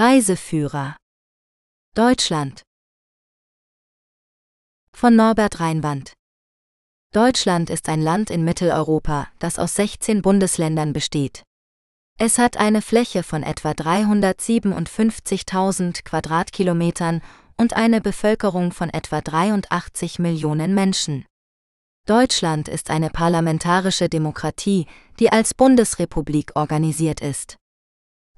Reiseführer 0.00 0.94
Deutschland 1.96 2.62
von 4.92 5.16
Norbert 5.16 5.58
Reinwand 5.58 6.12
Deutschland 7.12 7.68
ist 7.68 7.88
ein 7.88 8.00
Land 8.00 8.30
in 8.30 8.44
Mitteleuropa, 8.44 9.26
das 9.40 9.58
aus 9.58 9.74
16 9.74 10.22
Bundesländern 10.22 10.92
besteht. 10.92 11.42
Es 12.16 12.38
hat 12.38 12.58
eine 12.58 12.80
Fläche 12.80 13.24
von 13.24 13.42
etwa 13.42 13.72
357.000 13.72 16.04
Quadratkilometern 16.04 17.20
und 17.56 17.74
eine 17.74 18.00
Bevölkerung 18.00 18.70
von 18.70 18.90
etwa 18.90 19.20
83 19.20 20.20
Millionen 20.20 20.76
Menschen. 20.76 21.26
Deutschland 22.06 22.68
ist 22.68 22.90
eine 22.90 23.10
parlamentarische 23.10 24.08
Demokratie, 24.08 24.86
die 25.18 25.32
als 25.32 25.54
Bundesrepublik 25.54 26.52
organisiert 26.54 27.20
ist. 27.20 27.56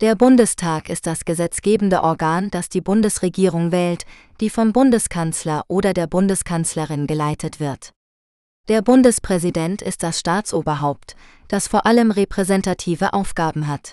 Der 0.01 0.15
Bundestag 0.15 0.89
ist 0.89 1.07
das 1.07 1.27
gesetzgebende 1.27 2.03
Organ, 2.03 2.51
das 2.51 2.71
die 2.71 2.81
Bundesregierung 2.81 3.71
wählt, 3.71 4.07
die 4.41 4.49
vom 4.49 4.73
Bundeskanzler 4.73 5.65
oder 5.69 5.93
der 5.93 6.07
Bundeskanzlerin 6.07 7.07
geleitet 7.07 7.61
wird. 7.61 7.93
Der 8.69 8.81
Bundespräsident 8.81 9.83
ist 9.83 10.03
das 10.03 10.19
Staatsoberhaupt, 10.19 11.17
das 11.49 11.69
vor 11.69 11.85
allem 11.85 12.13
repräsentative 12.13 13.13
Aufgaben 13.13 13.67
hat. 13.67 13.93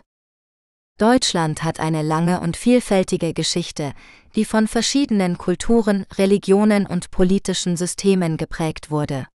Deutschland 0.98 1.66
hat 1.66 1.82
eine 1.82 2.04
lange 2.04 2.40
und 2.40 2.56
vielfältige 2.56 3.34
Geschichte, 3.34 3.92
die 4.34 4.46
von 4.46 4.70
verschiedenen 4.70 5.38
Kulturen, 5.38 6.06
Religionen 6.18 6.86
und 6.86 7.12
politischen 7.12 7.76
Systemen 7.76 8.38
geprägt 8.38 8.92
wurde. 8.92 9.28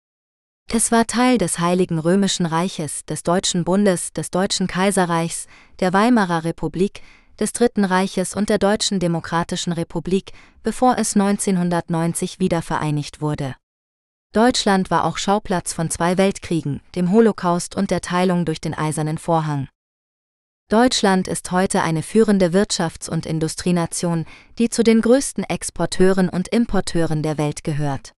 Es 0.72 0.92
war 0.92 1.04
Teil 1.08 1.36
des 1.36 1.58
Heiligen 1.58 1.98
Römischen 1.98 2.46
Reiches, 2.46 3.04
des 3.04 3.24
Deutschen 3.24 3.64
Bundes, 3.64 4.12
des 4.12 4.30
Deutschen 4.30 4.68
Kaiserreichs, 4.68 5.48
der 5.80 5.92
Weimarer 5.92 6.44
Republik, 6.44 7.02
des 7.40 7.52
Dritten 7.52 7.84
Reiches 7.84 8.36
und 8.36 8.48
der 8.48 8.58
Deutschen 8.58 9.00
Demokratischen 9.00 9.72
Republik, 9.72 10.32
bevor 10.62 10.96
es 10.96 11.16
1990 11.16 12.38
wiedervereinigt 12.38 13.20
wurde. 13.20 13.56
Deutschland 14.32 14.92
war 14.92 15.06
auch 15.06 15.18
Schauplatz 15.18 15.72
von 15.72 15.90
zwei 15.90 16.16
Weltkriegen, 16.16 16.82
dem 16.94 17.10
Holocaust 17.10 17.74
und 17.74 17.90
der 17.90 18.00
Teilung 18.00 18.44
durch 18.44 18.60
den 18.60 18.74
Eisernen 18.74 19.18
Vorhang. 19.18 19.68
Deutschland 20.68 21.26
ist 21.26 21.50
heute 21.50 21.82
eine 21.82 22.04
führende 22.04 22.52
Wirtschafts- 22.52 23.10
und 23.10 23.26
Industrienation, 23.26 24.24
die 24.58 24.68
zu 24.68 24.84
den 24.84 25.00
größten 25.00 25.42
Exporteuren 25.42 26.28
und 26.28 26.46
Importeuren 26.46 27.24
der 27.24 27.38
Welt 27.38 27.64
gehört. 27.64 28.12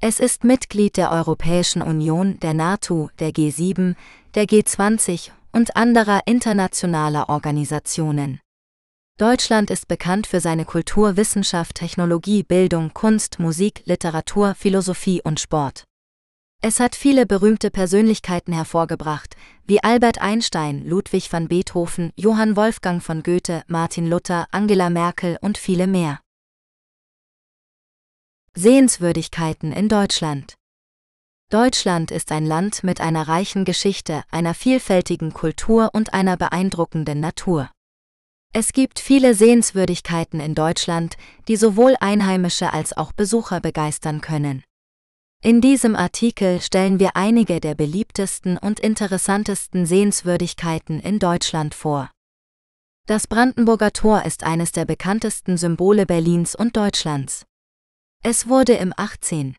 Es 0.00 0.20
ist 0.20 0.44
Mitglied 0.44 0.96
der 0.96 1.10
Europäischen 1.10 1.82
Union, 1.82 2.38
der 2.38 2.54
NATO, 2.54 3.10
der 3.18 3.32
G7, 3.32 3.96
der 4.36 4.44
G20 4.44 5.32
und 5.50 5.76
anderer 5.76 6.20
internationaler 6.24 7.28
Organisationen. 7.28 8.38
Deutschland 9.18 9.72
ist 9.72 9.88
bekannt 9.88 10.28
für 10.28 10.38
seine 10.38 10.64
Kultur, 10.64 11.16
Wissenschaft, 11.16 11.74
Technologie, 11.74 12.44
Bildung, 12.44 12.94
Kunst, 12.94 13.40
Musik, 13.40 13.82
Literatur, 13.86 14.54
Philosophie 14.54 15.20
und 15.20 15.40
Sport. 15.40 15.82
Es 16.62 16.78
hat 16.78 16.94
viele 16.94 17.26
berühmte 17.26 17.72
Persönlichkeiten 17.72 18.52
hervorgebracht, 18.52 19.34
wie 19.66 19.82
Albert 19.82 20.20
Einstein, 20.20 20.86
Ludwig 20.86 21.32
van 21.32 21.48
Beethoven, 21.48 22.12
Johann 22.14 22.54
Wolfgang 22.54 23.02
von 23.02 23.24
Goethe, 23.24 23.64
Martin 23.66 24.08
Luther, 24.08 24.46
Angela 24.52 24.90
Merkel 24.90 25.38
und 25.40 25.58
viele 25.58 25.88
mehr. 25.88 26.20
Sehenswürdigkeiten 28.54 29.72
in 29.72 29.88
Deutschland 29.88 30.54
Deutschland 31.50 32.10
ist 32.10 32.30
ein 32.30 32.44
Land 32.44 32.84
mit 32.84 33.00
einer 33.00 33.26
reichen 33.26 33.64
Geschichte, 33.64 34.22
einer 34.30 34.52
vielfältigen 34.52 35.32
Kultur 35.32 35.88
und 35.94 36.12
einer 36.12 36.36
beeindruckenden 36.36 37.20
Natur. 37.20 37.70
Es 38.52 38.74
gibt 38.74 38.98
viele 38.98 39.34
Sehenswürdigkeiten 39.34 40.40
in 40.40 40.54
Deutschland, 40.54 41.16
die 41.48 41.56
sowohl 41.56 41.96
Einheimische 42.00 42.72
als 42.72 42.94
auch 42.94 43.12
Besucher 43.12 43.60
begeistern 43.60 44.20
können. 44.20 44.62
In 45.42 45.62
diesem 45.62 45.96
Artikel 45.96 46.60
stellen 46.60 46.98
wir 46.98 47.16
einige 47.16 47.60
der 47.60 47.74
beliebtesten 47.74 48.58
und 48.58 48.78
interessantesten 48.78 49.86
Sehenswürdigkeiten 49.86 51.00
in 51.00 51.18
Deutschland 51.18 51.74
vor. 51.74 52.10
Das 53.06 53.26
Brandenburger 53.26 53.94
Tor 53.94 54.26
ist 54.26 54.44
eines 54.44 54.72
der 54.72 54.84
bekanntesten 54.84 55.56
Symbole 55.56 56.04
Berlins 56.04 56.54
und 56.54 56.76
Deutschlands. 56.76 57.47
Es 58.24 58.48
wurde 58.48 58.74
im 58.74 58.92
18. 58.96 59.56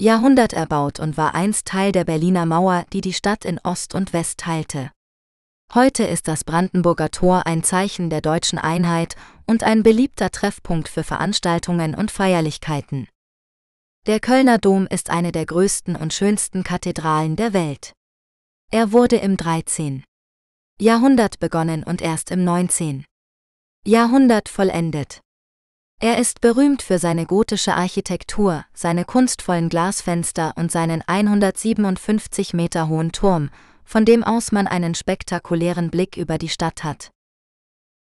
Jahrhundert 0.00 0.54
erbaut 0.54 1.00
und 1.00 1.18
war 1.18 1.34
einst 1.34 1.66
Teil 1.66 1.92
der 1.92 2.04
Berliner 2.04 2.46
Mauer, 2.46 2.86
die 2.92 3.02
die 3.02 3.12
Stadt 3.12 3.44
in 3.44 3.60
Ost 3.62 3.94
und 3.94 4.14
West 4.14 4.38
teilte. 4.40 4.90
Heute 5.74 6.04
ist 6.04 6.26
das 6.26 6.44
Brandenburger 6.44 7.10
Tor 7.10 7.46
ein 7.46 7.62
Zeichen 7.62 8.08
der 8.08 8.22
deutschen 8.22 8.58
Einheit 8.58 9.16
und 9.46 9.64
ein 9.64 9.82
beliebter 9.82 10.30
Treffpunkt 10.30 10.88
für 10.88 11.04
Veranstaltungen 11.04 11.94
und 11.94 12.10
Feierlichkeiten. 12.10 13.06
Der 14.06 14.18
Kölner 14.18 14.58
Dom 14.58 14.86
ist 14.86 15.10
eine 15.10 15.30
der 15.30 15.44
größten 15.44 15.94
und 15.94 16.14
schönsten 16.14 16.64
Kathedralen 16.64 17.36
der 17.36 17.52
Welt. 17.52 17.92
Er 18.70 18.92
wurde 18.92 19.16
im 19.16 19.36
13. 19.36 20.04
Jahrhundert 20.80 21.38
begonnen 21.38 21.84
und 21.84 22.00
erst 22.00 22.30
im 22.30 22.44
19. 22.44 23.04
Jahrhundert 23.86 24.48
vollendet. 24.48 25.23
Er 26.00 26.18
ist 26.18 26.40
berühmt 26.40 26.82
für 26.82 26.98
seine 26.98 27.24
gotische 27.24 27.74
Architektur, 27.74 28.64
seine 28.74 29.04
kunstvollen 29.04 29.68
Glasfenster 29.68 30.52
und 30.56 30.70
seinen 30.70 31.02
157 31.06 32.52
Meter 32.52 32.88
hohen 32.88 33.12
Turm, 33.12 33.50
von 33.84 34.04
dem 34.04 34.22
aus 34.24 34.52
man 34.52 34.66
einen 34.66 34.94
spektakulären 34.94 35.90
Blick 35.90 36.16
über 36.16 36.38
die 36.38 36.48
Stadt 36.48 36.84
hat. 36.84 37.10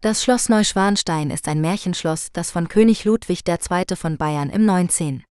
Das 0.01 0.23
Schloss 0.23 0.47
Neuschwanstein 0.47 1.29
ist 1.29 1.47
ein 1.49 1.59
Märchenschloss, 1.59 2.29
das 2.31 2.51
von 2.51 2.69
König 2.69 3.03
Ludwig 3.03 3.41
II. 3.45 3.95
von 3.97 4.17
Bayern 4.17 4.49
im 4.49 4.65
19. 4.65 5.25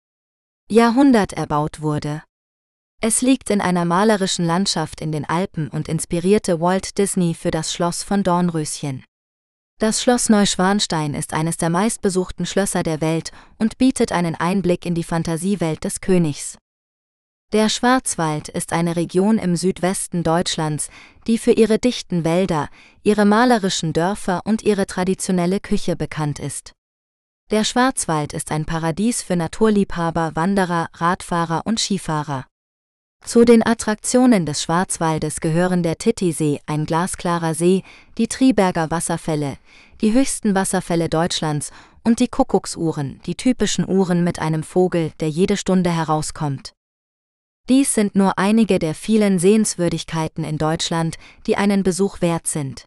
Jahrhundert 0.70 1.32
erbaut 1.32 1.80
wurde. 1.80 2.22
Es 3.00 3.22
liegt 3.22 3.48
in 3.48 3.62
einer 3.62 3.86
malerischen 3.86 4.44
Landschaft 4.44 5.00
in 5.00 5.12
den 5.12 5.24
Alpen 5.24 5.68
und 5.68 5.88
inspirierte 5.88 6.60
Walt 6.60 6.98
Disney 6.98 7.32
für 7.32 7.50
das 7.50 7.72
Schloss 7.72 8.02
von 8.02 8.22
Dornröschen. 8.22 9.04
Das 9.80 10.02
Schloss 10.02 10.28
Neuschwanstein 10.28 11.14
ist 11.14 11.32
eines 11.32 11.56
der 11.56 11.70
meistbesuchten 11.70 12.46
Schlösser 12.46 12.82
der 12.82 13.00
Welt 13.00 13.30
und 13.58 13.78
bietet 13.78 14.10
einen 14.10 14.34
Einblick 14.34 14.84
in 14.84 14.96
die 14.96 15.04
Fantasiewelt 15.04 15.84
des 15.84 16.00
Königs. 16.00 16.58
Der 17.52 17.68
Schwarzwald 17.68 18.48
ist 18.48 18.72
eine 18.72 18.96
Region 18.96 19.38
im 19.38 19.54
Südwesten 19.54 20.24
Deutschlands, 20.24 20.90
die 21.28 21.38
für 21.38 21.52
ihre 21.52 21.78
dichten 21.78 22.24
Wälder, 22.24 22.68
ihre 23.04 23.24
malerischen 23.24 23.92
Dörfer 23.92 24.42
und 24.44 24.62
ihre 24.62 24.86
traditionelle 24.86 25.60
Küche 25.60 25.94
bekannt 25.94 26.40
ist. 26.40 26.72
Der 27.52 27.62
Schwarzwald 27.62 28.32
ist 28.32 28.50
ein 28.50 28.66
Paradies 28.66 29.22
für 29.22 29.36
Naturliebhaber, 29.36 30.32
Wanderer, 30.34 30.88
Radfahrer 30.92 31.62
und 31.64 31.78
Skifahrer. 31.78 32.46
Zu 33.24 33.44
den 33.44 33.66
Attraktionen 33.66 34.46
des 34.46 34.62
Schwarzwaldes 34.62 35.40
gehören 35.40 35.82
der 35.82 35.98
Titisee, 35.98 36.60
ein 36.64 36.86
glasklarer 36.86 37.54
See, 37.54 37.82
die 38.16 38.26
Triberger 38.26 38.90
Wasserfälle, 38.90 39.58
die 40.00 40.14
höchsten 40.14 40.54
Wasserfälle 40.54 41.10
Deutschlands 41.10 41.70
und 42.04 42.20
die 42.20 42.28
Kuckucksuhren, 42.28 43.20
die 43.26 43.34
typischen 43.34 43.86
Uhren 43.86 44.24
mit 44.24 44.38
einem 44.38 44.62
Vogel, 44.62 45.12
der 45.20 45.28
jede 45.28 45.58
Stunde 45.58 45.90
herauskommt. 45.90 46.72
Dies 47.68 47.92
sind 47.92 48.14
nur 48.14 48.38
einige 48.38 48.78
der 48.78 48.94
vielen 48.94 49.38
Sehenswürdigkeiten 49.38 50.42
in 50.42 50.56
Deutschland, 50.56 51.18
die 51.46 51.56
einen 51.56 51.82
Besuch 51.82 52.22
wert 52.22 52.46
sind. 52.46 52.86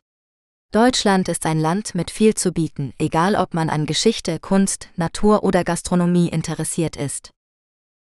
Deutschland 0.71 1.29
ist 1.29 1.45
ein 1.45 1.59
Land 1.59 1.93
mit 1.93 2.09
viel 2.09 2.33
zu 2.33 2.51
bieten, 2.51 2.93
egal 2.97 3.35
ob 3.35 3.53
man 3.53 3.69
an 3.69 3.85
Geschichte, 3.85 4.39
Kunst, 4.39 4.89
Natur 4.95 5.43
oder 5.43 5.63
Gastronomie 5.63 6.29
interessiert 6.29 6.95
ist. 6.95 7.29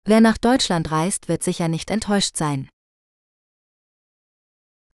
Wer 0.08 0.22
nach 0.22 0.38
Deutschland 0.38 0.92
reist, 0.92 1.28
wird 1.28 1.42
sicher 1.42 1.68
nicht 1.68 1.90
enttäuscht 1.90 2.38
sein. 2.38 2.70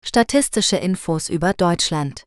Statistische 0.02 0.76
Infos 0.76 1.28
über 1.28 1.52
Deutschland 1.52 2.22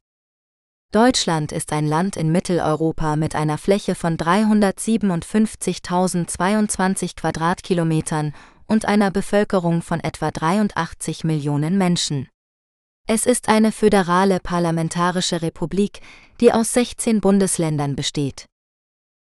Deutschland 0.92 1.54
ist 1.54 1.72
ein 1.72 1.88
Land 1.88 2.18
in 2.18 2.30
Mitteleuropa 2.32 3.16
mit 3.16 3.36
einer 3.36 3.57
Fläche 3.57 3.96
von 3.96 4.18
357.022 4.18 7.16
Quadratkilometern 7.16 8.34
und 8.68 8.86
einer 8.86 9.12
Bevölkerung 9.12 9.81
von 9.81 10.02
etwa 10.02 10.30
83 10.30 11.24
Millionen 11.24 11.78
Menschen. 11.78 12.28
Es 13.07 13.25
ist 13.25 13.48
eine 13.48 13.72
föderale 13.72 14.40
parlamentarische 14.40 15.42
Republik, 15.42 16.02
die 16.42 16.52
aus 16.52 16.74
16 16.74 17.22
Bundesländern 17.22 17.96
besteht. 17.96 18.46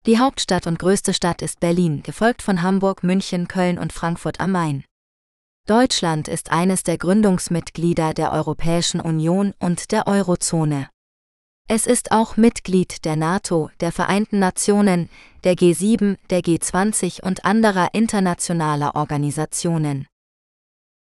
Die 0.05 0.19
Hauptstadt 0.19 0.67
und 0.67 0.81
größte 0.81 1.15
Stadt 1.15 1.43
ist 1.43 1.61
Berlin, 1.61 2.03
gefolgt 2.03 2.43
von 2.43 2.63
Hamburg, 2.63 3.05
München, 3.05 3.47
Köln 3.47 3.79
und 3.79 3.93
Frankfurt 3.93 4.41
am 4.41 4.51
Main. 4.51 4.85
Deutschland 5.69 6.27
ist 6.27 6.51
eines 6.51 6.83
der 6.83 6.99
Gründungsmitglieder 6.99 8.13
der 8.13 8.33
Europäischen 8.33 9.01
Union 9.01 9.55
und 9.61 9.93
der 9.93 10.09
Eurozone. 10.09 10.89
Es 11.69 11.87
ist 11.87 12.11
auch 12.11 12.37
Mitglied 12.37 13.05
der 13.05 13.15
NATO, 13.15 13.71
der 13.79 13.93
Vereinten 13.93 14.41
Nationen, 14.41 15.09
der 15.45 15.55
G7, 15.55 16.17
der 16.31 16.41
G20 16.41 17.23
und 17.23 17.45
anderer 17.45 17.91
internationaler 17.93 18.97
Organisationen. 18.97 20.09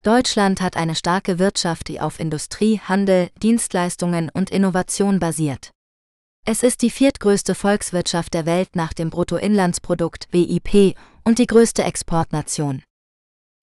Deutschland 0.03 0.59
hat 0.59 0.75
eine 0.75 0.95
starke 0.95 1.39
Wirtschaft, 1.39 1.87
die 1.87 2.01
auf 2.01 2.19
Industrie, 2.19 2.81
Handel, 2.83 3.29
Dienstleistungen 3.41 4.29
und 4.29 4.49
Innovation 4.49 5.19
basiert. 5.19 5.71
Es 6.45 6.63
ist 6.63 6.81
die 6.81 6.89
viertgrößte 6.89 7.53
Volkswirtschaft 7.53 8.33
der 8.33 8.45
Welt 8.45 8.75
nach 8.75 8.93
dem 8.93 9.09
Bruttoinlandsprodukt 9.09 10.29
BIP 10.31 10.95
und 11.23 11.37
die 11.37 11.47
größte 11.47 11.83
Exportnation. 11.83 12.81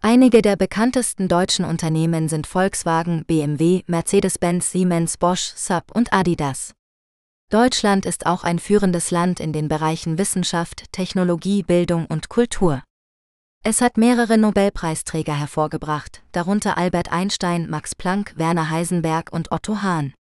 Einige 0.02 0.42
der 0.42 0.56
bekanntesten 0.56 1.26
deutschen 1.26 1.64
Unternehmen 1.64 2.28
sind 2.28 2.46
Volkswagen, 2.46 3.24
BMW, 3.24 3.82
Mercedes-Benz, 3.86 4.70
Siemens, 4.70 5.16
Bosch, 5.16 5.52
Saab 5.56 5.90
und 5.96 6.12
Adidas. 6.12 6.74
Deutschland 7.50 8.06
ist 8.06 8.26
auch 8.26 8.44
ein 8.44 8.58
führendes 8.58 9.10
Land 9.10 9.40
in 9.40 9.52
den 9.52 9.68
Bereichen 9.68 10.18
Wissenschaft, 10.18 10.92
Technologie, 10.92 11.62
Bildung 11.62 12.06
und 12.06 12.28
Kultur. 12.28 12.82
Es 13.64 13.80
hat 13.80 13.96
mehrere 13.96 14.38
Nobelpreisträger 14.38 15.34
hervorgebracht, 15.34 16.22
darunter 16.30 16.76
Albert 16.76 17.10
Einstein, 17.10 17.68
Max 17.68 17.94
Planck, 17.94 18.34
Werner 18.36 18.70
Heisenberg 18.70 19.32
und 19.32 19.50
Otto 19.50 19.82
Hahn. 19.82 20.14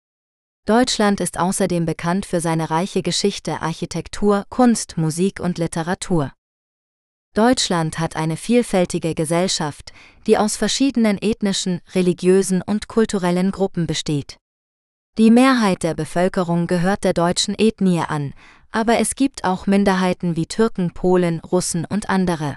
Deutschland 0.66 1.20
ist 1.20 1.38
außerdem 1.38 1.84
bekannt 1.84 2.24
für 2.24 2.40
seine 2.40 2.70
reiche 2.70 3.02
Geschichte, 3.02 3.60
Architektur, 3.60 4.46
Kunst, 4.48 4.96
Musik 4.96 5.38
und 5.38 5.58
Literatur. 5.58 6.32
Deutschland 7.34 7.98
hat 7.98 8.16
eine 8.16 8.38
vielfältige 8.38 9.14
Gesellschaft, 9.14 9.92
die 10.26 10.38
aus 10.38 10.56
verschiedenen 10.56 11.18
ethnischen, 11.20 11.82
religiösen 11.94 12.62
und 12.62 12.88
kulturellen 12.88 13.50
Gruppen 13.50 13.86
besteht. 13.86 14.38
Die 15.18 15.30
Mehrheit 15.30 15.82
der 15.82 15.92
Bevölkerung 15.92 16.66
gehört 16.66 17.04
der 17.04 17.12
deutschen 17.12 17.54
Ethnie 17.58 18.00
an, 18.00 18.32
aber 18.70 18.98
es 18.98 19.16
gibt 19.16 19.44
auch 19.44 19.66
Minderheiten 19.66 20.34
wie 20.34 20.46
Türken, 20.46 20.94
Polen, 20.94 21.40
Russen 21.40 21.84
und 21.84 22.08
andere. 22.08 22.56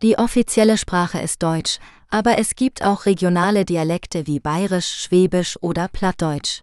Die 0.00 0.16
offizielle 0.16 0.78
Sprache 0.78 1.18
ist 1.18 1.42
Deutsch, 1.42 1.80
aber 2.08 2.38
es 2.38 2.54
gibt 2.54 2.84
auch 2.84 3.04
regionale 3.04 3.64
Dialekte 3.64 4.28
wie 4.28 4.38
Bayerisch, 4.38 5.02
Schwäbisch 5.02 5.58
oder 5.60 5.88
Plattdeutsch. 5.88 6.60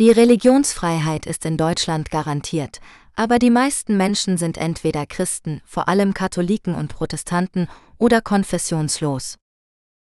Die 0.00 0.10
Religionsfreiheit 0.10 1.24
ist 1.24 1.46
in 1.46 1.56
Deutschland 1.56 2.10
garantiert, 2.10 2.80
aber 3.14 3.38
die 3.38 3.50
meisten 3.50 3.96
Menschen 3.96 4.38
sind 4.38 4.58
entweder 4.58 5.06
Christen, 5.06 5.62
vor 5.64 5.86
allem 5.86 6.14
Katholiken 6.14 6.74
und 6.74 6.88
Protestanten, 6.88 7.68
oder 7.96 8.20
konfessionslos. 8.20 9.36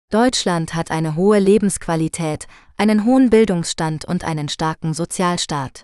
Deutschland 0.10 0.76
hat 0.76 0.92
eine 0.92 1.18
hohe 1.18 1.40
Lebensqualität, 1.40 2.48
einen 2.78 3.04
hohen 3.04 3.30
Bildungsstand 3.30 4.06
und 4.06 4.24
einen 4.24 4.48
starken 4.48 4.94
Sozialstaat. 4.94 5.84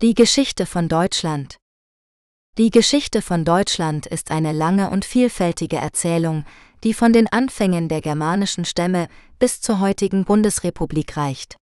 Die 0.00 0.14
Geschichte 0.14 0.66
von 0.66 0.88
Deutschland 0.88 1.56
Die 2.56 2.70
Geschichte 2.70 3.20
von 3.20 3.44
Deutschland 3.44 4.06
ist 4.06 4.30
eine 4.30 4.52
lange 4.52 4.90
und 4.90 5.04
vielfältige 5.04 5.78
Erzählung, 5.78 6.44
die 6.84 6.94
von 6.94 7.12
den 7.12 7.26
Anfängen 7.26 7.88
der 7.88 8.00
germanischen 8.00 8.64
Stämme 8.64 9.08
bis 9.40 9.60
zur 9.60 9.80
heutigen 9.80 10.24
Bundesrepublik 10.24 11.16
reicht. 11.16 11.56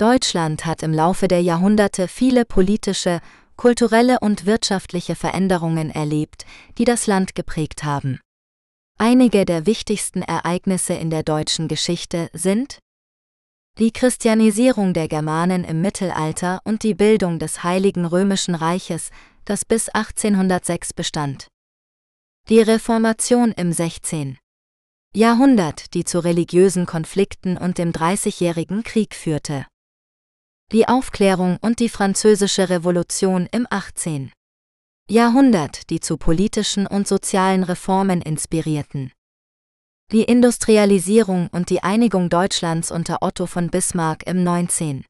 Deutschland 0.00 0.64
hat 0.64 0.82
im 0.82 0.94
Laufe 0.94 1.28
der 1.28 1.42
Jahrhunderte 1.42 2.08
viele 2.08 2.46
politische, 2.46 3.20
kulturelle 3.56 4.18
und 4.20 4.46
wirtschaftliche 4.46 5.14
Veränderungen 5.14 5.90
erlebt, 5.90 6.46
die 6.78 6.86
das 6.86 7.06
Land 7.06 7.34
geprägt 7.34 7.84
haben. 7.84 8.18
Einige 8.96 9.44
der 9.44 9.66
wichtigsten 9.66 10.22
Ereignisse 10.22 10.94
in 10.94 11.10
der 11.10 11.22
deutschen 11.22 11.68
Geschichte 11.68 12.30
sind 12.32 12.78
die 13.78 13.92
Christianisierung 13.92 14.94
der 14.94 15.06
Germanen 15.06 15.64
im 15.64 15.82
Mittelalter 15.82 16.62
und 16.64 16.82
die 16.82 16.94
Bildung 16.94 17.38
des 17.38 17.62
Heiligen 17.62 18.06
Römischen 18.06 18.54
Reiches, 18.54 19.10
das 19.44 19.66
bis 19.66 19.90
1806 19.90 20.94
bestand. 20.94 21.48
Die 22.48 22.60
Reformation 22.60 23.52
im 23.52 23.70
16. 23.70 24.38
Jahrhundert, 25.14 25.92
die 25.92 26.04
zu 26.04 26.20
religiösen 26.20 26.86
Konflikten 26.86 27.58
und 27.58 27.76
dem 27.76 27.92
Dreißigjährigen 27.92 28.82
Krieg 28.82 29.14
führte 29.14 29.66
die 30.72 30.86
Aufklärung 30.86 31.58
und 31.60 31.80
die 31.80 31.88
Französische 31.88 32.68
Revolution 32.68 33.48
im 33.50 33.66
18. 33.70 34.30
Jahrhundert, 35.10 35.90
die 35.90 35.98
zu 35.98 36.16
politischen 36.16 36.86
und 36.86 37.08
sozialen 37.08 37.64
Reformen 37.64 38.22
inspirierten. 38.22 39.10
Die 40.12 40.22
Industrialisierung 40.22 41.48
und 41.48 41.70
die 41.70 41.82
Einigung 41.82 42.28
Deutschlands 42.30 42.92
unter 42.92 43.18
Otto 43.20 43.46
von 43.46 43.68
Bismarck 43.70 44.28
im 44.28 44.44
19. 44.44 45.04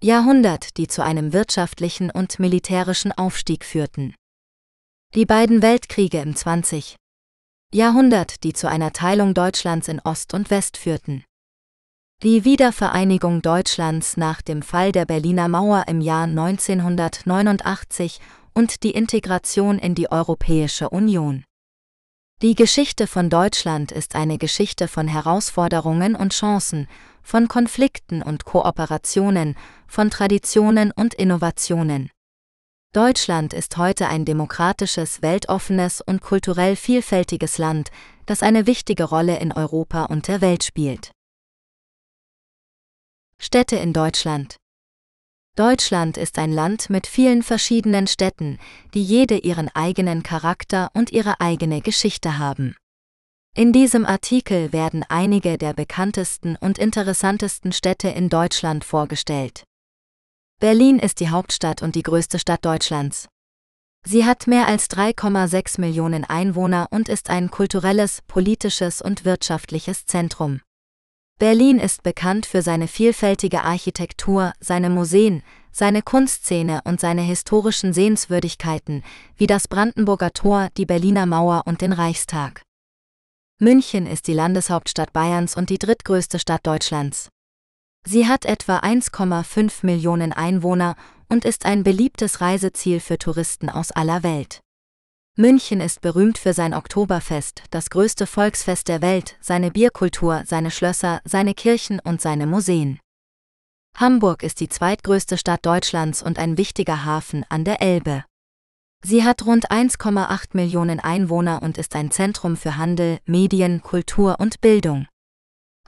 Jahrhundert, 0.00 0.76
die 0.76 0.86
zu 0.86 1.02
einem 1.02 1.32
wirtschaftlichen 1.32 2.12
und 2.12 2.38
militärischen 2.38 3.10
Aufstieg 3.10 3.64
führten. 3.64 4.14
Die 5.16 5.26
beiden 5.26 5.62
Weltkriege 5.62 6.20
im 6.20 6.36
20. 6.36 6.94
Jahrhundert, 7.74 8.44
die 8.44 8.52
zu 8.52 8.68
einer 8.68 8.92
Teilung 8.92 9.34
Deutschlands 9.34 9.88
in 9.88 9.98
Ost 9.98 10.32
und 10.32 10.50
West 10.50 10.76
führten. 10.76 11.24
Die 12.22 12.46
Wiedervereinigung 12.46 13.42
Deutschlands 13.42 14.16
nach 14.16 14.40
dem 14.40 14.62
Fall 14.62 14.90
der 14.90 15.04
Berliner 15.04 15.48
Mauer 15.48 15.84
im 15.86 16.00
Jahr 16.00 16.24
1989 16.24 18.20
und 18.54 18.82
die 18.84 18.92
Integration 18.92 19.78
in 19.78 19.94
die 19.94 20.10
Europäische 20.10 20.88
Union. 20.88 21.44
Die 22.40 22.54
Geschichte 22.54 23.06
von 23.06 23.28
Deutschland 23.28 23.92
ist 23.92 24.14
eine 24.14 24.38
Geschichte 24.38 24.88
von 24.88 25.08
Herausforderungen 25.08 26.14
und 26.14 26.32
Chancen, 26.32 26.88
von 27.22 27.48
Konflikten 27.48 28.22
und 28.22 28.46
Kooperationen, 28.46 29.54
von 29.86 30.10
Traditionen 30.10 30.92
und 30.92 31.12
Innovationen. 31.12 32.08
Deutschland 32.94 33.52
ist 33.52 33.76
heute 33.76 34.08
ein 34.08 34.24
demokratisches, 34.24 35.20
weltoffenes 35.20 36.00
und 36.00 36.22
kulturell 36.22 36.76
vielfältiges 36.76 37.58
Land, 37.58 37.90
das 38.24 38.42
eine 38.42 38.66
wichtige 38.66 39.04
Rolle 39.04 39.38
in 39.38 39.52
Europa 39.52 40.04
und 40.04 40.28
der 40.28 40.40
Welt 40.40 40.64
spielt. 40.64 41.10
Städte 43.38 43.76
in 43.76 43.92
Deutschland. 43.92 44.56
Deutschland 45.56 46.16
ist 46.16 46.38
ein 46.38 46.52
Land 46.52 46.90
mit 46.90 47.06
vielen 47.06 47.42
verschiedenen 47.42 48.06
Städten, 48.06 48.58
die 48.92 49.02
jede 49.02 49.38
ihren 49.38 49.68
eigenen 49.74 50.22
Charakter 50.22 50.90
und 50.94 51.12
ihre 51.12 51.40
eigene 51.40 51.80
Geschichte 51.80 52.38
haben. 52.38 52.74
In 53.54 53.72
diesem 53.72 54.04
Artikel 54.04 54.72
werden 54.72 55.04
einige 55.08 55.56
der 55.56 55.72
bekanntesten 55.72 56.56
und 56.56 56.78
interessantesten 56.78 57.72
Städte 57.72 58.08
in 58.08 58.28
Deutschland 58.28 58.84
vorgestellt. 58.84 59.64
Berlin 60.60 60.98
ist 60.98 61.20
die 61.20 61.30
Hauptstadt 61.30 61.82
und 61.82 61.94
die 61.94 62.02
größte 62.02 62.38
Stadt 62.38 62.64
Deutschlands. 62.64 63.28
Sie 64.04 64.24
hat 64.24 64.46
mehr 64.46 64.68
als 64.68 64.90
3,6 64.90 65.80
Millionen 65.80 66.24
Einwohner 66.24 66.88
und 66.90 67.08
ist 67.08 67.30
ein 67.30 67.50
kulturelles, 67.50 68.20
politisches 68.26 69.00
und 69.00 69.24
wirtschaftliches 69.24 70.04
Zentrum. 70.06 70.60
Berlin 71.38 71.78
ist 71.78 72.02
bekannt 72.02 72.46
für 72.46 72.62
seine 72.62 72.88
vielfältige 72.88 73.62
Architektur, 73.62 74.54
seine 74.58 74.88
Museen, 74.88 75.42
seine 75.70 76.00
Kunstszene 76.00 76.80
und 76.84 76.98
seine 76.98 77.20
historischen 77.20 77.92
Sehenswürdigkeiten, 77.92 79.04
wie 79.36 79.46
das 79.46 79.68
Brandenburger 79.68 80.32
Tor, 80.32 80.70
die 80.78 80.86
Berliner 80.86 81.26
Mauer 81.26 81.64
und 81.66 81.82
den 81.82 81.92
Reichstag. 81.92 82.62
München 83.58 84.06
ist 84.06 84.28
die 84.28 84.32
Landeshauptstadt 84.32 85.12
Bayerns 85.12 85.58
und 85.58 85.68
die 85.68 85.78
drittgrößte 85.78 86.38
Stadt 86.38 86.66
Deutschlands. 86.66 87.28
Sie 88.06 88.26
hat 88.26 88.46
etwa 88.46 88.78
1,5 88.78 89.84
Millionen 89.84 90.32
Einwohner 90.32 90.96
und 91.28 91.44
ist 91.44 91.66
ein 91.66 91.82
beliebtes 91.82 92.40
Reiseziel 92.40 92.98
für 92.98 93.18
Touristen 93.18 93.68
aus 93.68 93.92
aller 93.92 94.22
Welt. 94.22 94.60
München 95.38 95.82
ist 95.82 96.00
berühmt 96.00 96.38
für 96.38 96.54
sein 96.54 96.72
Oktoberfest, 96.72 97.64
das 97.70 97.90
größte 97.90 98.26
Volksfest 98.26 98.88
der 98.88 99.02
Welt, 99.02 99.36
seine 99.42 99.70
Bierkultur, 99.70 100.44
seine 100.46 100.70
Schlösser, 100.70 101.20
seine 101.26 101.52
Kirchen 101.52 102.00
und 102.00 102.22
seine 102.22 102.46
Museen. 102.46 103.00
Hamburg 103.98 104.42
ist 104.42 104.60
die 104.60 104.70
zweitgrößte 104.70 105.36
Stadt 105.36 105.66
Deutschlands 105.66 106.22
und 106.22 106.38
ein 106.38 106.56
wichtiger 106.56 107.04
Hafen 107.04 107.44
an 107.50 107.64
der 107.64 107.82
Elbe. 107.82 108.24
Sie 109.04 109.24
hat 109.24 109.44
rund 109.44 109.70
1,8 109.70 110.54
Millionen 110.54 111.00
Einwohner 111.00 111.60
und 111.60 111.76
ist 111.76 111.94
ein 111.96 112.10
Zentrum 112.10 112.56
für 112.56 112.78
Handel, 112.78 113.18
Medien, 113.26 113.82
Kultur 113.82 114.36
und 114.38 114.62
Bildung. 114.62 115.06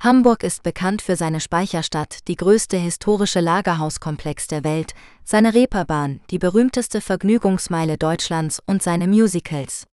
Hamburg 0.00 0.44
ist 0.44 0.62
bekannt 0.62 1.02
für 1.02 1.16
seine 1.16 1.40
Speicherstadt, 1.40 2.28
die 2.28 2.36
größte 2.36 2.76
historische 2.76 3.40
Lagerhauskomplex 3.40 4.46
der 4.46 4.62
Welt, 4.62 4.94
seine 5.24 5.54
Reeperbahn, 5.54 6.20
die 6.30 6.38
berühmteste 6.38 7.00
Vergnügungsmeile 7.00 7.98
Deutschlands 7.98 8.62
und 8.64 8.80
seine 8.80 9.08
Musicals. 9.08 9.88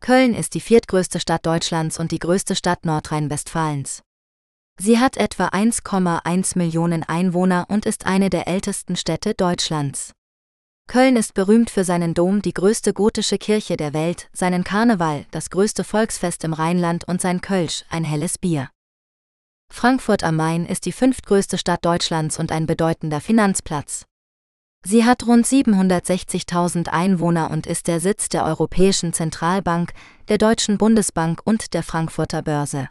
Köln 0.00 0.34
ist 0.34 0.54
die 0.54 0.60
viertgrößte 0.60 1.20
Stadt 1.20 1.46
Deutschlands 1.46 2.00
und 2.00 2.10
die 2.10 2.18
größte 2.18 2.56
Stadt 2.56 2.84
Nordrhein-Westfalens. 2.84 4.02
Sie 4.80 4.98
hat 4.98 5.16
etwa 5.16 5.46
1,1 5.46 6.58
Millionen 6.58 7.04
Einwohner 7.04 7.66
und 7.68 7.86
ist 7.86 8.06
eine 8.06 8.30
der 8.30 8.48
ältesten 8.48 8.96
Städte 8.96 9.34
Deutschlands. 9.34 10.10
Köln 10.88 11.14
ist 11.14 11.34
berühmt 11.34 11.70
für 11.70 11.84
seinen 11.84 12.14
Dom, 12.14 12.42
die 12.42 12.52
größte 12.52 12.92
gotische 12.92 13.38
Kirche 13.38 13.76
der 13.76 13.94
Welt, 13.94 14.28
seinen 14.32 14.64
Karneval, 14.64 15.24
das 15.30 15.50
größte 15.50 15.84
Volksfest 15.84 16.42
im 16.42 16.52
Rheinland 16.52 17.06
und 17.06 17.20
sein 17.20 17.40
Kölsch, 17.40 17.84
ein 17.88 18.02
helles 18.02 18.38
Bier. 18.38 18.73
Frankfurt 19.74 20.22
am 20.22 20.36
Main 20.36 20.66
ist 20.66 20.86
die 20.86 20.92
fünftgrößte 20.92 21.58
Stadt 21.58 21.84
Deutschlands 21.84 22.38
und 22.38 22.52
ein 22.52 22.64
bedeutender 22.64 23.20
Finanzplatz. 23.20 24.06
Sie 24.86 25.04
hat 25.04 25.26
rund 25.26 25.44
760.000 25.46 26.90
Einwohner 26.90 27.50
und 27.50 27.66
ist 27.66 27.88
der 27.88 27.98
Sitz 27.98 28.28
der 28.28 28.44
Europäischen 28.44 29.12
Zentralbank, 29.12 29.92
der 30.28 30.38
Deutschen 30.38 30.78
Bundesbank 30.78 31.40
und 31.44 31.74
der 31.74 31.82
Frankfurter 31.82 32.40
Börse. 32.42 32.88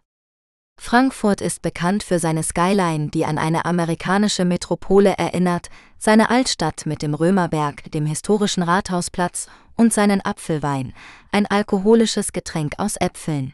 Frankfurt 0.77 1.39
ist 1.39 1.61
bekannt 1.61 2.03
für 2.03 2.19
seine 2.19 2.43
Skyline, 2.43 3.07
die 3.11 3.23
an 3.23 3.37
eine 3.37 3.63
amerikanische 3.63 4.43
Metropole 4.43 5.13
erinnert, 5.17 5.69
seine 5.97 6.29
Altstadt 6.29 6.85
mit 6.85 7.01
dem 7.01 7.13
Römerberg, 7.13 7.89
dem 7.93 8.05
historischen 8.05 8.61
Rathausplatz 8.61 9.47
und 9.77 9.93
seinen 9.93 10.19
Apfelwein, 10.19 10.93
ein 11.31 11.45
alkoholisches 11.45 12.33
Getränk 12.33 12.73
aus 12.77 12.97
Äpfeln. 12.97 13.53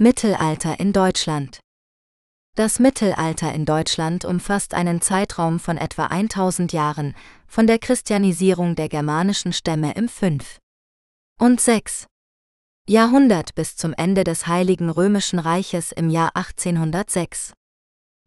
Mittelalter 0.00 0.78
in 0.78 0.92
Deutschland 0.92 1.58
Das 2.54 2.78
Mittelalter 2.78 3.52
in 3.52 3.64
Deutschland 3.64 4.24
umfasst 4.24 4.72
einen 4.74 5.00
Zeitraum 5.00 5.58
von 5.58 5.76
etwa 5.76 6.06
1000 6.06 6.72
Jahren, 6.72 7.16
von 7.48 7.66
der 7.66 7.80
Christianisierung 7.80 8.76
der 8.76 8.88
germanischen 8.88 9.52
Stämme 9.52 9.94
im 9.94 10.08
5. 10.08 10.58
und 11.40 11.60
6. 11.60 12.06
Jahrhundert 12.88 13.56
bis 13.56 13.74
zum 13.74 13.92
Ende 13.92 14.22
des 14.22 14.46
Heiligen 14.46 14.88
Römischen 14.88 15.40
Reiches 15.40 15.90
im 15.90 16.10
Jahr 16.10 16.30
1806. 16.36 17.54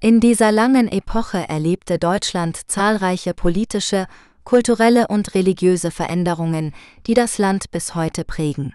In 0.01 0.19
dieser 0.19 0.51
langen 0.51 0.89
Epoche 0.89 1.47
erlebte 1.47 1.97
Deutschland 1.97 2.69
zahlreiche 2.69 3.33
politische, 3.33 4.07
kulturelle 4.43 5.07
und 5.07 5.35
religiöse 5.35 5.89
Veränderungen, 5.89 6.73
die 7.07 7.13
das 7.13 7.37
Land 7.37 7.71
bis 7.71 7.95
heute 7.95 8.25
prägen. 8.25 8.73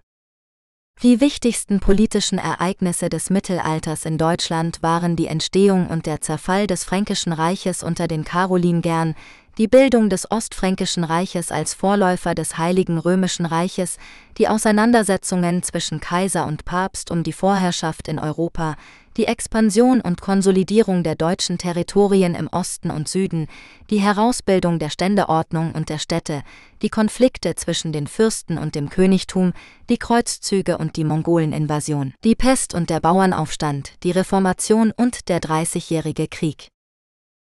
Die 1.03 1.21
wichtigsten 1.21 1.79
politischen 1.79 2.39
Ereignisse 2.39 3.11
des 3.11 3.29
Mittelalters 3.29 4.07
in 4.07 4.17
Deutschland 4.17 4.83
waren 4.83 5.15
die 5.15 5.27
Entstehung 5.27 5.89
und 5.89 6.07
der 6.07 6.23
Zerfall 6.23 6.67
des 6.67 6.85
Fränkischen 6.85 7.35
Reiches 7.35 7.83
unter 7.83 8.09
den 8.09 8.25
Karolingern, 8.25 9.15
die 9.59 9.69
Bildung 9.69 10.09
des 10.09 10.31
Ostfränkischen 10.31 11.05
Reiches 11.05 11.53
als 11.53 11.75
Vorläufer 11.75 12.35
des 12.35 12.57
Heiligen 12.57 12.97
Römischen 12.97 13.45
Reiches, 13.45 13.99
die 14.39 14.49
Auseinandersetzungen 14.49 15.63
zwischen 15.63 16.01
Kaiser 16.01 16.47
und 16.47 16.65
Papst 16.65 17.11
um 17.11 17.23
die 17.25 17.35
Vorherrschaft 17.35 18.09
in 18.09 18.19
Europa, 18.19 18.77
die 19.17 19.27
Expansion 19.27 20.01
und 20.01 20.21
Konsolidierung 20.21 21.03
der 21.03 21.15
deutschen 21.15 21.59
Territorien 21.59 22.35
im 22.35 22.49
Osten 22.49 22.91
und 22.91 23.09
Süden, 23.09 23.49
die 23.91 24.01
Herausbildung 24.01 24.79
der 24.79 24.91
Ständeordnung 24.91 25.73
und 25.73 25.89
der 25.89 25.99
Städte, 25.99 26.43
die 26.83 26.91
Konflikte 26.91 27.55
zwischen 27.55 27.93
den 27.93 28.07
Fürsten 28.07 28.59
und 28.59 28.75
dem 28.75 28.91
Königtum, 28.91 29.53
die 29.89 29.99
Kreuzzüge 29.99 30.77
und 30.79 30.97
die 30.97 31.05
Mongoleninvasion, 31.05 32.15
die 32.25 32.35
Pest 32.35 32.75
und 32.75 32.91
der 32.91 33.01
Bauernaufstand, 33.01 33.95
die 34.03 34.11
Reformation 34.11 34.93
und 34.97 35.29
der 35.29 35.41
Dreißigjährige 35.41 36.29
Krieg. 36.29 36.69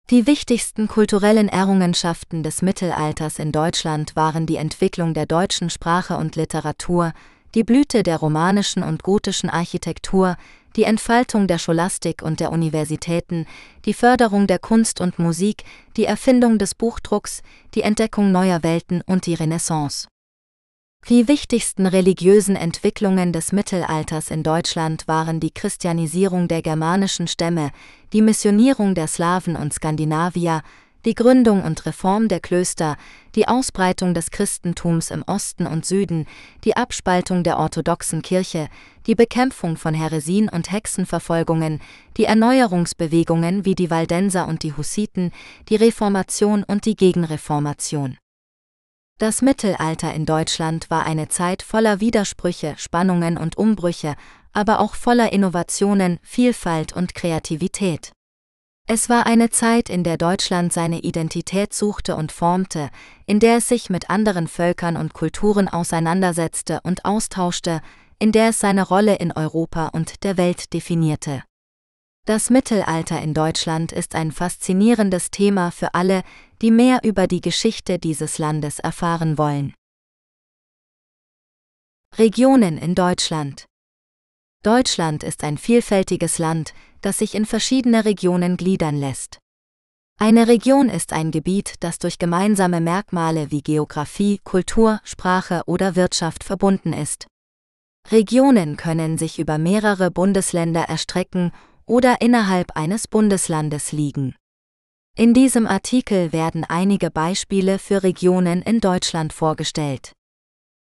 Die 0.09 0.25
wichtigsten 0.25 0.87
kulturellen 0.87 1.49
Errungenschaften 1.49 2.41
des 2.41 2.61
Mittelalters 2.61 3.39
in 3.39 3.51
Deutschland 3.51 4.15
waren 4.15 4.45
die 4.45 4.55
Entwicklung 4.55 5.13
der 5.13 5.25
deutschen 5.25 5.69
Sprache 5.69 6.15
und 6.15 6.37
Literatur, 6.37 7.11
die 7.55 7.63
Blüte 7.63 8.03
der 8.03 8.17
romanischen 8.17 8.83
und 8.83 9.03
gotischen 9.03 9.49
Architektur, 9.49 10.37
die 10.75 10.83
Entfaltung 10.83 11.47
der 11.47 11.57
Scholastik 11.57 12.21
und 12.21 12.39
der 12.39 12.51
Universitäten, 12.51 13.45
die 13.85 13.93
Förderung 13.93 14.47
der 14.47 14.59
Kunst 14.59 15.01
und 15.01 15.17
Musik, 15.17 15.63
die 15.97 16.05
Erfindung 16.05 16.59
des 16.59 16.75
Buchdrucks, 16.75 17.41
die 17.73 17.81
Entdeckung 17.81 18.31
neuer 18.31 18.61
Welten 18.63 19.01
und 19.05 19.25
die 19.25 19.33
Renaissance. 19.33 20.07
Die 21.09 21.29
wichtigsten 21.29 21.85
religiösen 21.85 22.57
Entwicklungen 22.57 23.31
des 23.31 23.53
Mittelalters 23.53 24.29
in 24.29 24.43
Deutschland 24.43 25.07
waren 25.07 25.39
die 25.39 25.51
Christianisierung 25.51 26.49
der 26.49 26.61
germanischen 26.61 27.27
Stämme, 27.27 27.71
die 28.11 28.21
Missionierung 28.21 28.93
der 28.93 29.07
Slawen 29.07 29.55
und 29.55 29.73
Skandinavier, 29.73 30.63
die 31.07 31.15
Gründung 31.15 31.63
und 31.63 31.85
Reform 31.85 32.27
der 32.27 32.41
Klöster, 32.41 32.97
die 33.33 33.47
Ausbreitung 33.47 34.13
des 34.13 34.29
Christentums 34.29 35.09
im 35.09 35.23
Osten 35.23 35.65
und 35.65 35.85
Süden, 35.85 36.27
die 36.65 36.75
Abspaltung 36.75 37.45
der 37.45 37.57
orthodoxen 37.59 38.21
Kirche, 38.21 38.67
die 39.05 39.15
Bekämpfung 39.15 39.77
von 39.77 39.93
Häresien 39.93 40.49
und 40.49 40.69
Hexenverfolgungen, 40.69 41.79
die 42.17 42.25
Erneuerungsbewegungen 42.25 43.63
wie 43.63 43.73
die 43.73 43.89
Waldenser 43.89 44.49
und 44.49 44.63
die 44.63 44.75
Hussiten, 44.75 45.31
die 45.69 45.77
Reformation 45.77 46.65
und 46.65 46.83
die 46.83 46.97
Gegenreformation. 46.97 48.17
Das 49.17 49.41
Mittelalter 49.41 50.13
in 50.13 50.25
Deutschland 50.25 50.89
war 50.89 51.05
eine 51.05 51.29
Zeit 51.29 51.63
voller 51.63 52.01
Widersprüche, 52.01 52.75
Spannungen 52.77 53.37
und 53.37 53.57
Umbrüche, 53.57 54.15
aber 54.51 54.81
auch 54.81 54.93
voller 54.93 55.31
Innovationen, 55.31 56.19
Vielfalt 56.21 56.91
und 56.91 57.15
Kreativität. 57.15 58.11
Es 58.89 59.09
war 59.09 59.25
eine 59.25 59.49
Zeit, 59.49 59.89
in 59.89 60.05
der 60.05 60.15
Deutschland 60.15 60.71
seine 60.71 60.99
Identität 60.99 61.73
suchte 61.73 62.15
und 62.15 62.31
formte, 62.31 62.89
in 63.25 63.41
der 63.41 63.57
es 63.57 63.67
sich 63.67 63.89
mit 63.89 64.09
anderen 64.09 64.47
Völkern 64.47 64.95
und 64.95 65.13
Kulturen 65.13 65.67
auseinandersetzte 65.67 66.79
und 66.83 67.03
austauschte, 67.03 67.81
in 68.17 68.31
der 68.31 68.49
es 68.49 68.61
seine 68.61 68.87
Rolle 68.87 69.15
in 69.15 69.33
Europa 69.33 69.87
und 69.87 70.23
der 70.23 70.37
Welt 70.37 70.71
definierte. 70.73 71.43
Das 72.25 72.49
Mittelalter 72.49 73.21
in 73.21 73.33
Deutschland 73.33 73.91
ist 73.91 74.15
ein 74.15 74.31
faszinierendes 74.31 75.31
Thema 75.31 75.71
für 75.71 75.93
alle, 75.93 76.23
die 76.61 76.71
mehr 76.71 77.01
über 77.03 77.27
die 77.27 77.41
Geschichte 77.41 77.99
dieses 77.99 78.37
Landes 78.37 78.79
erfahren 78.79 79.37
wollen. 79.37 79.73
Regionen 82.17 82.77
in 82.77 82.95
Deutschland 82.95 83.65
Deutschland 84.63 85.23
ist 85.23 85.43
ein 85.43 85.57
vielfältiges 85.57 86.39
Land, 86.39 86.73
das 87.01 87.19
sich 87.19 87.35
in 87.35 87.45
verschiedene 87.45 88.05
Regionen 88.05 88.57
gliedern 88.57 88.95
lässt. 88.95 89.39
Eine 90.19 90.47
Region 90.47 90.89
ist 90.89 91.13
ein 91.13 91.29
Gebiet, 91.29 91.75
das 91.81 91.99
durch 91.99 92.17
gemeinsame 92.17 92.81
Merkmale 92.81 93.51
wie 93.51 93.61
Geographie, 93.61 94.39
Kultur, 94.43 94.99
Sprache 95.03 95.61
oder 95.67 95.95
Wirtschaft 95.95 96.43
verbunden 96.43 96.91
ist. 96.91 97.27
Regionen 98.09 98.77
können 98.77 99.17
sich 99.17 99.37
über 99.37 99.57
mehrere 99.57 100.09
Bundesländer 100.09 100.83
erstrecken 100.83 101.51
oder 101.85 102.21
innerhalb 102.21 102.75
eines 102.75 103.07
Bundeslandes 103.07 103.91
liegen. 103.91 104.35
In 105.15 105.33
diesem 105.33 105.67
Artikel 105.67 106.31
werden 106.31 106.63
einige 106.63 107.11
Beispiele 107.11 107.79
für 107.79 108.03
Regionen 108.03 108.61
in 108.61 108.79
Deutschland 108.79 109.33
vorgestellt. 109.33 110.13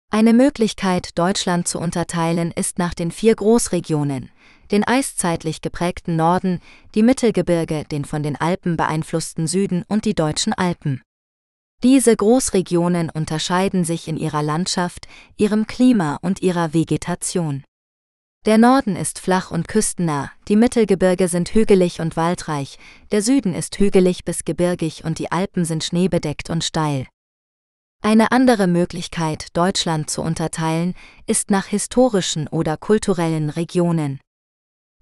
Eine 0.10 0.34
Möglichkeit, 0.34 1.18
Deutschland 1.18 1.68
zu 1.68 1.80
unterteilen, 1.80 2.52
ist 2.52 2.80
nach 2.80 2.94
den 2.94 3.12
vier 3.12 3.36
Großregionen, 3.36 4.32
den 4.72 4.84
eiszeitlich 4.84 5.62
geprägten 5.62 6.16
Norden, 6.16 6.60
die 6.96 7.04
Mittelgebirge, 7.04 7.86
den 7.86 8.06
von 8.06 8.24
den 8.24 8.36
Alpen 8.36 8.78
beeinflussten 8.78 9.48
Süden 9.48 9.84
und 9.88 10.06
die 10.06 10.16
deutschen 10.16 10.54
Alpen. 10.54 11.02
Diese 11.84 12.16
Großregionen 12.16 13.10
unterscheiden 13.12 13.84
sich 13.84 14.08
in 14.08 14.18
ihrer 14.18 14.42
Landschaft, 14.42 15.08
ihrem 15.36 15.68
Klima 15.68 16.18
und 16.22 16.42
ihrer 16.42 16.74
Vegetation. 16.74 17.64
Der 18.48 18.58
Norden 18.58 18.96
ist 18.96 19.20
flach 19.20 19.52
und 19.52 19.68
küstennah, 19.68 20.32
die 20.48 20.56
Mittelgebirge 20.56 21.28
sind 21.28 21.54
hügelig 21.54 22.00
und 22.00 22.16
waldreich, 22.16 22.80
der 23.12 23.22
Süden 23.22 23.54
ist 23.54 23.78
hügelig 23.78 24.24
bis 24.24 24.46
gebirgig 24.46 25.04
und 25.04 25.20
die 25.20 25.32
Alpen 25.32 25.66
sind 25.66 25.84
schneebedeckt 25.84 26.50
und 26.50 26.64
steil. 26.64 27.08
Eine 28.02 28.32
andere 28.32 28.68
Möglichkeit, 28.68 29.48
Deutschland 29.54 30.10
zu 30.10 30.22
unterteilen, 30.22 30.94
ist 31.26 31.52
nach 31.52 31.66
historischen 31.66 32.48
oder 32.48 32.78
kulturellen 32.78 33.50
Regionen. 33.50 34.20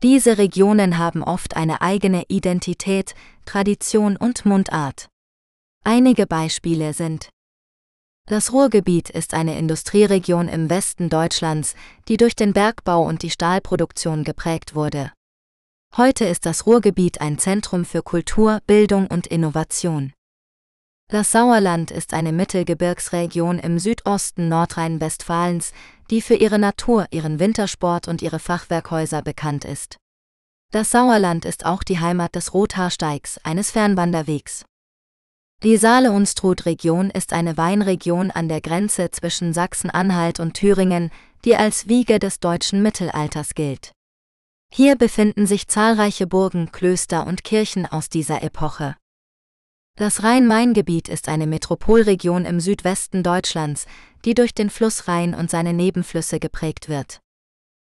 Diese 0.04 0.38
Regionen 0.38 0.98
haben 0.98 1.24
oft 1.24 1.56
eine 1.56 1.82
eigene 1.82 2.26
Identität, 2.28 3.16
Tradition 3.46 4.18
und 4.18 4.46
Mundart. 4.46 5.08
Einige 5.84 6.28
Beispiele 6.28 6.94
sind 6.94 7.30
das 8.28 8.52
Ruhrgebiet 8.52 9.12
ist 9.12 9.36
eine 9.36 9.56
Industrieregion 9.56 10.48
im 10.48 10.68
Westen 10.68 11.10
Deutschlands, 11.10 11.76
die 12.08 12.18
durch 12.18 12.36
den 12.36 12.54
Bergbau 12.54 13.04
und 13.04 13.22
die 13.22 13.30
Stahlproduktion 13.30 14.24
geprägt 14.24 14.74
wurde. 14.74 15.12
Heute 15.96 16.26
ist 16.26 16.48
das 16.48 16.66
Ruhrgebiet 16.66 17.22
ein 17.22 17.38
Zentrum 17.38 17.86
für 17.86 18.02
Kultur, 18.02 18.62
Bildung 18.66 19.06
und 19.06 19.28
Innovation. 19.28 20.12
Das 21.08 21.32
Sauerland 21.32 21.92
ist 21.92 22.16
eine 22.16 22.32
Mittelgebirgsregion 22.32 23.60
im 23.60 23.78
Südosten 23.78 24.50
Nordrhein-Westfalens, 24.50 25.72
die 26.10 26.22
für 26.22 26.36
ihre 26.36 26.60
Natur, 26.60 27.08
ihren 27.12 27.40
Wintersport 27.40 28.08
und 28.08 28.22
ihre 28.22 28.40
Fachwerkhäuser 28.40 29.22
bekannt 29.22 29.66
ist. 29.66 29.98
Das 30.72 30.92
Sauerland 30.92 31.46
ist 31.46 31.66
auch 31.66 31.84
die 31.84 32.00
Heimat 32.00 32.36
des 32.36 32.54
Rothaarsteigs, 32.54 33.40
eines 33.44 33.72
Fernwanderwegs. 33.72 34.66
Die 35.64 35.78
Saale-Unstrut-Region 35.78 37.10
ist 37.10 37.34
eine 37.34 37.58
Weinregion 37.58 38.30
an 38.30 38.50
der 38.50 38.62
Grenze 38.62 39.10
zwischen 39.12 39.54
Sachsen-Anhalt 39.54 40.40
und 40.40 40.54
Thüringen, 40.54 41.12
die 41.46 41.56
als 41.56 41.88
Wiege 41.88 42.20
des 42.20 42.40
deutschen 42.40 42.82
Mittelalters 42.84 43.56
gilt. 43.56 43.92
Hier 44.72 44.96
befinden 44.96 45.48
sich 45.48 45.68
zahlreiche 45.68 46.28
Burgen, 46.28 46.72
Klöster 46.72 47.26
und 47.26 47.44
Kirchen 47.44 47.86
aus 47.86 48.10
dieser 48.10 48.44
Epoche. 48.44 48.96
Das 49.98 50.24
Rhein-Main-Gebiet 50.24 51.08
ist 51.08 51.30
eine 51.30 51.48
Metropolregion 51.48 52.44
im 52.44 52.60
Südwesten 52.60 53.24
Deutschlands, 53.24 53.86
die 54.26 54.34
durch 54.34 54.54
den 54.54 54.70
Fluss 54.70 55.08
Rhein 55.08 55.34
und 55.34 55.50
seine 55.50 55.72
Nebenflüsse 55.72 56.42
geprägt 56.42 56.90
wird. 56.90 57.22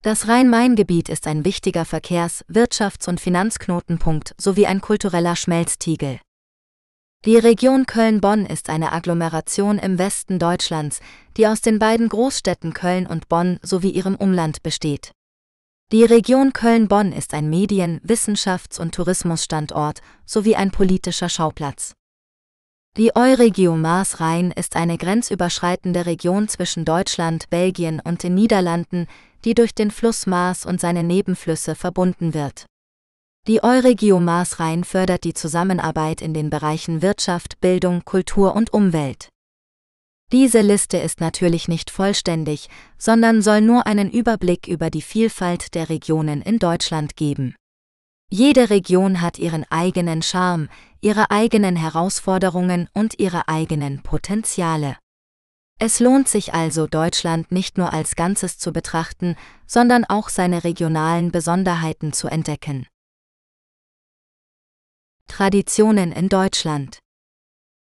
Das 0.02 0.28
Rhein-Main-Gebiet 0.28 1.10
ist 1.10 1.28
ein 1.28 1.46
wichtiger 1.46 1.86
Verkehrs-, 1.86 2.44
Wirtschafts- 2.50 3.08
und 3.08 3.22
Finanzknotenpunkt 3.22 4.34
sowie 4.40 4.66
ein 4.66 4.82
kultureller 4.82 5.36
Schmelztiegel. 5.36 6.20
Die 7.24 7.38
Region 7.38 7.86
Köln-Bonn 7.86 8.48
ist 8.48 8.72
eine 8.72 8.94
Agglomeration 8.94 9.78
im 9.78 10.00
Westen 10.00 10.40
Deutschlands, 10.40 11.02
die 11.38 11.46
aus 11.46 11.62
den 11.62 11.78
beiden 11.78 12.10
Großstädten 12.10 12.74
Köln 12.74 13.06
und 13.06 13.30
Bonn 13.30 13.60
sowie 13.62 13.92
ihrem 13.92 14.16
Umland 14.16 14.64
besteht. 14.64 15.12
Die 15.92 16.06
Region 16.06 16.54
Köln-Bonn 16.54 17.12
ist 17.12 17.34
ein 17.34 17.50
Medien-, 17.50 18.00
Wissenschafts- 18.02 18.80
und 18.80 18.96
Tourismusstandort 18.96 20.00
sowie 20.26 20.56
ein 20.56 20.72
politischer 20.72 21.28
Schauplatz. 21.28 21.96
Die 22.96 23.14
Euregio 23.14 23.76
Maas-Rhein 23.76 24.52
ist 24.52 24.78
eine 24.78 24.98
grenzüberschreitende 24.98 26.06
Region 26.06 26.48
zwischen 26.48 26.86
Deutschland, 26.86 27.50
Belgien 27.50 28.02
und 28.02 28.24
den 28.24 28.36
Niederlanden, 28.36 29.08
die 29.44 29.54
durch 29.54 29.76
den 29.76 29.92
Fluss 29.92 30.28
Maas 30.28 30.66
und 30.66 30.80
seine 30.80 31.04
Nebenflüsse 31.04 31.76
verbunden 31.76 32.34
wird. 32.34 32.68
Die 33.48 33.62
Euregio 33.62 34.22
Maas-Rhein 34.22 34.86
fördert 34.86 35.26
die 35.26 35.34
Zusammenarbeit 35.34 36.22
in 36.22 36.34
den 36.34 36.50
Bereichen 36.50 37.02
Wirtschaft, 37.02 37.60
Bildung, 37.60 38.06
Kultur 38.06 38.56
und 38.56 38.72
Umwelt. 38.72 39.31
Diese 40.32 40.62
Liste 40.62 40.98
ist 40.98 41.20
natürlich 41.20 41.68
nicht 41.68 41.92
vollständig, 41.92 42.70
sondern 42.98 43.42
soll 43.42 43.60
nur 43.60 43.86
einen 43.86 44.10
Überblick 44.10 44.68
über 44.68 44.90
die 44.90 45.02
Vielfalt 45.02 45.76
der 45.76 45.90
Regionen 45.90 46.42
in 46.42 46.58
Deutschland 46.58 47.18
geben. 47.18 47.56
Jede 48.30 48.70
Region 48.70 49.20
hat 49.20 49.40
ihren 49.40 49.66
eigenen 49.70 50.22
Charme, 50.22 50.70
ihre 51.02 51.32
eigenen 51.32 51.76
Herausforderungen 51.76 52.88
und 52.94 53.20
ihre 53.20 53.50
eigenen 53.50 54.04
Potenziale. 54.04 54.98
Es 55.80 56.00
lohnt 56.00 56.30
sich 56.30 56.54
also, 56.54 56.88
Deutschland 56.88 57.52
nicht 57.52 57.78
nur 57.78 57.92
als 57.92 58.16
Ganzes 58.16 58.58
zu 58.58 58.72
betrachten, 58.72 59.36
sondern 59.68 60.06
auch 60.06 60.30
seine 60.30 60.64
regionalen 60.64 61.34
Besonderheiten 61.34 62.14
zu 62.14 62.30
entdecken. 62.30 62.88
Traditionen 65.28 66.14
in 66.14 66.30
Deutschland 66.30 67.00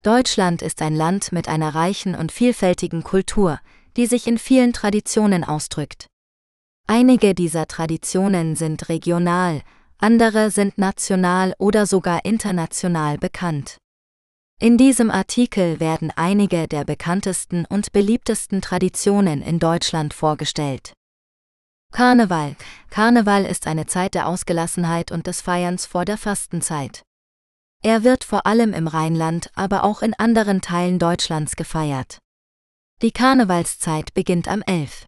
Deutschland 0.09 0.63
ist 0.63 0.81
ein 0.81 0.97
Land 0.97 1.33
mit 1.33 1.49
einer 1.49 1.75
reichen 1.75 2.15
und 2.15 2.33
vielfältigen 2.33 3.03
Kultur, 3.03 3.61
die 3.99 4.07
sich 4.07 4.27
in 4.27 4.39
vielen 4.39 4.73
Traditionen 4.73 5.45
ausdrückt. 5.45 6.07
Einige 6.87 7.35
dieser 7.35 7.67
Traditionen 7.67 8.57
sind 8.57 8.89
regional, 8.89 9.61
andere 9.99 10.51
sind 10.51 10.79
national 10.79 11.55
oder 11.59 11.85
sogar 11.85 12.25
international 12.25 13.19
bekannt. 13.19 13.77
In 14.59 14.79
diesem 14.79 15.11
Artikel 15.11 15.79
werden 15.79 16.11
einige 16.17 16.69
der 16.69 16.87
bekanntesten 16.87 17.67
und 17.67 17.93
beliebtesten 17.93 18.63
Traditionen 18.63 19.43
in 19.43 19.59
Deutschland 19.59 20.15
vorgestellt. 20.15 20.95
Karneval. 21.93 22.57
Karneval 22.89 23.45
ist 23.45 23.67
eine 23.67 23.85
Zeit 23.85 24.15
der 24.15 24.27
Ausgelassenheit 24.27 25.13
und 25.13 25.27
des 25.27 25.43
Feierns 25.43 25.85
vor 25.85 26.07
der 26.07 26.17
Fastenzeit. 26.17 27.03
Er 27.83 28.03
wird 28.03 28.25
vor 28.25 28.47
allem 28.47 28.73
im 28.73 28.89
Rheinland, 28.89 29.51
aber 29.55 29.85
auch 29.85 30.03
in 30.03 30.15
anderen 30.15 30.61
Teilen 30.61 30.99
Deutschlands 30.99 31.55
gefeiert. 31.55 32.19
Die 33.03 33.13
Karnevalszeit 33.13 34.15
beginnt 34.15 34.49
am 34.49 34.63
11. 34.63 35.07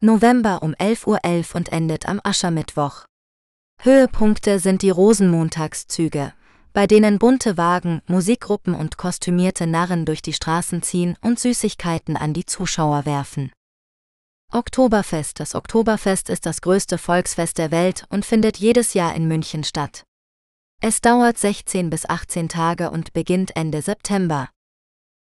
November 0.00 0.62
um 0.62 0.72
11.11 0.72 1.06
Uhr 1.06 1.18
.11 1.18 1.54
und 1.56 1.68
endet 1.72 2.08
am 2.08 2.20
Aschermittwoch. 2.24 3.04
Höhepunkte 3.82 4.58
sind 4.58 4.80
die 4.80 4.88
Rosenmontagszüge, 4.88 6.32
bei 6.72 6.86
denen 6.86 7.18
bunte 7.18 7.58
Wagen, 7.58 8.00
Musikgruppen 8.06 8.74
und 8.74 8.96
kostümierte 8.96 9.66
Narren 9.66 10.06
durch 10.06 10.22
die 10.22 10.32
Straßen 10.32 10.82
ziehen 10.82 11.16
und 11.20 11.38
Süßigkeiten 11.38 12.16
an 12.16 12.32
die 12.32 12.46
Zuschauer 12.46 13.04
werfen. 13.04 13.52
Oktoberfest 14.52 15.38
Das 15.38 15.54
Oktoberfest 15.54 16.30
ist 16.30 16.46
das 16.46 16.62
größte 16.62 16.96
Volksfest 16.96 17.58
der 17.58 17.70
Welt 17.70 18.06
und 18.08 18.24
findet 18.24 18.56
jedes 18.56 18.94
Jahr 18.94 19.14
in 19.14 19.28
München 19.28 19.64
statt. 19.64 20.04
Es 20.82 21.02
dauert 21.02 21.36
16 21.36 21.90
bis 21.90 22.08
18 22.08 22.48
Tage 22.48 22.90
und 22.90 23.12
beginnt 23.12 23.54
Ende 23.54 23.82
September. 23.82 24.48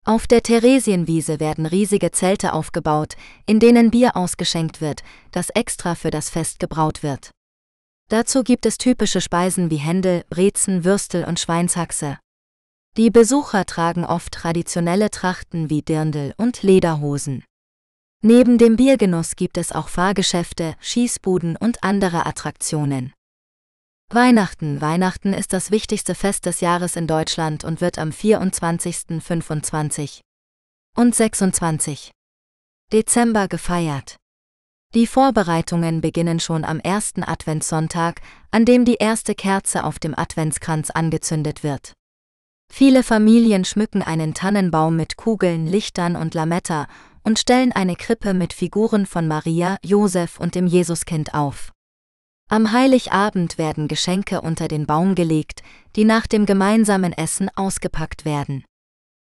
Auf 0.04 0.26
der 0.26 0.42
Theresienwiese 0.42 1.38
werden 1.38 1.64
riesige 1.64 2.10
Zelte 2.10 2.52
aufgebaut, 2.52 3.14
in 3.46 3.60
denen 3.60 3.92
Bier 3.92 4.16
ausgeschenkt 4.16 4.80
wird, 4.80 5.04
das 5.30 5.50
extra 5.50 5.94
für 5.94 6.10
das 6.10 6.28
Fest 6.28 6.58
gebraut 6.58 7.04
wird. 7.04 7.30
Dazu 8.10 8.42
gibt 8.42 8.66
es 8.66 8.78
typische 8.78 9.20
Speisen 9.20 9.70
wie 9.70 9.76
Händel, 9.76 10.24
Brezen, 10.28 10.84
Würstel 10.84 11.24
und 11.24 11.38
Schweinshaxe. 11.38 12.18
Die 12.96 13.10
Besucher 13.10 13.64
tragen 13.64 14.04
oft 14.04 14.32
traditionelle 14.32 15.08
Trachten 15.10 15.70
wie 15.70 15.82
Dirndl 15.82 16.34
und 16.36 16.64
Lederhosen. 16.64 17.44
Neben 18.22 18.58
dem 18.58 18.74
Biergenuss 18.74 19.36
gibt 19.36 19.56
es 19.56 19.70
auch 19.70 19.86
Fahrgeschäfte, 19.86 20.74
Schießbuden 20.80 21.56
und 21.56 21.84
andere 21.84 22.26
Attraktionen. 22.26 23.13
Weihnachten 24.14 24.80
Weihnachten 24.80 25.32
ist 25.32 25.52
das 25.52 25.72
wichtigste 25.72 26.14
Fest 26.14 26.46
des 26.46 26.60
Jahres 26.60 26.94
in 26.94 27.08
Deutschland 27.08 27.64
und 27.64 27.80
wird 27.80 27.98
am 27.98 28.12
24., 28.12 29.20
25. 29.20 30.20
und 30.96 31.14
26. 31.14 32.12
Dezember 32.92 33.48
gefeiert. 33.48 34.16
Die 34.94 35.08
Vorbereitungen 35.08 36.00
beginnen 36.00 36.38
schon 36.38 36.64
am 36.64 36.78
ersten 36.78 37.24
Adventssonntag, 37.24 38.20
an 38.52 38.64
dem 38.64 38.84
die 38.84 38.98
erste 39.00 39.34
Kerze 39.34 39.82
auf 39.82 39.98
dem 39.98 40.16
Adventskranz 40.16 40.90
angezündet 40.90 41.64
wird. 41.64 41.94
Viele 42.72 43.02
Familien 43.02 43.64
schmücken 43.64 44.02
einen 44.02 44.34
Tannenbaum 44.34 44.94
mit 44.94 45.16
Kugeln, 45.16 45.66
Lichtern 45.66 46.14
und 46.14 46.34
Lametta 46.34 46.86
und 47.24 47.40
stellen 47.40 47.72
eine 47.72 47.96
Krippe 47.96 48.34
mit 48.34 48.52
Figuren 48.52 49.06
von 49.06 49.26
Maria, 49.26 49.76
Josef 49.82 50.38
und 50.38 50.54
dem 50.54 50.68
Jesuskind 50.68 51.34
auf. 51.34 51.72
Am 52.50 52.72
Heiligabend 52.72 53.58
werden 53.58 53.88
Geschenke 53.88 54.40
unter 54.42 54.68
den 54.68 54.86
Baum 54.86 55.14
gelegt, 55.14 55.62
die 55.96 56.04
nach 56.04 56.26
dem 56.26 56.46
gemeinsamen 56.46 57.12
Essen 57.12 57.50
ausgepackt 57.56 58.24
werden. 58.24 58.64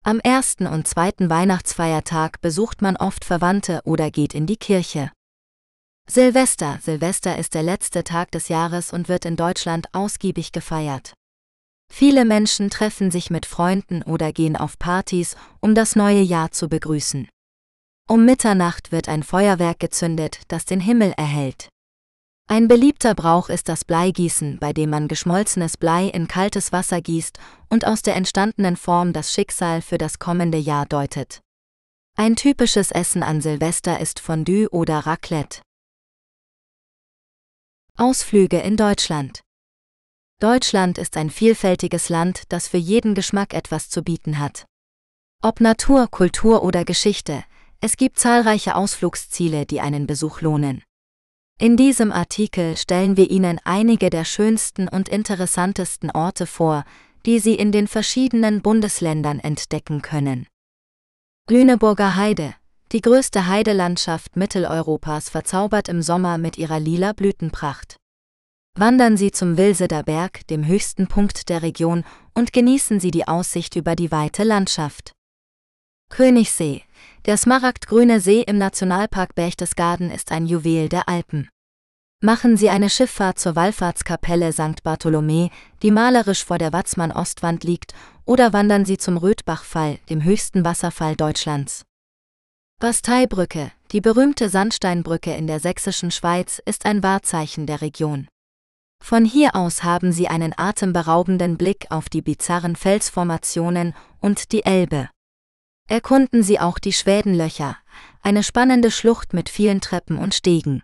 Am 0.04 0.20
ersten 0.20 0.68
und 0.68 0.88
zweiten 0.88 1.30
Weihnachtsfeiertag 1.30 2.42
besucht 2.42 2.82
man 2.82 2.98
oft 2.98 3.26
Verwandte 3.26 3.82
oder 3.86 4.12
geht 4.12 4.34
in 4.34 4.46
die 4.46 4.58
Kirche. 4.58 5.12
Silvester 6.10 6.80
Silvester 6.82 7.38
ist 7.38 7.54
der 7.54 7.64
letzte 7.64 8.04
Tag 8.04 8.32
des 8.32 8.48
Jahres 8.48 8.94
und 8.94 9.10
wird 9.10 9.26
in 9.26 9.36
Deutschland 9.36 9.88
ausgiebig 9.94 10.52
gefeiert. 10.52 11.14
Viele 11.92 12.26
Menschen 12.26 12.70
treffen 12.70 13.12
sich 13.12 13.30
mit 13.30 13.46
Freunden 13.46 14.04
oder 14.04 14.32
gehen 14.32 14.56
auf 14.56 14.78
Partys, 14.80 15.36
um 15.60 15.76
das 15.76 15.96
neue 15.96 16.22
Jahr 16.22 16.52
zu 16.52 16.70
begrüßen. 16.70 17.28
Um 18.10 18.26
Mitternacht 18.26 18.92
wird 18.92 19.10
ein 19.10 19.24
Feuerwerk 19.24 19.80
gezündet, 19.80 20.42
das 20.48 20.66
den 20.66 20.80
Himmel 20.80 21.14
erhellt. 21.18 21.70
Ein 22.50 22.70
beliebter 22.70 23.14
Brauch 23.14 23.50
ist 23.50 23.68
das 23.68 23.84
Bleigießen, 23.84 24.58
bei 24.60 24.72
dem 24.72 24.90
man 24.90 25.10
geschmolzenes 25.10 25.76
Blei 25.76 26.08
in 26.08 26.30
kaltes 26.30 26.72
Wasser 26.72 27.02
gießt 27.02 27.38
und 27.70 27.86
aus 27.86 28.04
der 28.04 28.16
entstandenen 28.16 28.78
Form 28.78 29.12
das 29.12 29.34
Schicksal 29.34 29.82
für 29.82 29.98
das 29.98 30.18
kommende 30.18 30.58
Jahr 30.58 30.86
deutet. 30.86 31.42
Ein 32.16 32.38
typisches 32.38 32.92
Essen 32.92 33.22
an 33.22 33.42
Silvester 33.42 34.00
ist 34.00 34.22
Fondue 34.22 34.70
oder 34.70 35.00
Raclette. 35.00 35.62
Ausflüge 37.98 38.60
in 38.60 38.78
Deutschland 38.78 39.42
Deutschland 40.40 40.98
ist 41.00 41.18
ein 41.18 41.30
vielfältiges 41.30 42.08
Land, 42.08 42.44
das 42.48 42.70
für 42.70 42.78
jeden 42.78 43.14
Geschmack 43.14 43.54
etwas 43.54 43.90
zu 43.90 44.04
bieten 44.04 44.40
hat. 44.40 44.66
Ob 45.44 45.60
Natur, 45.60 46.08
Kultur 46.10 46.64
oder 46.64 46.86
Geschichte, 46.86 47.44
es 47.82 47.98
gibt 47.98 48.20
zahlreiche 48.20 48.76
Ausflugsziele, 48.76 49.66
die 49.66 49.82
einen 49.82 50.08
Besuch 50.08 50.42
lohnen. 50.42 50.84
In 51.60 51.76
diesem 51.76 52.12
Artikel 52.12 52.78
stellen 52.78 53.18
wir 53.18 53.32
Ihnen 53.32 53.60
einige 53.64 54.12
der 54.12 54.26
schönsten 54.26 54.88
und 54.88 55.10
interessantesten 55.10 56.12
Orte 56.12 56.46
vor, 56.46 56.86
die 57.26 57.40
Sie 57.40 57.56
in 57.56 57.72
den 57.72 57.88
verschiedenen 57.88 58.62
Bundesländern 58.62 59.40
entdecken 59.40 60.04
können. 60.04 60.46
Lüneburger 61.50 62.16
Heide, 62.16 62.54
die 62.92 63.02
größte 63.02 63.48
Heidelandschaft 63.48 64.36
Mitteleuropas, 64.36 65.30
verzaubert 65.30 65.90
im 65.90 66.04
Sommer 66.04 66.38
mit 66.38 66.60
ihrer 66.60 66.80
lila 66.80 67.14
Blütenpracht. 67.14 67.98
Wandern 68.76 69.18
Sie 69.18 69.32
zum 69.32 69.58
Wilseder 69.58 70.04
Berg, 70.04 70.46
dem 70.48 70.68
höchsten 70.68 71.08
Punkt 71.08 71.50
der 71.50 71.64
Region, 71.64 72.04
und 72.36 72.54
genießen 72.54 73.00
Sie 73.00 73.10
die 73.10 73.28
Aussicht 73.28 73.76
über 73.76 73.96
die 73.96 74.12
weite 74.12 74.44
Landschaft. 74.44 75.14
Königssee, 76.10 76.84
der 77.28 77.36
smaragdgrüne 77.36 78.22
See 78.22 78.42
im 78.42 78.58
Nationalpark 78.58 79.36
Berchtesgaden 79.36 80.12
ist 80.12 80.32
ein 80.32 80.46
Juwel 80.46 80.88
der 80.88 81.10
Alpen. 81.10 81.50
Machen 82.24 82.56
Sie 82.56 82.70
eine 82.70 82.90
Schifffahrt 82.90 83.38
zur 83.38 83.58
Wallfahrtskapelle 83.58 84.54
St. 84.54 84.82
Bartholomä, 84.82 85.50
die 85.84 85.92
malerisch 85.92 86.46
vor 86.46 86.58
der 86.58 86.72
Watzmann-Ostwand 86.72 87.66
liegt, 87.66 87.94
oder 88.24 88.54
wandern 88.54 88.86
Sie 88.86 88.98
zum 88.98 89.18
Röthbachfall, 89.18 90.00
dem 90.10 90.24
höchsten 90.24 90.64
Wasserfall 90.64 91.18
Deutschlands. 91.18 91.84
Basteibrücke, 92.80 93.74
die 93.92 94.02
berühmte 94.02 94.48
Sandsteinbrücke 94.48 95.36
in 95.36 95.48
der 95.48 95.60
sächsischen 95.60 96.12
Schweiz, 96.12 96.62
ist 96.66 96.86
ein 96.86 97.04
Wahrzeichen 97.04 97.66
der 97.66 97.82
Region. 97.82 98.30
Von 99.04 99.26
hier 99.26 99.54
aus 99.54 99.84
haben 99.84 100.14
Sie 100.14 100.30
einen 100.30 100.54
atemberaubenden 100.58 101.58
Blick 101.58 101.88
auf 101.90 102.08
die 102.08 102.22
bizarren 102.22 102.78
Felsformationen 102.78 103.94
und 104.22 104.54
die 104.54 104.64
Elbe. 104.64 105.10
Erkunden 105.90 106.44
Sie 106.44 106.60
auch 106.60 106.80
die 106.80 106.92
Schwädenlöcher, 106.92 107.78
eine 108.22 108.44
spannende 108.44 108.92
Schlucht 108.92 109.34
mit 109.34 109.48
vielen 109.48 109.80
Treppen 109.80 110.18
und 110.18 110.34
Stegen. 110.36 110.84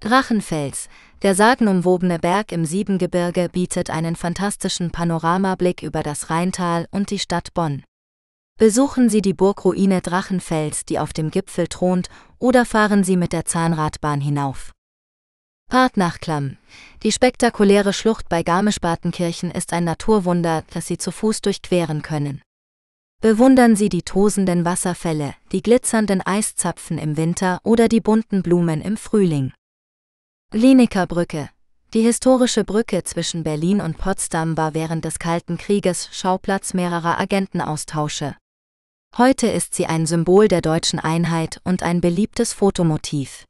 Drachenfels, 0.00 0.88
der 1.20 1.34
sagenumwobene 1.34 2.18
Berg 2.18 2.52
im 2.52 2.64
Siebengebirge 2.64 3.50
bietet 3.50 3.90
einen 3.90 4.16
fantastischen 4.16 4.92
Panoramablick 4.92 5.82
über 5.82 6.02
das 6.02 6.30
Rheintal 6.30 6.86
und 6.90 7.10
die 7.10 7.18
Stadt 7.18 7.52
Bonn. 7.52 7.84
Besuchen 8.58 9.10
Sie 9.10 9.20
die 9.20 9.34
Burgruine 9.34 10.00
Drachenfels, 10.00 10.86
die 10.86 10.98
auf 10.98 11.12
dem 11.12 11.30
Gipfel 11.30 11.68
thront, 11.68 12.08
oder 12.38 12.64
fahren 12.64 13.04
Sie 13.04 13.16
mit 13.16 13.34
der 13.34 13.44
Zahnradbahn 13.44 14.22
hinauf. 14.22 14.72
Partnachklamm. 15.68 16.56
Die 17.02 17.12
spektakuläre 17.12 17.92
Schlucht 17.92 18.30
bei 18.30 18.42
Garmisch-Partenkirchen 18.42 19.50
ist 19.50 19.74
ein 19.74 19.84
Naturwunder, 19.84 20.64
das 20.72 20.86
Sie 20.86 20.96
zu 20.96 21.10
Fuß 21.12 21.42
durchqueren 21.42 22.00
können. 22.00 22.40
Bewundern 23.20 23.74
Sie 23.74 23.88
die 23.88 24.02
tosenden 24.02 24.64
Wasserfälle, 24.64 25.34
die 25.50 25.60
glitzernden 25.60 26.22
Eiszapfen 26.24 26.98
im 26.98 27.16
Winter 27.16 27.58
oder 27.64 27.88
die 27.88 28.00
bunten 28.00 28.42
Blumen 28.42 28.80
im 28.80 28.96
Frühling. 28.96 29.52
Lineker 30.54 31.08
Brücke. 31.08 31.50
Die 31.94 32.02
historische 32.02 32.62
Brücke 32.62 33.02
zwischen 33.02 33.42
Berlin 33.42 33.80
und 33.80 33.98
Potsdam 33.98 34.56
war 34.56 34.72
während 34.72 35.04
des 35.04 35.18
Kalten 35.18 35.58
Krieges 35.58 36.08
Schauplatz 36.12 36.74
mehrerer 36.74 37.18
Agentenaustausche. 37.18 38.36
Heute 39.16 39.48
ist 39.48 39.74
sie 39.74 39.86
ein 39.86 40.06
Symbol 40.06 40.46
der 40.46 40.60
deutschen 40.60 41.00
Einheit 41.00 41.60
und 41.64 41.82
ein 41.82 42.00
beliebtes 42.00 42.52
Fotomotiv. 42.52 43.46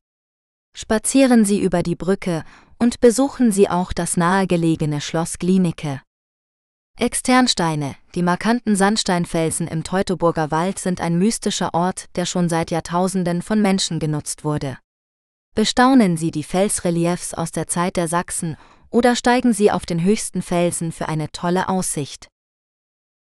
Spazieren 0.75 1.45
Sie 1.45 1.61
über 1.61 1.83
die 1.83 1.97
Brücke 1.97 2.43
und 2.79 3.01
besuchen 3.01 3.53
Sie 3.53 3.69
auch 3.69 3.93
das 3.93 4.17
nahegelegene 4.17 5.03
Schloss 5.03 5.39
Glienicke. 5.39 6.01
Externsteine, 7.01 7.95
die 8.17 8.25
markanten 8.25 8.75
Sandsteinfelsen 8.75 9.69
im 9.69 9.85
Teutoburger 9.85 10.51
Wald 10.51 10.81
sind 10.81 11.01
ein 11.01 11.17
mystischer 11.17 11.73
Ort, 11.73 12.07
der 12.17 12.27
schon 12.27 12.49
seit 12.49 12.73
Jahrtausenden 12.73 13.41
von 13.41 13.63
Menschen 13.63 14.01
genutzt 14.01 14.43
wurde. 14.43 14.79
Bestaunen 15.55 16.17
Sie 16.17 16.33
die 16.33 16.43
Felsreliefs 16.43 17.35
aus 17.35 17.53
der 17.53 17.69
Zeit 17.69 17.97
der 17.97 18.09
Sachsen 18.09 18.57
oder 18.91 19.15
steigen 19.15 19.53
Sie 19.53 19.71
auf 19.71 19.87
den 19.87 20.03
höchsten 20.03 20.43
Felsen 20.43 20.91
für 20.91 21.09
eine 21.09 21.31
tolle 21.31 21.69
Aussicht. 21.69 22.27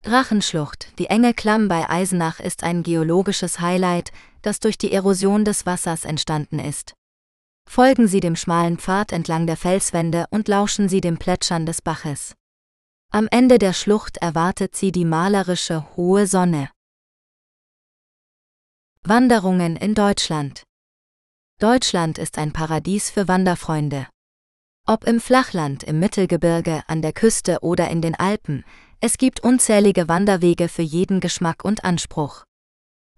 Drachenschlucht, 0.02 0.98
die 0.98 1.06
enge 1.06 1.32
Klamm 1.32 1.68
bei 1.68 1.88
Eisenach 1.88 2.40
ist 2.40 2.64
ein 2.64 2.82
geologisches 2.82 3.60
Highlight, 3.60 4.10
das 4.42 4.58
durch 4.58 4.76
die 4.78 4.90
Erosion 4.90 5.44
des 5.44 5.66
Wassers 5.66 6.04
entstanden 6.04 6.58
ist. 6.58 6.94
Folgen 7.68 8.08
Sie 8.08 8.18
dem 8.18 8.34
schmalen 8.34 8.78
Pfad 8.78 9.12
entlang 9.12 9.46
der 9.46 9.56
Felswände 9.56 10.24
und 10.30 10.48
lauschen 10.48 10.88
Sie 10.88 11.00
dem 11.00 11.18
Plätschern 11.18 11.64
des 11.64 11.80
Baches. 11.80 12.34
Am 13.10 13.26
Ende 13.30 13.56
der 13.58 13.72
Schlucht 13.72 14.18
erwartet 14.18 14.76
Sie 14.76 14.92
die 14.92 15.06
malerische 15.06 15.96
hohe 15.96 16.26
Sonne. 16.26 16.68
Wanderungen 19.02 19.76
in 19.76 19.94
Deutschland 19.94 20.64
Deutschland 21.58 22.18
ist 22.18 22.36
ein 22.36 22.52
Paradies 22.52 23.08
für 23.08 23.26
Wanderfreunde. 23.26 24.06
Ob 24.86 25.04
im 25.04 25.20
Flachland, 25.20 25.84
im 25.84 25.98
Mittelgebirge, 26.00 26.82
an 26.86 27.00
der 27.00 27.14
Küste 27.14 27.60
oder 27.62 27.88
in 27.88 28.02
den 28.02 28.14
Alpen, 28.14 28.62
es 29.00 29.16
gibt 29.16 29.40
unzählige 29.40 30.06
Wanderwege 30.06 30.68
für 30.68 30.82
jeden 30.82 31.20
Geschmack 31.20 31.64
und 31.64 31.84
Anspruch. 31.84 32.44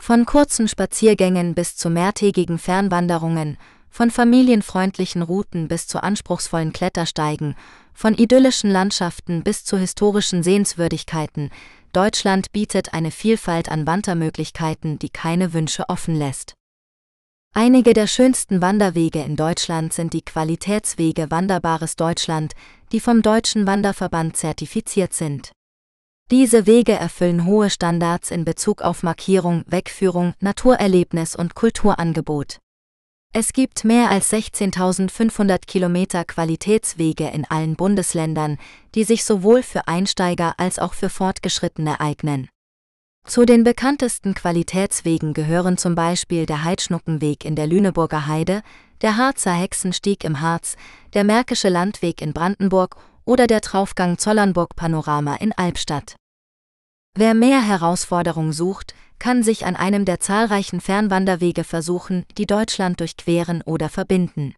Von 0.00 0.24
kurzen 0.24 0.68
Spaziergängen 0.68 1.56
bis 1.56 1.74
zu 1.74 1.90
mehrtägigen 1.90 2.58
Fernwanderungen 2.58 3.58
von 3.90 4.12
familienfreundlichen 4.12 5.20
Routen 5.20 5.66
bis 5.66 5.88
zu 5.88 6.00
anspruchsvollen 6.00 6.72
Klettersteigen, 6.72 7.56
von 8.00 8.14
idyllischen 8.14 8.70
Landschaften 8.70 9.42
bis 9.42 9.62
zu 9.66 9.76
historischen 9.76 10.42
Sehenswürdigkeiten, 10.42 11.50
Deutschland 11.92 12.50
bietet 12.50 12.94
eine 12.94 13.10
Vielfalt 13.10 13.70
an 13.70 13.86
Wandermöglichkeiten, 13.86 14.98
die 14.98 15.10
keine 15.10 15.52
Wünsche 15.52 15.86
offen 15.90 16.14
lässt. 16.14 16.54
Einige 17.54 17.92
der 17.92 18.06
schönsten 18.06 18.62
Wanderwege 18.62 19.22
in 19.22 19.36
Deutschland 19.36 19.92
sind 19.92 20.14
die 20.14 20.22
Qualitätswege 20.22 21.30
Wanderbares 21.30 21.94
Deutschland, 21.96 22.54
die 22.90 23.00
vom 23.00 23.20
Deutschen 23.20 23.66
Wanderverband 23.66 24.34
zertifiziert 24.34 25.12
sind. 25.12 25.52
Diese 26.30 26.66
Wege 26.66 26.92
erfüllen 26.92 27.44
hohe 27.44 27.68
Standards 27.68 28.30
in 28.30 28.46
Bezug 28.46 28.80
auf 28.80 29.02
Markierung, 29.02 29.64
Wegführung, 29.66 30.32
Naturerlebnis 30.40 31.36
und 31.36 31.54
Kulturangebot. 31.54 32.60
Es 33.32 33.52
gibt 33.52 33.84
mehr 33.84 34.10
als 34.10 34.32
16.500 34.32 35.60
Kilometer 35.64 36.24
Qualitätswege 36.24 37.28
in 37.28 37.44
allen 37.44 37.76
Bundesländern, 37.76 38.58
die 38.96 39.04
sich 39.04 39.24
sowohl 39.24 39.62
für 39.62 39.86
Einsteiger 39.86 40.54
als 40.56 40.80
auch 40.80 40.94
für 40.94 41.08
Fortgeschrittene 41.08 42.00
eignen. 42.00 42.48
Zu 43.24 43.44
den 43.44 43.62
bekanntesten 43.62 44.34
Qualitätswegen 44.34 45.32
gehören 45.32 45.78
zum 45.78 45.94
Beispiel 45.94 46.44
der 46.44 46.64
Heidschnuckenweg 46.64 47.44
in 47.44 47.54
der 47.54 47.68
Lüneburger 47.68 48.26
Heide, 48.26 48.62
der 49.00 49.16
Harzer 49.16 49.52
Hexenstieg 49.52 50.24
im 50.24 50.40
Harz, 50.40 50.74
der 51.14 51.22
Märkische 51.22 51.68
Landweg 51.68 52.20
in 52.22 52.32
Brandenburg 52.32 52.96
oder 53.24 53.46
der 53.46 53.60
Traufgang 53.60 54.18
Zollernburg 54.18 54.74
Panorama 54.74 55.36
in 55.36 55.52
Albstadt. 55.52 56.16
Wer 57.16 57.34
mehr 57.34 57.60
Herausforderung 57.60 58.52
sucht, 58.52 58.94
kann 59.18 59.42
sich 59.42 59.66
an 59.66 59.76
einem 59.76 60.04
der 60.04 60.20
zahlreichen 60.20 60.80
Fernwanderwege 60.80 61.64
versuchen, 61.64 62.24
die 62.38 62.46
Deutschland 62.46 63.00
durchqueren 63.00 63.62
oder 63.62 63.88
verbinden. 63.88 64.54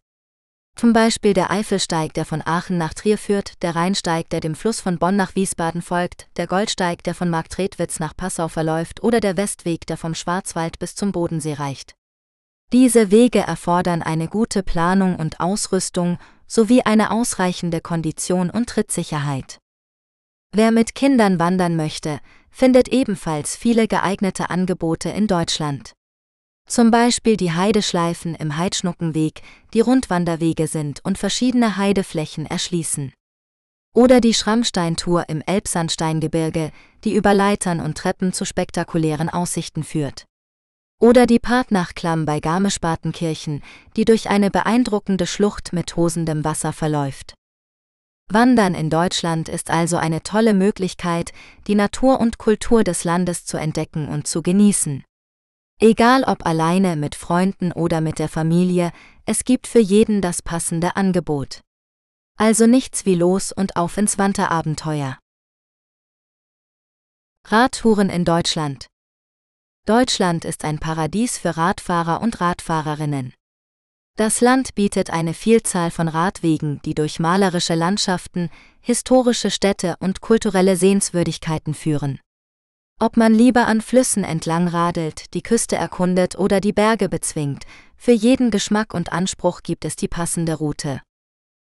Zum 0.74 0.92
Beispiel 0.92 1.34
der 1.34 1.50
Eifelsteig, 1.50 2.14
der 2.14 2.24
von 2.24 2.42
Aachen 2.44 2.78
nach 2.78 2.94
Trier 2.94 3.18
führt, 3.18 3.62
der 3.62 3.76
Rheinsteig, 3.76 4.30
der 4.30 4.40
dem 4.40 4.54
Fluss 4.54 4.80
von 4.80 4.98
Bonn 4.98 5.16
nach 5.16 5.34
Wiesbaden 5.34 5.82
folgt, 5.82 6.28
der 6.36 6.46
Goldsteig, 6.46 7.02
der 7.04 7.14
von 7.14 7.28
Marktredwitz 7.28 8.00
nach 8.00 8.16
Passau 8.16 8.48
verläuft 8.48 9.02
oder 9.02 9.20
der 9.20 9.36
Westweg, 9.36 9.86
der 9.86 9.96
vom 9.96 10.14
Schwarzwald 10.14 10.78
bis 10.78 10.94
zum 10.94 11.12
Bodensee 11.12 11.54
reicht. 11.54 11.94
Diese 12.72 13.10
Wege 13.10 13.40
erfordern 13.40 14.02
eine 14.02 14.28
gute 14.28 14.62
Planung 14.62 15.16
und 15.16 15.40
Ausrüstung 15.40 16.18
sowie 16.46 16.82
eine 16.82 17.10
ausreichende 17.10 17.82
Kondition 17.82 18.48
und 18.48 18.68
Trittsicherheit. 18.70 19.58
Wer 20.54 20.70
mit 20.70 20.94
Kindern 20.94 21.38
wandern 21.38 21.76
möchte, 21.76 22.20
findet 22.52 22.88
ebenfalls 22.88 23.56
viele 23.56 23.88
geeignete 23.88 24.50
Angebote 24.50 25.08
in 25.08 25.26
Deutschland. 25.26 25.92
Zum 26.68 26.90
Beispiel 26.90 27.36
die 27.36 27.52
Heideschleifen 27.52 28.34
im 28.36 28.56
Heidschnuckenweg, 28.56 29.42
die 29.74 29.80
Rundwanderwege 29.80 30.68
sind 30.68 31.04
und 31.04 31.18
verschiedene 31.18 31.76
Heideflächen 31.76 32.46
erschließen. 32.46 33.12
Oder 33.94 34.20
die 34.20 34.32
Schrammsteintour 34.32 35.28
im 35.28 35.42
Elbsandsteingebirge, 35.44 36.70
die 37.04 37.14
über 37.14 37.34
Leitern 37.34 37.80
und 37.80 37.98
Treppen 37.98 38.32
zu 38.32 38.44
spektakulären 38.44 39.28
Aussichten 39.28 39.82
führt. 39.82 40.24
Oder 41.00 41.26
die 41.26 41.40
Partnachklamm 41.40 42.24
bei 42.24 42.38
Garmisch-Partenkirchen, 42.38 43.62
die 43.96 44.04
durch 44.04 44.30
eine 44.30 44.50
beeindruckende 44.50 45.26
Schlucht 45.26 45.72
mit 45.72 45.88
tosendem 45.88 46.44
Wasser 46.44 46.72
verläuft. 46.72 47.34
Wandern 48.28 48.74
in 48.74 48.88
Deutschland 48.88 49.48
ist 49.48 49.70
also 49.70 49.96
eine 49.96 50.22
tolle 50.22 50.54
Möglichkeit, 50.54 51.32
die 51.66 51.74
Natur 51.74 52.20
und 52.20 52.38
Kultur 52.38 52.84
des 52.84 53.04
Landes 53.04 53.44
zu 53.44 53.56
entdecken 53.56 54.08
und 54.08 54.26
zu 54.26 54.42
genießen. 54.42 55.04
Egal 55.80 56.24
ob 56.24 56.46
alleine, 56.46 56.96
mit 56.96 57.14
Freunden 57.14 57.72
oder 57.72 58.00
mit 58.00 58.18
der 58.18 58.28
Familie, 58.28 58.92
es 59.26 59.44
gibt 59.44 59.66
für 59.66 59.80
jeden 59.80 60.20
das 60.20 60.40
passende 60.40 60.96
Angebot. 60.96 61.60
Also 62.38 62.66
nichts 62.66 63.04
wie 63.04 63.14
los 63.14 63.52
und 63.52 63.76
auf 63.76 63.96
ins 63.96 64.16
Wanderabenteuer. 64.18 65.18
Radtouren 67.46 68.08
in 68.08 68.24
Deutschland 68.24 68.86
Deutschland 69.84 70.44
ist 70.44 70.64
ein 70.64 70.78
Paradies 70.78 71.38
für 71.38 71.56
Radfahrer 71.56 72.20
und 72.20 72.40
Radfahrerinnen. 72.40 73.34
Das 74.16 74.42
Land 74.42 74.74
bietet 74.74 75.10
eine 75.10 75.32
Vielzahl 75.32 75.90
von 75.90 76.06
Radwegen, 76.06 76.80
die 76.84 76.94
durch 76.94 77.18
malerische 77.18 77.74
Landschaften, 77.74 78.50
historische 78.80 79.50
Städte 79.50 79.96
und 80.00 80.20
kulturelle 80.20 80.76
Sehenswürdigkeiten 80.76 81.72
führen. 81.72 82.20
Ob 83.00 83.16
man 83.16 83.34
lieber 83.34 83.66
an 83.66 83.80
Flüssen 83.80 84.22
entlang 84.22 84.68
radelt, 84.68 85.32
die 85.34 85.42
Küste 85.42 85.76
erkundet 85.76 86.38
oder 86.38 86.60
die 86.60 86.74
Berge 86.74 87.08
bezwingt, 87.08 87.64
für 87.96 88.12
jeden 88.12 88.50
Geschmack 88.50 88.92
und 88.92 89.12
Anspruch 89.12 89.62
gibt 89.62 89.84
es 89.84 89.96
die 89.96 90.08
passende 90.08 90.54
Route. 90.54 91.00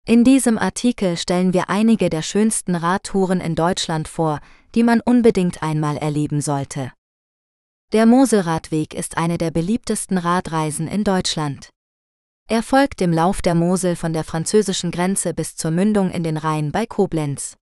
In 0.08 0.24
diesem 0.24 0.58
Artikel 0.58 1.18
stellen 1.18 1.54
wir 1.54 1.70
einige 1.70 2.10
der 2.10 2.22
schönsten 2.22 2.74
Radtouren 2.74 3.42
in 3.42 3.56
Deutschland 3.56 4.08
vor, 4.08 4.40
die 4.76 4.84
man 4.84 5.02
unbedingt 5.02 5.62
einmal 5.62 5.98
erleben 5.98 6.42
sollte. 6.42 6.94
Der 7.92 8.06
Moselradweg 8.06 8.94
ist 8.94 9.18
eine 9.18 9.38
der 9.38 9.52
beliebtesten 9.52 10.18
Radreisen 10.18 10.88
in 10.88 11.04
Deutschland. 11.04 11.70
Er 12.52 12.64
folgt 12.64 13.00
dem 13.00 13.14
Lauf 13.14 13.44
der 13.44 13.54
Mosel 13.54 13.96
von 13.96 14.12
der 14.12 14.24
französischen 14.24 14.90
Grenze 14.90 15.36
bis 15.36 15.56
zur 15.56 15.70
Mündung 15.70 16.10
in 16.10 16.24
den 16.24 16.36
Rhein 16.36 16.72
bei 16.72 16.88
Koblenz. 16.88 17.58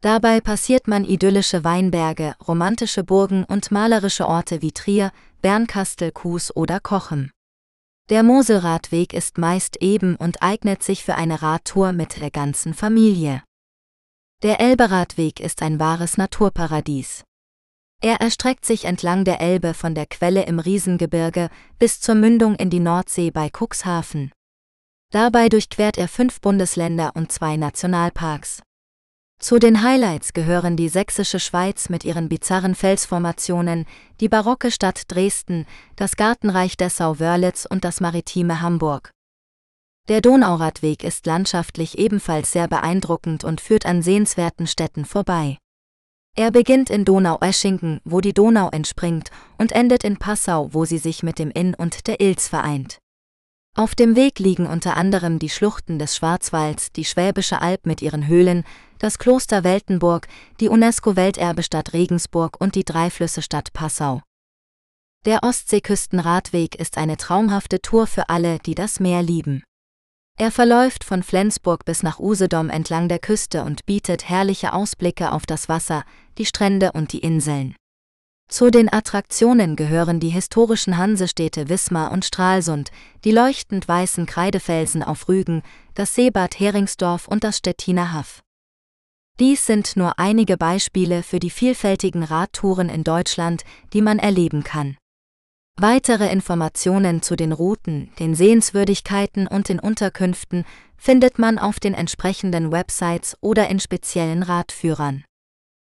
Dabei 0.00 0.40
passiert 0.40 0.88
man 0.88 1.04
idyllische 1.04 1.64
Weinberge, 1.64 2.34
romantische 2.48 3.04
Burgen 3.04 3.44
und 3.44 3.70
malerische 3.70 4.26
Orte 4.26 4.62
wie 4.62 4.72
Trier, 4.72 5.12
Bernkastel, 5.42 6.12
Kues 6.12 6.54
oder 6.56 6.80
Kochem. 6.80 7.30
Der 8.08 8.22
Moselradweg 8.22 9.12
ist 9.12 9.36
meist 9.36 9.82
eben 9.82 10.16
und 10.16 10.42
eignet 10.42 10.82
sich 10.82 11.04
für 11.04 11.16
eine 11.16 11.42
Radtour 11.42 11.92
mit 11.92 12.18
der 12.18 12.30
ganzen 12.30 12.72
Familie. 12.72 13.42
Der 14.42 14.60
Elberadweg 14.60 15.40
ist 15.40 15.60
ein 15.60 15.78
wahres 15.78 16.16
Naturparadies. 16.16 17.24
Er 18.02 18.20
erstreckt 18.20 18.66
sich 18.66 18.84
entlang 18.84 19.24
der 19.24 19.40
Elbe 19.40 19.74
von 19.74 19.94
der 19.94 20.06
Quelle 20.06 20.44
im 20.44 20.58
Riesengebirge 20.58 21.48
bis 21.78 22.00
zur 22.00 22.14
Mündung 22.14 22.54
in 22.56 22.70
die 22.70 22.80
Nordsee 22.80 23.30
bei 23.30 23.50
Cuxhaven. 23.50 24.32
Dabei 25.12 25.48
durchquert 25.48 25.96
er 25.98 26.08
fünf 26.08 26.40
Bundesländer 26.40 27.12
und 27.14 27.32
zwei 27.32 27.56
Nationalparks. 27.56 28.62
Zu 29.38 29.58
den 29.58 29.82
Highlights 29.82 30.32
gehören 30.32 30.76
die 30.76 30.88
sächsische 30.88 31.38
Schweiz 31.38 31.88
mit 31.88 32.04
ihren 32.04 32.28
bizarren 32.28 32.74
Felsformationen, 32.74 33.86
die 34.20 34.28
barocke 34.28 34.70
Stadt 34.70 35.02
Dresden, 35.08 35.66
das 35.94 36.16
Gartenreich 36.16 36.76
Dessau-Wörlitz 36.76 37.66
und 37.66 37.84
das 37.84 38.00
maritime 38.00 38.62
Hamburg. 38.62 39.10
Der 40.08 40.20
Donauradweg 40.20 41.04
ist 41.04 41.26
landschaftlich 41.26 41.98
ebenfalls 41.98 42.52
sehr 42.52 42.68
beeindruckend 42.68 43.44
und 43.44 43.60
führt 43.60 43.84
an 43.84 44.02
sehenswerten 44.02 44.66
Städten 44.66 45.04
vorbei. 45.04 45.58
Er 46.38 46.50
beginnt 46.50 46.90
in 46.90 47.06
Donau-Eschingen, 47.06 48.00
wo 48.04 48.20
die 48.20 48.34
Donau 48.34 48.68
entspringt, 48.68 49.30
und 49.56 49.72
endet 49.72 50.04
in 50.04 50.18
Passau, 50.18 50.68
wo 50.72 50.84
sie 50.84 50.98
sich 50.98 51.22
mit 51.22 51.38
dem 51.38 51.50
Inn 51.50 51.74
und 51.74 52.06
der 52.06 52.20
Ilz 52.20 52.48
vereint. 52.48 52.98
Auf 53.74 53.94
dem 53.94 54.16
Weg 54.16 54.38
liegen 54.38 54.66
unter 54.66 54.98
anderem 54.98 55.38
die 55.38 55.48
Schluchten 55.48 55.98
des 55.98 56.14
Schwarzwalds, 56.14 56.92
die 56.92 57.06
Schwäbische 57.06 57.62
Alb 57.62 57.86
mit 57.86 58.02
ihren 58.02 58.26
Höhlen, 58.26 58.64
das 58.98 59.18
Kloster 59.18 59.64
Weltenburg, 59.64 60.28
die 60.60 60.68
UNESCO-Welterbestadt 60.68 61.94
Regensburg 61.94 62.60
und 62.60 62.74
die 62.74 62.84
Dreiflüsse-Stadt 62.84 63.72
Passau. 63.72 64.20
Der 65.24 65.42
Ostseeküstenradweg 65.42 66.76
ist 66.76 66.98
eine 66.98 67.16
traumhafte 67.16 67.80
Tour 67.80 68.06
für 68.06 68.28
alle, 68.28 68.58
die 68.58 68.74
das 68.74 69.00
Meer 69.00 69.22
lieben. 69.22 69.62
Er 70.38 70.50
verläuft 70.50 71.02
von 71.02 71.22
Flensburg 71.22 71.86
bis 71.86 72.02
nach 72.02 72.18
Usedom 72.18 72.68
entlang 72.68 73.08
der 73.08 73.18
Küste 73.18 73.64
und 73.64 73.86
bietet 73.86 74.28
herrliche 74.28 74.74
Ausblicke 74.74 75.32
auf 75.32 75.46
das 75.46 75.70
Wasser, 75.70 76.04
die 76.36 76.44
Strände 76.44 76.92
und 76.92 77.12
die 77.12 77.20
Inseln. 77.20 77.74
Zu 78.48 78.70
den 78.70 78.92
Attraktionen 78.92 79.76
gehören 79.76 80.20
die 80.20 80.28
historischen 80.28 80.98
Hansestädte 80.98 81.68
Wismar 81.70 82.12
und 82.12 82.24
Stralsund, 82.24 82.90
die 83.24 83.32
leuchtend 83.32 83.88
weißen 83.88 84.26
Kreidefelsen 84.26 85.02
auf 85.02 85.28
Rügen, 85.28 85.62
das 85.94 86.14
Seebad 86.14 86.60
Heringsdorf 86.60 87.26
und 87.26 87.42
das 87.42 87.56
Stettiner 87.56 88.12
Haff. 88.12 88.42
Dies 89.40 89.66
sind 89.66 89.96
nur 89.96 90.18
einige 90.18 90.58
Beispiele 90.58 91.22
für 91.22 91.40
die 91.40 91.50
vielfältigen 91.50 92.22
Radtouren 92.22 92.88
in 92.88 93.04
Deutschland, 93.04 93.64
die 93.94 94.02
man 94.02 94.18
erleben 94.18 94.64
kann. 94.64 94.96
Weitere 95.78 96.32
Informationen 96.32 97.20
zu 97.20 97.36
den 97.36 97.52
Routen, 97.52 98.10
den 98.18 98.34
Sehenswürdigkeiten 98.34 99.46
und 99.46 99.68
den 99.68 99.78
Unterkünften 99.78 100.64
findet 100.96 101.38
man 101.38 101.58
auf 101.58 101.78
den 101.78 101.92
entsprechenden 101.92 102.72
Websites 102.72 103.36
oder 103.42 103.68
in 103.68 103.78
speziellen 103.78 104.42
Radführern. 104.42 105.24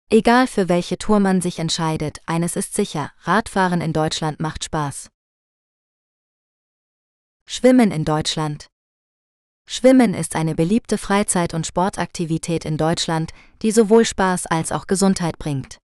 Egal 0.09 0.47
für 0.47 0.69
welche 0.69 0.97
Tour 0.97 1.19
man 1.19 1.41
sich 1.41 1.59
entscheidet, 1.59 2.19
eines 2.25 2.55
ist 2.55 2.75
sicher, 2.75 3.11
Radfahren 3.23 3.81
in 3.81 3.91
Deutschland 3.91 4.39
macht 4.39 4.63
Spaß. 4.63 5.09
Schwimmen 7.45 7.91
in 7.91 8.05
Deutschland. 8.05 8.67
Schwimmen 9.67 10.13
ist 10.13 10.37
eine 10.37 10.55
beliebte 10.55 10.97
Freizeit- 10.97 11.53
und 11.53 11.67
Sportaktivität 11.67 12.63
in 12.63 12.77
Deutschland, 12.77 13.31
die 13.61 13.71
sowohl 13.71 14.05
Spaß 14.05 14.45
als 14.45 14.71
auch 14.71 14.87
Gesundheit 14.87 15.37
bringt. 15.37 15.82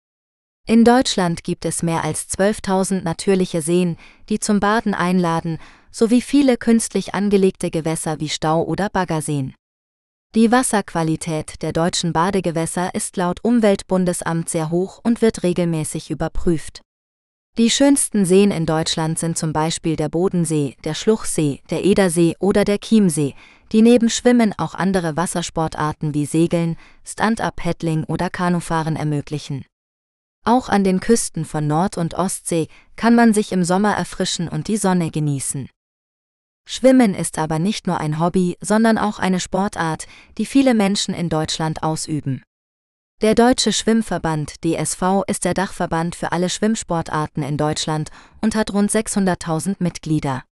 In 0.67 0.83
Deutschland 0.83 1.43
gibt 1.43 1.63
es 1.63 1.83
mehr 1.83 2.03
als 2.03 2.27
12.000 2.27 3.03
natürliche 3.03 3.61
Seen, 3.61 3.97
die 4.29 4.39
zum 4.39 4.59
Baden 4.59 4.95
einladen, 4.95 5.59
sowie 5.91 6.21
viele 6.21 6.57
künstlich 6.57 7.13
angelegte 7.13 7.69
Gewässer 7.69 8.19
wie 8.19 8.29
Stau- 8.29 8.63
oder 8.63 8.89
Baggerseen. 8.89 9.53
Die 10.33 10.51
Wasserqualität 10.51 11.61
der 11.61 11.71
deutschen 11.71 12.13
Badegewässer 12.13 12.95
ist 12.95 13.15
laut 13.15 13.41
Umweltbundesamt 13.43 14.49
sehr 14.49 14.71
hoch 14.71 14.99
und 15.03 15.21
wird 15.21 15.43
regelmäßig 15.43 16.09
überprüft. 16.09 16.81
Die 17.59 17.69
schönsten 17.69 18.25
Seen 18.25 18.49
in 18.49 18.65
Deutschland 18.65 19.19
sind 19.19 19.37
zum 19.37 19.53
Beispiel 19.53 19.95
der 19.95 20.09
Bodensee, 20.09 20.75
der 20.83 20.95
Schluchsee, 20.95 21.61
der 21.69 21.85
Edersee 21.85 22.35
oder 22.39 22.65
der 22.65 22.79
Chiemsee, 22.79 23.35
die 23.71 23.83
neben 23.83 24.09
Schwimmen 24.09 24.51
auch 24.57 24.73
andere 24.73 25.15
Wassersportarten 25.15 26.15
wie 26.15 26.25
Segeln, 26.25 26.75
Stand-up-Paddling 27.05 28.03
oder 28.05 28.31
Kanufahren 28.31 28.95
ermöglichen. 28.95 29.63
Auch 30.45 30.69
an 30.69 30.83
den 30.83 30.99
Küsten 30.99 31.43
von 31.43 31.65
Nord- 31.65 31.97
und 31.97 32.13
Ostsee 32.13 32.67
kann 32.95 33.15
man 33.15 33.33
sich 33.33 33.51
im 33.51 33.63
Sommer 33.63 33.95
erfrischen 33.95 34.47
und 34.47 34.67
die 34.67 34.77
Sonne 34.77 35.09
genießen. 35.09 35.69
Schwimmen 36.67 37.15
ist 37.15 37.39
aber 37.39 37.57
nicht 37.57 37.87
nur 37.87 37.99
ein 37.99 38.19
Hobby, 38.19 38.55
sondern 38.61 38.99
auch 38.99 39.17
eine 39.17 39.39
Sportart, 39.39 40.05
die 40.37 40.45
viele 40.45 40.75
Menschen 40.75 41.15
in 41.15 41.29
Deutschland 41.29 41.81
ausüben. 41.81 42.43
Der 43.21 43.33
Deutsche 43.33 43.73
Schwimmverband 43.73 44.63
DSV 44.63 45.23
ist 45.25 45.45
der 45.45 45.55
Dachverband 45.55 46.15
für 46.15 46.31
alle 46.31 46.49
Schwimmsportarten 46.49 47.41
in 47.43 47.57
Deutschland 47.57 48.09
und 48.41 48.55
hat 48.55 48.71
rund 48.71 48.91
600.000 48.91 49.77
Mitglieder. 49.79 50.43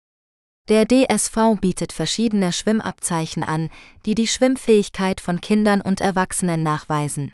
Der 0.69 0.87
DSV 0.87 1.61
bietet 1.61 1.93
verschiedene 1.93 2.53
Schwimmabzeichen 2.53 3.43
an, 3.43 3.69
die 4.07 4.15
die 4.15 4.29
Schwimmfähigkeit 4.29 5.21
von 5.21 5.41
Kindern 5.41 5.81
und 5.81 6.01
Erwachsenen 6.01 6.63
nachweisen. 6.63 7.33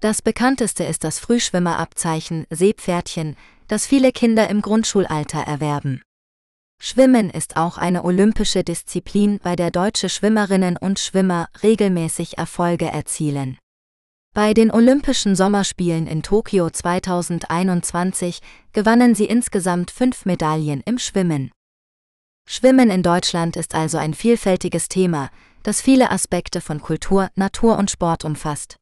Das 0.00 0.22
bekannteste 0.22 0.84
ist 0.84 1.04
das 1.04 1.18
Frühschwimmerabzeichen 1.18 2.46
Seepferdchen, 2.48 3.36
das 3.68 3.86
viele 3.86 4.12
Kinder 4.12 4.48
im 4.48 4.62
Grundschulalter 4.62 5.40
erwerben. 5.40 6.00
Schwimmen 6.82 7.28
ist 7.28 7.58
auch 7.58 7.76
eine 7.76 8.04
olympische 8.04 8.64
Disziplin, 8.64 9.38
bei 9.42 9.54
der 9.54 9.70
deutsche 9.70 10.08
Schwimmerinnen 10.08 10.78
und 10.78 10.98
Schwimmer 10.98 11.48
regelmäßig 11.62 12.38
Erfolge 12.38 12.86
erzielen. 12.86 13.58
Bei 14.32 14.54
den 14.54 14.70
Olympischen 14.70 15.36
Sommerspielen 15.36 16.06
in 16.06 16.22
Tokio 16.22 16.70
2021 16.70 18.40
gewannen 18.72 19.14
sie 19.14 19.26
insgesamt 19.26 19.90
fünf 19.90 20.24
Medaillen 20.24 20.80
im 20.86 20.98
Schwimmen. 20.98 21.50
Schwimmen 22.48 22.88
in 22.88 23.02
Deutschland 23.02 23.56
ist 23.56 23.74
also 23.74 23.98
ein 23.98 24.14
vielfältiges 24.14 24.88
Thema, 24.88 25.28
das 25.62 25.82
viele 25.82 26.10
Aspekte 26.10 26.62
von 26.62 26.80
Kultur, 26.80 27.28
Natur 27.34 27.76
und 27.76 27.90
Sport 27.90 28.24
umfasst. 28.24 28.79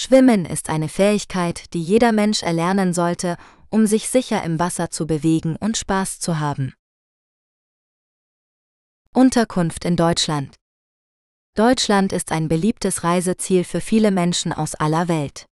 Schwimmen 0.00 0.44
ist 0.44 0.70
eine 0.70 0.88
Fähigkeit, 0.88 1.74
die 1.74 1.82
jeder 1.82 2.12
Mensch 2.12 2.44
erlernen 2.44 2.94
sollte, 2.94 3.36
um 3.68 3.84
sich 3.88 4.08
sicher 4.08 4.44
im 4.44 4.60
Wasser 4.60 4.90
zu 4.90 5.08
bewegen 5.08 5.56
und 5.56 5.76
Spaß 5.76 6.20
zu 6.20 6.38
haben. 6.38 6.72
Unterkunft 9.12 9.84
in 9.84 9.96
Deutschland. 9.96 10.54
Deutschland 11.56 12.12
ist 12.12 12.30
ein 12.30 12.46
beliebtes 12.46 13.02
Reiseziel 13.02 13.64
für 13.64 13.80
viele 13.80 14.12
Menschen 14.12 14.52
aus 14.52 14.76
aller 14.76 15.08
Welt. 15.08 15.46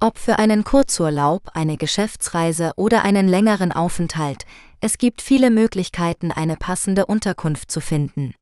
Ob 0.00 0.18
für 0.18 0.40
einen 0.40 0.64
Kurzurlaub, 0.64 1.48
eine 1.54 1.76
Geschäftsreise 1.76 2.72
oder 2.74 3.04
einen 3.04 3.28
längeren 3.28 3.70
Aufenthalt, 3.70 4.44
es 4.80 4.98
gibt 4.98 5.22
viele 5.22 5.50
Möglichkeiten, 5.50 6.32
eine 6.32 6.56
passende 6.56 7.06
Unterkunft 7.06 7.70
zu 7.70 7.80
finden. 7.80 8.34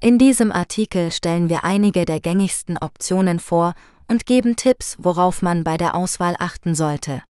In 0.00 0.18
diesem 0.18 0.52
Artikel 0.52 1.10
stellen 1.10 1.48
wir 1.48 1.64
einige 1.64 2.04
der 2.04 2.20
gängigsten 2.20 2.78
Optionen 2.78 3.40
vor 3.40 3.74
und 4.12 4.26
geben 4.26 4.56
Tipps, 4.56 4.96
worauf 4.98 5.40
man 5.40 5.64
bei 5.64 5.78
der 5.78 5.94
Auswahl 5.94 6.36
achten 6.38 6.74
sollte. 6.74 7.22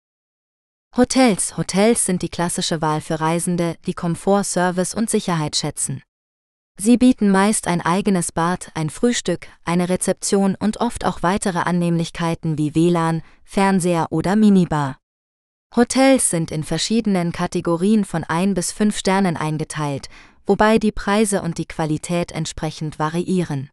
Hotels 0.96 1.56
Hotels 1.56 2.04
sind 2.04 2.22
die 2.22 2.28
klassische 2.28 2.82
Wahl 2.82 3.00
für 3.00 3.20
Reisende, 3.20 3.76
die 3.86 3.94
Komfort, 3.94 4.42
Service 4.42 4.92
und 4.92 5.08
Sicherheit 5.08 5.54
schätzen. 5.54 6.02
Sie 6.76 6.96
bieten 6.96 7.30
meist 7.30 7.68
ein 7.68 7.82
eigenes 7.82 8.32
Bad, 8.32 8.72
ein 8.74 8.90
Frühstück, 8.90 9.46
eine 9.64 9.88
Rezeption 9.90 10.56
und 10.58 10.80
oft 10.80 11.04
auch 11.04 11.22
weitere 11.22 11.60
Annehmlichkeiten 11.60 12.58
wie 12.58 12.74
WLAN, 12.74 13.22
Fernseher 13.44 14.08
oder 14.10 14.34
Minibar. 14.34 14.98
Hotels 15.76 16.30
sind 16.30 16.50
in 16.50 16.64
verschiedenen 16.64 17.30
Kategorien 17.30 18.04
von 18.04 18.24
1 18.24 18.54
bis 18.54 18.72
5 18.72 18.98
Sternen 18.98 19.36
eingeteilt, 19.36 20.08
wobei 20.46 20.78
die 20.78 20.92
Preise 20.92 21.42
und 21.42 21.58
die 21.58 21.66
Qualität 21.66 22.32
entsprechend 22.32 22.98
variieren. 22.98 23.70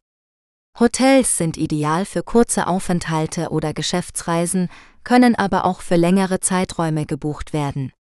Hotels 0.78 1.38
sind 1.38 1.58
ideal 1.58 2.06
für 2.06 2.24
kurze 2.24 2.68
Aufenthalte 2.68 3.50
oder 3.50 3.74
Geschäftsreisen, 3.74 4.70
können 5.04 5.36
aber 5.36 5.66
auch 5.66 5.82
für 5.82 5.96
längere 5.96 6.40
Zeiträume 6.40 7.06
gebucht 7.06 7.54
werden. 7.54 7.94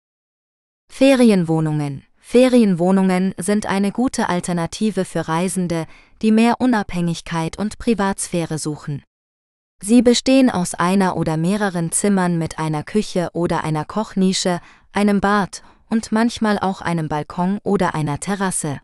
Ferienwohnungen 0.91 2.08
Ferienwohnungen 2.30 3.34
sind 3.38 3.67
eine 3.67 3.93
gute 3.93 4.27
Alternative 4.27 5.06
für 5.06 5.30
Reisende, 5.30 5.86
die 6.21 6.34
mehr 6.34 6.60
Unabhängigkeit 6.60 7.58
und 7.58 7.77
Privatsphäre 7.77 8.58
suchen. 8.58 9.01
Sie 9.82 10.01
bestehen 10.01 10.49
aus 10.49 10.73
einer 10.73 11.15
oder 11.15 11.38
mehreren 11.38 11.93
Zimmern 11.93 12.38
mit 12.38 12.60
einer 12.60 12.84
Küche 12.84 13.30
oder 13.32 13.63
einer 13.63 13.86
Kochnische, 13.86 14.60
einem 14.91 15.21
Bad 15.21 15.63
und 15.89 16.12
manchmal 16.12 16.60
auch 16.60 16.82
einem 16.82 17.08
Balkon 17.08 17.60
oder 17.63 17.95
einer 17.95 18.19
Terrasse. 18.19 18.82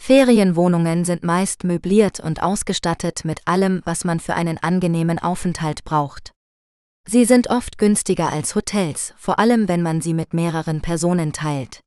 Ferienwohnungen 0.00 1.04
sind 1.04 1.24
meist 1.24 1.64
möbliert 1.64 2.20
und 2.20 2.42
ausgestattet 2.42 3.24
mit 3.24 3.40
allem, 3.46 3.80
was 3.84 4.04
man 4.04 4.20
für 4.20 4.34
einen 4.34 4.58
angenehmen 4.58 5.18
Aufenthalt 5.18 5.84
braucht. 5.84 6.32
Sie 7.06 7.24
sind 7.24 7.48
oft 7.50 7.78
günstiger 7.78 8.30
als 8.30 8.54
Hotels, 8.54 9.14
vor 9.16 9.38
allem 9.38 9.68
wenn 9.68 9.82
man 9.82 10.00
sie 10.00 10.14
mit 10.14 10.32
mehreren 10.32 10.80
Personen 10.80 11.32
teilt. 11.32 11.80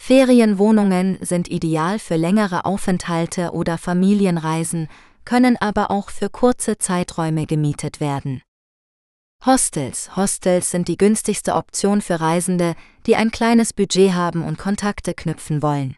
Ferienwohnungen 0.00 1.18
sind 1.20 1.48
ideal 1.48 1.98
für 1.98 2.16
längere 2.16 2.64
Aufenthalte 2.64 3.52
oder 3.52 3.78
Familienreisen, 3.78 4.88
können 5.24 5.56
aber 5.56 5.90
auch 5.90 6.10
für 6.10 6.28
kurze 6.28 6.78
Zeiträume 6.78 7.46
gemietet 7.46 8.00
werden. 8.00 8.42
Hostels 9.46 10.16
Hostels 10.16 10.70
sind 10.70 10.88
die 10.88 10.96
günstigste 10.96 11.54
Option 11.54 12.00
für 12.00 12.20
Reisende, 12.20 12.74
die 13.06 13.16
ein 13.16 13.30
kleines 13.30 13.72
Budget 13.72 14.12
haben 14.12 14.42
und 14.42 14.58
Kontakte 14.58 15.14
knüpfen 15.14 15.62
wollen. 15.62 15.96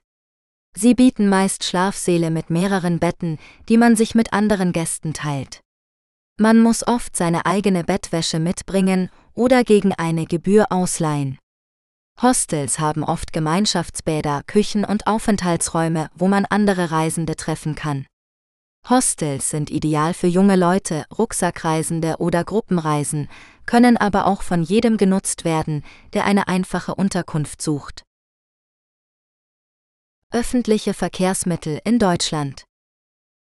Sie 0.78 0.94
bieten 0.94 1.28
meist 1.30 1.64
Schlafsäle 1.64 2.30
mit 2.30 2.50
mehreren 2.50 2.98
Betten, 2.98 3.38
die 3.68 3.78
man 3.78 3.96
sich 3.96 4.14
mit 4.14 4.34
anderen 4.34 4.72
Gästen 4.72 5.14
teilt. 5.14 5.60
Man 6.38 6.60
muss 6.60 6.86
oft 6.86 7.16
seine 7.16 7.46
eigene 7.46 7.82
Bettwäsche 7.82 8.38
mitbringen 8.38 9.08
oder 9.32 9.64
gegen 9.64 9.94
eine 9.94 10.26
Gebühr 10.26 10.70
ausleihen. 10.70 11.38
Hostels 12.20 12.78
haben 12.78 13.04
oft 13.04 13.32
Gemeinschaftsbäder, 13.32 14.42
Küchen 14.46 14.84
und 14.84 15.06
Aufenthaltsräume, 15.06 16.10
wo 16.14 16.28
man 16.28 16.44
andere 16.44 16.90
Reisende 16.90 17.36
treffen 17.36 17.74
kann. 17.74 18.06
Hostels 18.86 19.48
sind 19.48 19.70
ideal 19.70 20.12
für 20.12 20.26
junge 20.26 20.56
Leute, 20.56 21.06
Rucksackreisende 21.16 22.16
oder 22.18 22.44
Gruppenreisen, 22.44 23.28
können 23.64 23.96
aber 23.96 24.26
auch 24.26 24.42
von 24.42 24.62
jedem 24.62 24.98
genutzt 24.98 25.44
werden, 25.46 25.84
der 26.12 26.24
eine 26.26 26.48
einfache 26.48 26.94
Unterkunft 26.94 27.62
sucht. 27.62 28.02
Öffentliche 30.32 30.92
Verkehrsmittel 30.92 31.80
in 31.84 32.00
Deutschland 32.00 32.64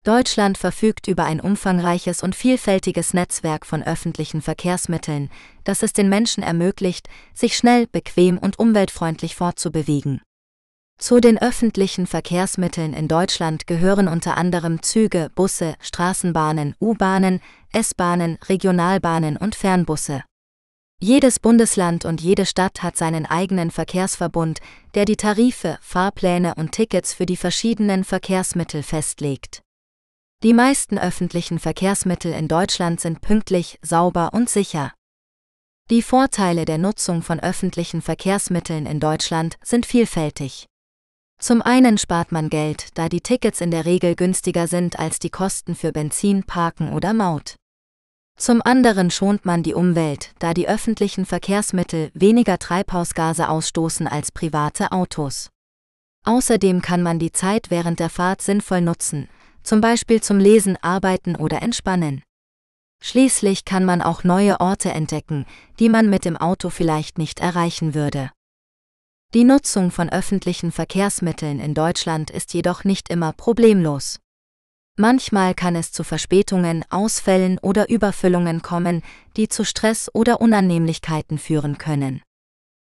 Deutschland 0.04 0.59
verfügt 0.59 1.09
über 1.09 1.24
ein 1.24 1.40
umfangreiches 1.40 2.22
und 2.22 2.35
vielfältiges 2.35 3.14
Netzwerk 3.14 3.64
von 3.64 3.83
öffentlichen 3.83 4.42
Verkehrsmitteln, 4.42 5.31
das 5.64 5.83
es 5.83 5.94
den 5.94 6.11
Menschen 6.11 6.42
ermöglicht, 6.42 7.09
sich 7.33 7.57
schnell, 7.57 7.87
bequem 7.87 8.37
und 8.37 8.59
umweltfreundlich 8.59 9.35
fortzubewegen. 9.35 10.20
Zu 10.98 11.20
den 11.20 11.38
öffentlichen 11.38 12.07
Verkehrsmitteln 12.07 12.92
in 12.92 13.09
Deutschland 13.09 13.66
gehören 13.66 14.07
unter 14.07 14.37
anderem 14.37 14.83
Züge, 14.83 15.31
Busse, 15.35 15.74
Straßenbahnen, 15.81 16.74
U-Bahnen, 16.81 17.40
S-Bahnen, 17.72 18.38
Regionalbahnen 18.46 19.38
und 19.38 19.54
Fernbusse. 19.54 20.22
Jedes 21.01 21.39
Bundesland 21.39 22.05
und 22.05 22.21
jede 22.21 22.45
Stadt 22.45 22.83
hat 22.83 22.97
seinen 22.97 23.25
eigenen 23.25 23.71
Verkehrsverbund, 23.71 24.59
der 24.95 25.05
die 25.05 25.17
Tarife, 25.17 25.79
Fahrpläne 25.81 26.57
und 26.57 26.73
Tickets 26.73 27.15
für 27.15 27.25
die 27.25 27.37
verschiedenen 27.37 28.03
Verkehrsmittel 28.03 28.83
festlegt. 28.83 29.63
Die 30.43 30.53
meisten 30.53 30.99
öffentlichen 30.99 31.61
Verkehrsmittel 31.61 32.33
in 32.33 32.49
Deutschland 32.49 33.01
sind 33.01 33.21
pünktlich, 33.21 33.79
sauber 33.81 34.31
und 34.33 34.51
sicher. 34.51 34.93
Die 35.89 36.03
Vorteile 36.03 36.65
der 36.65 36.79
Nutzung 36.79 37.23
von 37.23 37.39
öffentlichen 37.39 38.03
Verkehrsmitteln 38.03 38.85
in 38.85 38.99
Deutschland 38.99 39.57
sind 39.63 39.87
vielfältig. 39.87 40.67
Zum 41.41 41.63
einen 41.63 41.99
spart 41.99 42.33
man 42.33 42.51
Geld, 42.51 42.89
da 42.95 43.09
die 43.09 43.21
Tickets 43.21 43.61
in 43.61 43.71
der 43.71 43.85
Regel 43.85 44.17
günstiger 44.17 44.67
sind 44.67 44.99
als 44.99 45.21
die 45.21 45.31
Kosten 45.31 45.77
für 45.77 45.93
Benzin, 45.93 46.43
Parken 46.43 46.93
oder 46.93 47.15
Maut. 47.15 47.55
Zum 48.38 48.62
anderen 48.62 49.11
schont 49.11 49.44
man 49.44 49.64
die 49.64 49.74
Umwelt, 49.74 50.31
da 50.38 50.55
die 50.55 50.68
öffentlichen 50.68 51.27
Verkehrsmittel 51.27 52.12
weniger 52.14 52.61
Treibhausgase 52.61 53.48
ausstoßen 53.48 54.07
als 54.07 54.31
private 54.31 54.92
Autos. 54.92 55.51
Außerdem 56.24 56.81
kann 56.81 57.03
man 57.03 57.18
die 57.18 57.33
Zeit 57.33 57.70
während 57.70 57.98
der 57.98 58.11
Fahrt 58.11 58.40
sinnvoll 58.40 58.81
nutzen, 58.81 59.29
zum 59.64 59.81
Beispiel 59.81 60.22
zum 60.22 60.38
Lesen, 60.38 60.77
Arbeiten 60.83 61.35
oder 61.35 61.62
Entspannen. 61.62 62.22
Schließlich 63.03 63.64
kann 63.64 63.85
man 63.85 64.03
auch 64.03 64.22
neue 64.22 64.61
Orte 64.61 64.90
entdecken, 64.90 65.44
die 65.81 65.88
man 65.88 66.09
mit 66.09 66.24
dem 66.24 66.37
Auto 66.37 66.70
vielleicht 66.70 67.18
nicht 67.18 67.40
erreichen 67.40 67.94
würde. 67.94 68.31
Die 69.35 69.44
Nutzung 69.44 69.90
von 69.90 70.09
öffentlichen 70.09 70.70
Verkehrsmitteln 70.70 71.59
in 71.59 71.74
Deutschland 71.74 72.31
ist 72.31 72.55
jedoch 72.55 72.85
nicht 72.85 73.11
immer 73.11 73.33
problemlos. 73.33 74.20
Manchmal 75.01 75.55
kann 75.55 75.77
es 75.77 75.93
zu 75.93 76.03
Verspätungen, 76.03 76.85
Ausfällen 76.91 77.61
oder 77.61 77.89
Überfüllungen 77.89 78.63
kommen, 78.63 79.03
die 79.37 79.49
zu 79.49 79.65
Stress 79.65 80.11
oder 80.13 80.41
Unannehmlichkeiten 80.41 81.39
führen 81.39 81.79
können. 81.79 82.21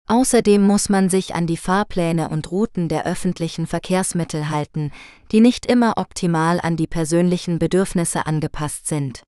Außerdem 0.07 0.63
muss 0.63 0.89
man 0.89 1.11
sich 1.11 1.35
an 1.35 1.49
die 1.49 1.57
Fahrpläne 1.57 2.29
und 2.29 2.53
Routen 2.53 2.89
der 2.89 3.07
öffentlichen 3.07 3.67
Verkehrsmittel 3.67 4.51
halten, 4.51 4.93
die 5.33 5.41
nicht 5.41 5.67
immer 5.67 5.95
optimal 5.97 6.61
an 6.61 6.77
die 6.77 6.87
persönlichen 6.87 7.59
Bedürfnisse 7.59 8.25
angepasst 8.25 8.87
sind. 8.87 9.25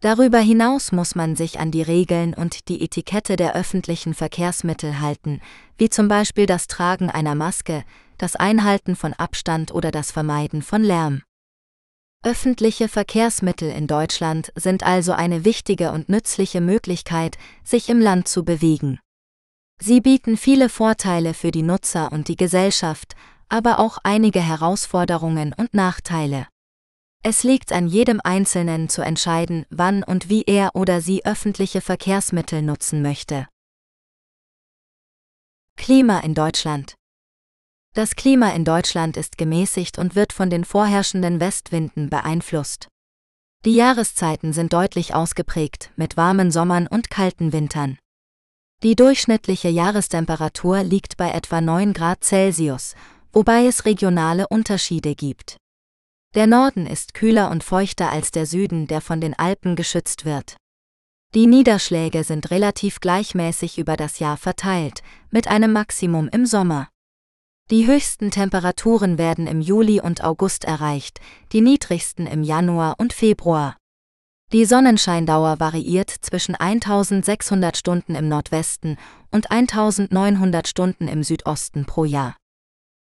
Darüber 0.00 0.38
hinaus 0.38 0.92
muss 0.92 1.14
man 1.14 1.36
sich 1.36 1.60
an 1.60 1.70
die 1.70 1.82
Regeln 1.82 2.32
und 2.32 2.70
die 2.70 2.82
Etikette 2.82 3.36
der 3.36 3.54
öffentlichen 3.54 4.14
Verkehrsmittel 4.14 4.98
halten, 4.98 5.42
wie 5.76 5.90
zum 5.90 6.08
Beispiel 6.08 6.46
das 6.46 6.68
Tragen 6.68 7.10
einer 7.10 7.34
Maske, 7.34 7.84
das 8.16 8.34
Einhalten 8.34 8.96
von 8.96 9.12
Abstand 9.12 9.74
oder 9.74 9.90
das 9.90 10.10
Vermeiden 10.10 10.62
von 10.62 10.82
Lärm. 10.82 11.20
Öffentliche 12.24 12.88
Verkehrsmittel 12.88 13.70
in 13.70 13.86
Deutschland 13.86 14.52
sind 14.56 14.82
also 14.82 15.12
eine 15.12 15.44
wichtige 15.44 15.92
und 15.92 16.08
nützliche 16.08 16.60
Möglichkeit, 16.60 17.38
sich 17.62 17.88
im 17.88 18.00
Land 18.00 18.26
zu 18.26 18.44
bewegen. 18.44 18.98
Sie 19.80 20.00
bieten 20.00 20.36
viele 20.36 20.68
Vorteile 20.68 21.32
für 21.32 21.52
die 21.52 21.62
Nutzer 21.62 22.10
und 22.10 22.26
die 22.26 22.34
Gesellschaft, 22.34 23.14
aber 23.48 23.78
auch 23.78 23.98
einige 24.02 24.40
Herausforderungen 24.40 25.54
und 25.56 25.74
Nachteile. 25.74 26.48
Es 27.22 27.44
liegt 27.44 27.72
an 27.72 27.86
jedem 27.86 28.20
Einzelnen 28.22 28.88
zu 28.88 29.02
entscheiden, 29.02 29.64
wann 29.70 30.02
und 30.02 30.28
wie 30.28 30.42
er 30.42 30.74
oder 30.74 31.00
sie 31.00 31.24
öffentliche 31.24 31.80
Verkehrsmittel 31.80 32.62
nutzen 32.62 33.00
möchte. 33.00 33.46
Klima 35.76 36.18
in 36.18 36.34
Deutschland 36.34 36.97
Das 37.94 38.16
Klima 38.16 38.50
in 38.50 38.64
Deutschland 38.64 39.16
ist 39.16 39.38
gemäßigt 39.38 39.98
und 39.98 40.14
wird 40.14 40.32
von 40.32 40.50
den 40.50 40.64
vorherrschenden 40.64 41.40
Westwinden 41.40 42.10
beeinflusst. 42.10 42.88
Die 43.64 43.74
Jahreszeiten 43.74 44.52
sind 44.52 44.72
deutlich 44.72 45.14
ausgeprägt, 45.14 45.90
mit 45.96 46.16
warmen 46.16 46.50
Sommern 46.50 46.86
und 46.86 47.10
kalten 47.10 47.52
Wintern. 47.52 47.98
Die 48.84 48.94
durchschnittliche 48.94 49.68
Jahrestemperatur 49.68 50.84
liegt 50.84 51.16
bei 51.16 51.30
etwa 51.32 51.60
9 51.60 51.92
Grad 51.92 52.22
Celsius, 52.22 52.94
wobei 53.32 53.66
es 53.66 53.84
regionale 53.84 54.46
Unterschiede 54.46 55.16
gibt. 55.16 55.56
Der 56.36 56.46
Norden 56.46 56.86
ist 56.86 57.14
kühler 57.14 57.50
und 57.50 57.64
feuchter 57.64 58.12
als 58.12 58.30
der 58.30 58.46
Süden, 58.46 58.86
der 58.86 59.00
von 59.00 59.20
den 59.20 59.34
Alpen 59.34 59.74
geschützt 59.74 60.24
wird. 60.24 60.56
Die 61.34 61.46
Niederschläge 61.48 62.22
sind 62.22 62.50
relativ 62.52 63.00
gleichmäßig 63.00 63.78
über 63.78 63.96
das 63.96 64.20
Jahr 64.20 64.36
verteilt, 64.36 65.02
mit 65.30 65.48
einem 65.48 65.72
Maximum 65.72 66.28
im 66.28 66.46
Sommer. 66.46 66.88
Die 67.70 67.86
höchsten 67.86 68.30
Temperaturen 68.30 69.18
werden 69.18 69.46
im 69.46 69.60
Juli 69.60 70.00
und 70.00 70.24
August 70.24 70.64
erreicht, 70.64 71.20
die 71.52 71.60
niedrigsten 71.60 72.26
im 72.26 72.42
Januar 72.42 72.94
und 72.96 73.12
Februar. 73.12 73.76
Die 74.52 74.64
Sonnenscheindauer 74.64 75.60
variiert 75.60 76.08
zwischen 76.08 76.54
1600 76.54 77.76
Stunden 77.76 78.14
im 78.14 78.26
Nordwesten 78.26 78.96
und 79.30 79.50
1900 79.50 80.66
Stunden 80.66 81.08
im 81.08 81.22
Südosten 81.22 81.84
pro 81.84 82.06
Jahr. 82.06 82.36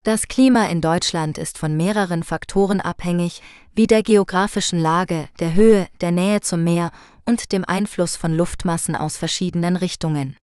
Das 0.05 0.29
Klima 0.29 0.66
in 0.66 0.83
Deutschland 0.83 1.38
ist 1.38 1.57
von 1.57 1.75
mehreren 1.75 2.23
Faktoren 2.23 2.83
abhängig, 2.83 3.40
wie 3.75 3.87
der 3.87 4.03
geografischen 4.03 4.79
Lage, 4.79 5.29
der 5.38 5.55
Höhe, 5.55 5.88
der 6.03 6.11
Nähe 6.11 6.42
zum 6.42 6.64
Meer 6.64 6.90
und 7.25 7.53
dem 7.53 7.64
Einfluss 7.64 8.16
von 8.16 8.35
Luftmassen 8.35 8.94
aus 8.94 9.16
verschiedenen 9.16 9.77
Richtungen. 9.77 10.37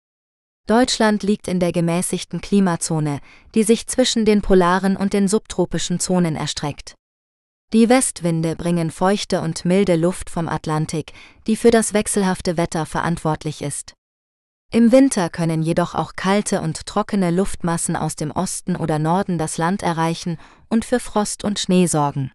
Deutschland 0.66 1.22
liegt 1.22 1.46
in 1.46 1.60
der 1.60 1.72
gemäßigten 1.72 2.40
Klimazone, 2.40 3.20
die 3.54 3.64
sich 3.64 3.86
zwischen 3.86 4.24
den 4.24 4.40
polaren 4.40 4.96
und 4.96 5.12
den 5.12 5.28
subtropischen 5.28 6.00
Zonen 6.00 6.36
erstreckt. 6.36 6.94
Die 7.74 7.90
Westwinde 7.90 8.56
bringen 8.56 8.90
feuchte 8.90 9.42
und 9.42 9.66
milde 9.66 9.96
Luft 9.96 10.30
vom 10.30 10.48
Atlantik, 10.48 11.12
die 11.46 11.56
für 11.56 11.70
das 11.70 11.92
wechselhafte 11.92 12.56
Wetter 12.56 12.86
verantwortlich 12.86 13.60
ist. 13.60 13.92
Im 14.72 14.90
Winter 14.90 15.28
können 15.28 15.62
jedoch 15.62 15.94
auch 15.94 16.16
kalte 16.16 16.60
und 16.60 16.86
trockene 16.86 17.30
Luftmassen 17.30 17.94
aus 17.94 18.16
dem 18.16 18.30
Osten 18.30 18.74
oder 18.74 18.98
Norden 18.98 19.38
das 19.38 19.58
Land 19.58 19.82
erreichen 19.82 20.38
und 20.68 20.84
für 20.84 20.98
Frost 20.98 21.44
und 21.44 21.58
Schnee 21.58 21.86
sorgen. 21.86 22.32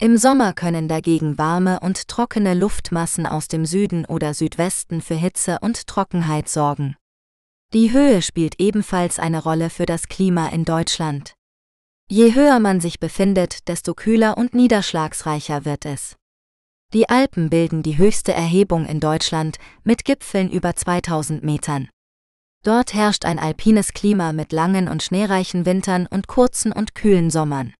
Im 0.00 0.16
Sommer 0.16 0.54
können 0.54 0.88
dagegen 0.88 1.38
warme 1.38 1.80
und 1.80 2.08
trockene 2.08 2.54
Luftmassen 2.54 3.26
aus 3.26 3.46
dem 3.46 3.66
Süden 3.66 4.06
oder 4.06 4.32
Südwesten 4.32 5.02
für 5.02 5.14
Hitze 5.14 5.58
und 5.60 5.86
Trockenheit 5.86 6.48
sorgen. 6.48 6.96
Die 7.74 7.90
Höhe 7.90 8.20
spielt 8.20 8.60
ebenfalls 8.60 9.18
eine 9.18 9.42
Rolle 9.42 9.70
für 9.70 9.86
das 9.86 10.08
Klima 10.08 10.48
in 10.48 10.66
Deutschland. 10.66 11.32
Je 12.06 12.34
höher 12.34 12.60
man 12.60 12.82
sich 12.82 13.00
befindet, 13.00 13.66
desto 13.66 13.94
kühler 13.94 14.36
und 14.36 14.52
niederschlagsreicher 14.52 15.64
wird 15.64 15.86
es. 15.86 16.16
Die 16.92 17.08
Alpen 17.08 17.48
bilden 17.48 17.82
die 17.82 17.96
höchste 17.96 18.34
Erhebung 18.34 18.84
in 18.84 19.00
Deutschland 19.00 19.56
mit 19.84 20.04
Gipfeln 20.04 20.50
über 20.50 20.76
2000 20.76 21.42
Metern. 21.42 21.88
Dort 22.62 22.92
herrscht 22.92 23.24
ein 23.24 23.38
alpines 23.38 23.94
Klima 23.94 24.34
mit 24.34 24.52
langen 24.52 24.86
und 24.86 25.02
schneereichen 25.02 25.64
Wintern 25.64 26.06
und 26.06 26.28
kurzen 26.28 26.72
und 26.72 26.94
kühlen 26.94 27.30
Sommern. 27.30 27.72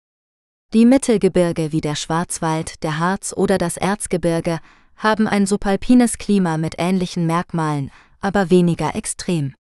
Die 0.72 0.86
Mittelgebirge 0.86 1.70
wie 1.72 1.82
der 1.82 1.96
Schwarzwald, 1.96 2.82
der 2.82 2.98
Harz 2.98 3.34
oder 3.36 3.58
das 3.58 3.76
Erzgebirge 3.76 4.60
haben 4.96 5.28
ein 5.28 5.44
subalpines 5.44 6.16
Klima 6.16 6.56
mit 6.56 6.76
ähnlichen 6.78 7.26
Merkmalen, 7.26 7.90
aber 8.22 8.48
weniger 8.48 8.94
extrem. 8.94 9.54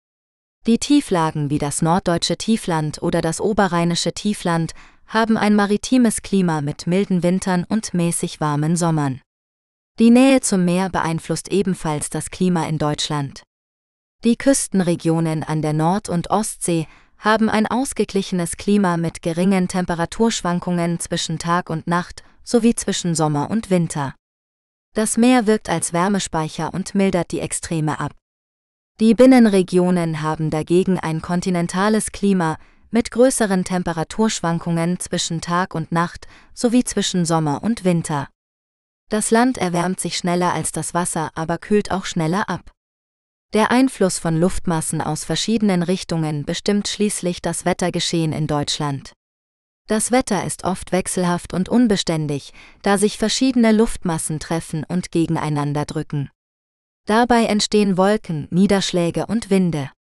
Die 0.67 0.79
Tieflagen 0.79 1.49
wie 1.49 1.59
das 1.59 1.81
norddeutsche 1.81 2.37
Tiefland 2.37 3.03
oder 3.03 3.23
das 3.23 3.41
oberrheinische 3.41 4.13
Tiefland 4.13 4.75
haben 5.07 5.39
ein 5.39 5.55
maritimes 5.55 6.21
Klima 6.23 6.61
mit 6.61 6.87
milden 6.87 7.23
Wintern 7.23 7.65
und 7.65 7.95
mäßig 7.95 8.41
warmen 8.41 8.77
Sommern. 8.77 9.23
Die 9.99 10.11
Nähe 10.11 10.41
zum 10.41 10.65
Meer 10.65 10.91
beeinflusst 10.91 11.51
ebenfalls 11.51 12.11
das 12.11 12.31
Klima 12.31 12.69
in 12.69 12.79
Deutschland. 12.79 13.43
Die 14.25 14.37
Küstenregionen 14.37 15.43
an 15.43 15.63
der 15.63 15.73
Nord- 15.73 16.09
und 16.09 16.31
Ostsee 16.31 16.87
haben 17.17 17.49
ein 17.49 17.67
ausgeglichenes 17.67 18.57
Klima 18.57 18.97
mit 18.97 19.23
geringen 19.23 19.69
Temperaturschwankungen 19.69 21.01
zwischen 21.01 21.39
Tag 21.39 21.71
und 21.71 21.87
Nacht 21.87 22.23
sowie 22.45 22.75
zwischen 22.75 23.15
Sommer 23.15 23.51
und 23.51 23.71
Winter. 23.71 24.15
Das 24.95 25.17
Meer 25.17 25.47
wirkt 25.47 25.69
als 25.69 25.93
Wärmespeicher 25.93 26.73
und 26.75 26.95
mildert 26.95 27.33
die 27.33 27.41
Extreme 27.41 27.99
ab. 27.99 28.13
Die 29.01 29.15
Binnenregionen 29.15 30.23
haben 30.23 30.51
dagegen 30.51 30.99
ein 30.99 31.23
kontinentales 31.23 32.11
Klima 32.11 32.59
mit 32.91 33.13
größeren 33.13 33.65
Temperaturschwankungen 33.65 34.99
zwischen 34.99 35.41
Tag 35.41 35.77
und 35.77 35.93
Nacht 35.93 36.27
sowie 36.53 36.83
zwischen 36.83 37.25
Sommer 37.25 37.63
und 37.63 37.85
Winter. 37.85 38.29
Das 39.09 39.31
Land 39.31 39.57
erwärmt 39.57 40.01
sich 40.01 40.17
schneller 40.17 40.53
als 40.53 40.73
das 40.73 40.95
Wasser, 40.95 41.31
aber 41.37 41.59
kühlt 41.59 41.93
auch 41.93 42.07
schneller 42.07 42.49
ab. 42.49 42.73
Der 43.55 43.71
Einfluss 43.71 44.19
von 44.19 44.39
Luftmassen 44.39 45.01
aus 45.01 45.25
verschiedenen 45.25 45.85
Richtungen 45.85 46.45
bestimmt 46.45 46.89
schließlich 46.89 47.41
das 47.41 47.65
Wettergeschehen 47.65 48.33
in 48.33 48.49
Deutschland. 48.49 49.13
Das 49.87 50.11
Wetter 50.11 50.45
ist 50.45 50.65
oft 50.65 50.91
wechselhaft 50.91 51.55
und 51.55 51.69
unbeständig, 51.69 52.53
da 52.83 52.99
sich 52.99 53.17
verschiedene 53.17 53.71
Luftmassen 53.71 54.41
treffen 54.41 54.85
und 54.85 55.13
gegeneinander 55.13 55.85
drücken. 55.85 56.31
Dabei 57.09 57.47
entstehen 57.47 57.97
Wolken, 57.97 58.49
Niederschläge 58.51 59.25
und 59.25 59.49
Winde. 59.49 59.91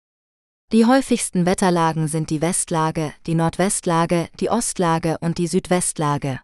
Die 0.73 0.85
häufigsten 0.85 1.47
Wetterlagen 1.47 2.07
sind 2.07 2.29
die 2.29 2.43
Westlage, 2.43 3.15
die 3.27 3.35
Nordwestlage, 3.35 4.29
die 4.41 4.51
Ostlage 4.51 5.17
und 5.23 5.39
die 5.39 5.47
Südwestlage. 5.47 6.41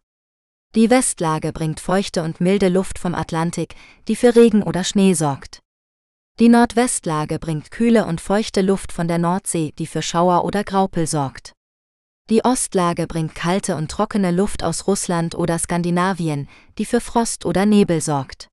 Die 0.74 0.88
Westlage 0.88 1.52
bringt 1.52 1.80
feuchte 1.80 2.22
und 2.22 2.40
milde 2.40 2.70
Luft 2.70 2.98
vom 2.98 3.14
Atlantik, 3.14 3.74
die 4.08 4.16
für 4.16 4.34
Regen 4.34 4.62
oder 4.62 4.84
Schnee 4.84 5.12
sorgt. 5.12 5.60
Die 6.40 6.48
Nordwestlage 6.48 7.38
bringt 7.38 7.70
kühle 7.70 8.06
und 8.06 8.22
feuchte 8.22 8.62
Luft 8.62 8.90
von 8.90 9.06
der 9.06 9.18
Nordsee, 9.18 9.74
die 9.78 9.86
für 9.86 10.00
Schauer 10.00 10.46
oder 10.46 10.64
Graupel 10.64 11.06
sorgt. 11.06 11.52
Die 12.30 12.42
Ostlage 12.42 13.06
bringt 13.06 13.34
kalte 13.34 13.76
und 13.76 13.90
trockene 13.90 14.30
Luft 14.30 14.64
aus 14.64 14.86
Russland 14.86 15.34
oder 15.34 15.58
Skandinavien, 15.58 16.48
die 16.78 16.86
für 16.86 17.02
Frost 17.02 17.44
oder 17.44 17.66
Nebel 17.66 18.00
sorgt. 18.00 18.48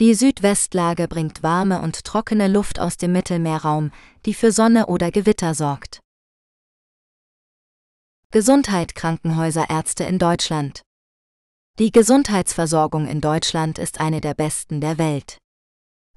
Die 0.00 0.14
Südwestlage 0.14 1.08
bringt 1.08 1.42
warme 1.42 1.82
und 1.82 2.04
trockene 2.04 2.46
Luft 2.46 2.78
aus 2.78 2.98
dem 2.98 3.10
Mittelmeerraum, 3.10 3.90
die 4.26 4.34
für 4.34 4.52
Sonne 4.52 4.86
oder 4.86 5.10
Gewitter 5.10 5.54
sorgt. 5.54 5.98
Gesundheit 8.30 8.94
Krankenhäuser 8.94 9.68
Ärzte 9.70 10.04
in 10.04 10.20
Deutschland 10.20 10.82
Die 11.80 11.90
Gesundheitsversorgung 11.90 13.08
in 13.08 13.20
Deutschland 13.20 13.80
ist 13.80 13.98
eine 13.98 14.20
der 14.20 14.34
besten 14.34 14.80
der 14.80 14.98
Welt. 14.98 15.38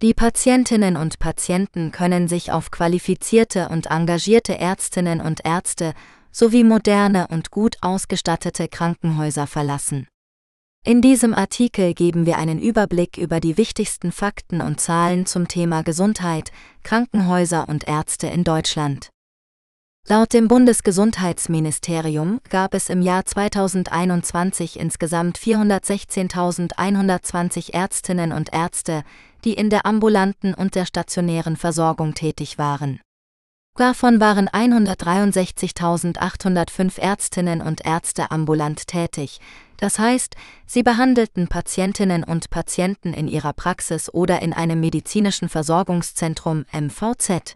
Die 0.04 0.14
Patientinnen 0.14 0.96
und 0.96 1.18
Patienten 1.18 1.92
können 1.92 2.28
sich 2.28 2.52
auf 2.52 2.70
qualifizierte 2.70 3.70
und 3.70 3.88
engagierte 3.88 4.60
Ärztinnen 4.60 5.22
und 5.22 5.44
Ärzte 5.44 5.96
sowie 6.32 6.64
moderne 6.64 7.28
und 7.30 7.50
gut 7.50 7.78
ausgestattete 7.82 8.68
Krankenhäuser 8.68 9.48
verlassen. 9.48 10.08
In 10.84 11.04
diesem 11.04 11.36
Artikel 11.36 11.94
geben 11.94 12.26
wir 12.26 12.40
einen 12.40 12.60
Überblick 12.60 13.18
über 13.18 13.40
die 13.40 13.56
wichtigsten 13.56 14.12
Fakten 14.12 14.62
und 14.62 14.82
Zahlen 14.82 15.28
zum 15.28 15.48
Thema 15.48 15.84
Gesundheit, 15.84 16.52
Krankenhäuser 16.82 17.70
und 17.70 17.88
Ärzte 17.88 18.26
in 18.26 18.44
Deutschland. 18.44 19.12
Laut 20.08 20.34
dem 20.34 20.48
Bundesgesundheitsministerium 20.48 22.40
gab 22.50 22.74
es 22.74 22.90
im 22.90 23.04
Jahr 23.04 23.26
2021 23.26 24.80
insgesamt 24.80 25.38
416.120 25.38 27.74
Ärztinnen 27.74 28.32
und 28.32 28.52
Ärzte, 28.52 29.04
die 29.44 29.54
in 29.54 29.70
der 29.70 29.86
ambulanten 29.86 30.56
und 30.56 30.74
der 30.74 30.88
stationären 30.88 31.58
Versorgung 31.58 32.16
tätig 32.16 32.58
waren. 32.58 33.00
Davon 33.78 34.20
waren 34.20 34.50
163.805 34.50 37.00
Ärztinnen 37.00 37.62
und 37.62 37.86
Ärzte 37.86 38.32
ambulant 38.32 38.88
tätig, 38.88 39.40
das 39.82 39.98
heißt, 39.98 40.36
sie 40.68 40.84
behandelten 40.84 41.48
Patientinnen 41.48 42.24
und 42.24 42.52
Patienten 42.52 43.16
in 43.16 43.28
ihrer 43.28 43.52
Praxis 43.52 44.14
oder 44.14 44.42
in 44.44 44.54
einem 44.54 44.80
medizinischen 44.80 45.50
Versorgungszentrum 45.50 46.66
MVZ. 46.72 47.56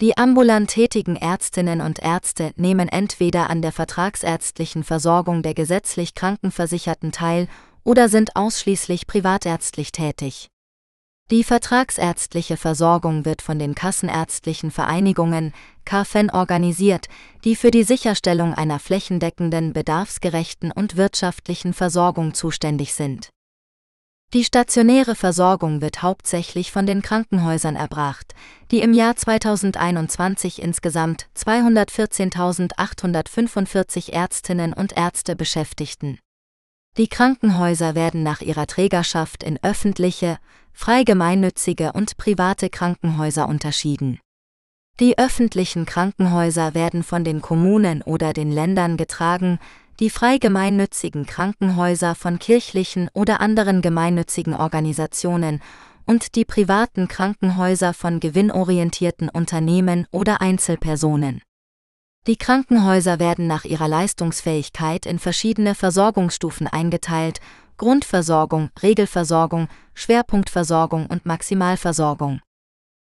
Die 0.00 0.16
ambulant 0.16 0.70
tätigen 0.70 1.16
Ärztinnen 1.16 1.82
und 1.82 1.98
Ärzte 1.98 2.52
nehmen 2.56 2.88
entweder 2.88 3.50
an 3.50 3.60
der 3.60 3.72
vertragsärztlichen 3.72 4.84
Versorgung 4.84 5.42
der 5.42 5.52
gesetzlich 5.52 6.14
Krankenversicherten 6.14 7.12
teil 7.12 7.46
oder 7.84 8.08
sind 8.08 8.36
ausschließlich 8.36 9.06
privatärztlich 9.06 9.92
tätig. 9.92 10.48
Die 11.30 11.42
vertragsärztliche 11.42 12.58
Versorgung 12.58 13.24
wird 13.24 13.40
von 13.40 13.58
den 13.58 13.74
kassenärztlichen 13.74 14.70
Vereinigungen 14.70 15.54
KFEN 15.86 16.30
organisiert, 16.30 17.06
die 17.44 17.56
für 17.56 17.70
die 17.70 17.82
Sicherstellung 17.82 18.52
einer 18.52 18.78
flächendeckenden, 18.78 19.72
bedarfsgerechten 19.72 20.70
und 20.70 20.96
wirtschaftlichen 20.96 21.72
Versorgung 21.72 22.34
zuständig 22.34 22.92
sind. 22.92 23.30
Die 24.34 24.44
stationäre 24.44 25.14
Versorgung 25.14 25.80
wird 25.80 26.02
hauptsächlich 26.02 26.72
von 26.72 26.84
den 26.86 27.00
Krankenhäusern 27.00 27.76
erbracht, 27.76 28.34
die 28.70 28.80
im 28.80 28.92
Jahr 28.92 29.16
2021 29.16 30.60
insgesamt 30.60 31.28
214.845 31.36 34.12
Ärztinnen 34.12 34.74
und 34.74 34.94
Ärzte 34.96 35.36
beschäftigten. 35.36 36.18
Die 36.96 37.08
Krankenhäuser 37.08 37.96
werden 37.96 38.22
nach 38.22 38.40
ihrer 38.40 38.68
Trägerschaft 38.68 39.42
in 39.42 39.58
öffentliche, 39.64 40.38
frei 40.72 41.02
gemeinnützige 41.02 41.92
und 41.92 42.16
private 42.16 42.70
Krankenhäuser 42.70 43.48
unterschieden. 43.48 44.20
Die 45.00 45.18
öffentlichen 45.18 45.86
Krankenhäuser 45.86 46.74
werden 46.74 47.02
von 47.02 47.24
den 47.24 47.40
Kommunen 47.40 48.00
oder 48.02 48.32
den 48.32 48.52
Ländern 48.52 48.96
getragen, 48.96 49.58
die 49.98 50.08
frei 50.08 50.38
gemeinnützigen 50.38 51.26
Krankenhäuser 51.26 52.14
von 52.14 52.38
kirchlichen 52.38 53.08
oder 53.12 53.40
anderen 53.40 53.82
gemeinnützigen 53.82 54.54
Organisationen 54.54 55.60
und 56.06 56.36
die 56.36 56.44
privaten 56.44 57.08
Krankenhäuser 57.08 57.92
von 57.92 58.20
gewinnorientierten 58.20 59.28
Unternehmen 59.28 60.06
oder 60.12 60.40
Einzelpersonen. 60.40 61.42
Die 62.26 62.36
Krankenhäuser 62.36 63.18
werden 63.18 63.46
nach 63.46 63.64
ihrer 63.64 63.86
Leistungsfähigkeit 63.86 65.04
in 65.04 65.18
verschiedene 65.18 65.74
Versorgungsstufen 65.74 66.66
eingeteilt 66.66 67.40
Grundversorgung, 67.76 68.70
Regelversorgung, 68.82 69.68
Schwerpunktversorgung 69.92 71.06
und 71.06 71.26
Maximalversorgung. 71.26 72.40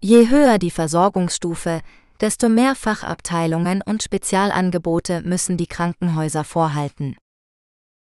Je 0.01 0.29
höher 0.29 0.57
die 0.57 0.71
Versorgungsstufe, 0.71 1.81
desto 2.19 2.49
mehr 2.49 2.73
Fachabteilungen 2.73 3.83
und 3.83 4.01
Spezialangebote 4.01 5.21
müssen 5.21 5.57
die 5.57 5.67
Krankenhäuser 5.67 6.43
vorhalten. 6.43 7.15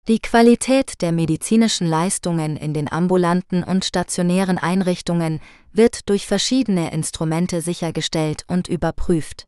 Die 0.08 0.20
Qualität 0.20 1.02
der 1.02 1.12
medizinischen 1.12 1.86
Leistungen 1.86 2.56
in 2.56 2.74
den 2.74 2.90
ambulanten 2.90 3.64
und 3.64 3.84
stationären 3.84 4.58
Einrichtungen 4.58 5.42
wird 5.74 6.10
durch 6.10 6.26
verschiedene 6.26 6.92
Instrumente 6.92 7.62
sichergestellt 7.62 8.46
und 8.48 8.70
überprüft. 8.70 9.46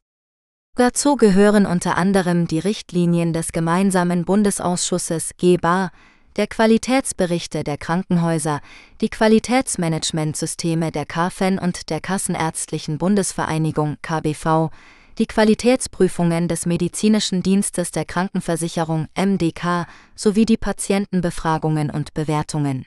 Dazu 0.80 1.18
gehören 1.18 1.66
unter 1.66 1.98
anderem 1.98 2.48
die 2.48 2.60
Richtlinien 2.60 3.34
des 3.34 3.52
gemeinsamen 3.52 4.24
Bundesausschusses 4.24 5.32
GEBA, 5.38 5.92
der 6.38 6.48
Qualitätsberichte 6.48 7.66
der 7.66 7.78
Krankenhäuser, 7.78 8.62
die 9.02 9.10
Qualitätsmanagementsysteme 9.10 10.94
der 10.94 11.06
KFEN 11.06 11.60
und 11.60 11.90
der 11.90 12.00
Kassenärztlichen 12.00 12.98
Bundesvereinigung 12.98 13.98
KBV, 14.02 14.70
die 15.18 15.26
Qualitätsprüfungen 15.26 16.48
des 16.48 16.66
Medizinischen 16.66 17.44
Dienstes 17.44 17.92
der 17.92 18.06
Krankenversicherung 18.06 19.10
MDK 19.18 19.86
sowie 20.16 20.46
die 20.46 20.56
Patientenbefragungen 20.56 21.90
und 21.90 22.14
Bewertungen. 22.14 22.86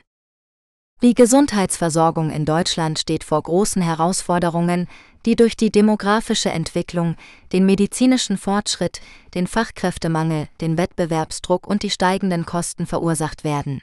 Die 1.03 1.15
Gesundheitsversorgung 1.15 2.29
in 2.29 2.45
Deutschland 2.45 2.97
steht 2.97 3.25
vor 3.25 3.43
großen 3.43 3.81
Herausforderungen, 3.81 4.87
die 5.25 5.35
durch 5.35 5.57
die 5.57 5.69
demografische 5.69 6.49
Entwicklung, 6.49 7.17
den 7.51 7.65
medizinischen 7.65 8.37
Fortschritt, 8.37 9.01
den 9.33 9.45
Fachkräftemangel, 9.45 10.47
den 10.61 10.77
Wettbewerbsdruck 10.77 11.67
und 11.67 11.83
die 11.83 11.89
steigenden 11.89 12.45
Kosten 12.45 12.85
verursacht 12.85 13.43
werden. 13.43 13.81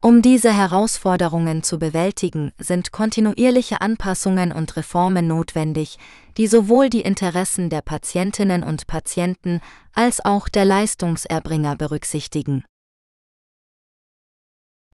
Um 0.00 0.22
diese 0.22 0.52
Herausforderungen 0.52 1.64
zu 1.64 1.80
bewältigen, 1.80 2.52
sind 2.58 2.92
kontinuierliche 2.92 3.80
Anpassungen 3.80 4.52
und 4.52 4.76
Reformen 4.76 5.26
notwendig, 5.26 5.98
die 6.36 6.46
sowohl 6.46 6.90
die 6.90 7.00
Interessen 7.00 7.70
der 7.70 7.80
Patientinnen 7.80 8.62
und 8.62 8.86
Patienten 8.86 9.60
als 9.94 10.24
auch 10.24 10.48
der 10.48 10.64
Leistungserbringer 10.64 11.74
berücksichtigen. 11.74 12.62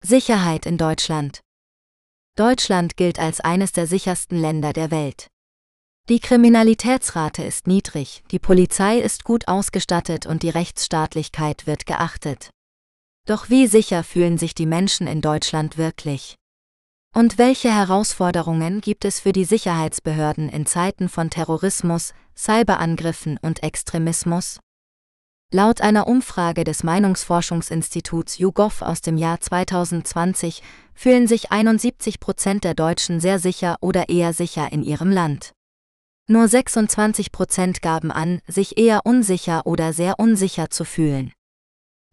Sicherheit 0.02 0.64
in 0.64 0.78
Deutschland 0.78 1.40
Deutschland 2.34 2.96
gilt 2.96 3.18
als 3.18 3.40
eines 3.40 3.72
der 3.72 3.86
sichersten 3.86 4.40
Länder 4.40 4.72
der 4.72 4.90
Welt. 4.90 5.28
Die 6.08 6.20
Kriminalitätsrate 6.20 7.44
ist 7.44 7.66
niedrig, 7.66 8.24
die 8.30 8.38
Polizei 8.38 8.98
ist 8.98 9.24
gut 9.24 9.46
ausgestattet 9.46 10.24
und 10.24 10.42
die 10.42 10.48
Rechtsstaatlichkeit 10.48 11.66
wird 11.66 11.84
geachtet. 11.84 12.50
Doch 13.26 13.50
wie 13.50 13.66
sicher 13.66 14.02
fühlen 14.02 14.38
sich 14.38 14.54
die 14.54 14.64
Menschen 14.64 15.06
in 15.06 15.20
Deutschland 15.20 15.76
wirklich? 15.76 16.34
Und 17.14 17.36
welche 17.36 17.72
Herausforderungen 17.72 18.80
gibt 18.80 19.04
es 19.04 19.20
für 19.20 19.32
die 19.32 19.44
Sicherheitsbehörden 19.44 20.48
in 20.48 20.64
Zeiten 20.64 21.10
von 21.10 21.28
Terrorismus, 21.28 22.14
Cyberangriffen 22.34 23.38
und 23.42 23.62
Extremismus? 23.62 24.60
Laut 25.52 25.80
einer 25.80 26.06
Umfrage 26.06 26.62
des 26.62 26.84
Meinungsforschungsinstituts 26.84 28.38
YouGov 28.38 28.82
aus 28.82 29.00
dem 29.00 29.18
Jahr 29.18 29.40
2020 29.40 30.62
fühlen 30.94 31.26
sich 31.26 31.50
71 31.50 32.20
Prozent 32.20 32.62
der 32.62 32.74
Deutschen 32.74 33.18
sehr 33.18 33.40
sicher 33.40 33.76
oder 33.80 34.08
eher 34.08 34.32
sicher 34.32 34.70
in 34.70 34.84
ihrem 34.84 35.10
Land. 35.10 35.52
Nur 36.28 36.46
26 36.46 37.32
Prozent 37.32 37.82
gaben 37.82 38.12
an, 38.12 38.40
sich 38.46 38.78
eher 38.78 39.00
unsicher 39.04 39.66
oder 39.66 39.92
sehr 39.92 40.20
unsicher 40.20 40.70
zu 40.70 40.84
fühlen. 40.84 41.32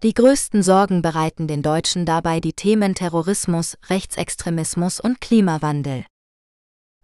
Die 0.01 0.15
größten 0.15 0.63
Sorgen 0.63 1.03
bereiten 1.03 1.47
den 1.47 1.61
Deutschen 1.61 2.07
dabei 2.07 2.39
die 2.39 2.53
Themen 2.53 2.95
Terrorismus, 2.95 3.77
Rechtsextremismus 3.87 4.99
und 4.99 5.21
Klimawandel. 5.21 6.05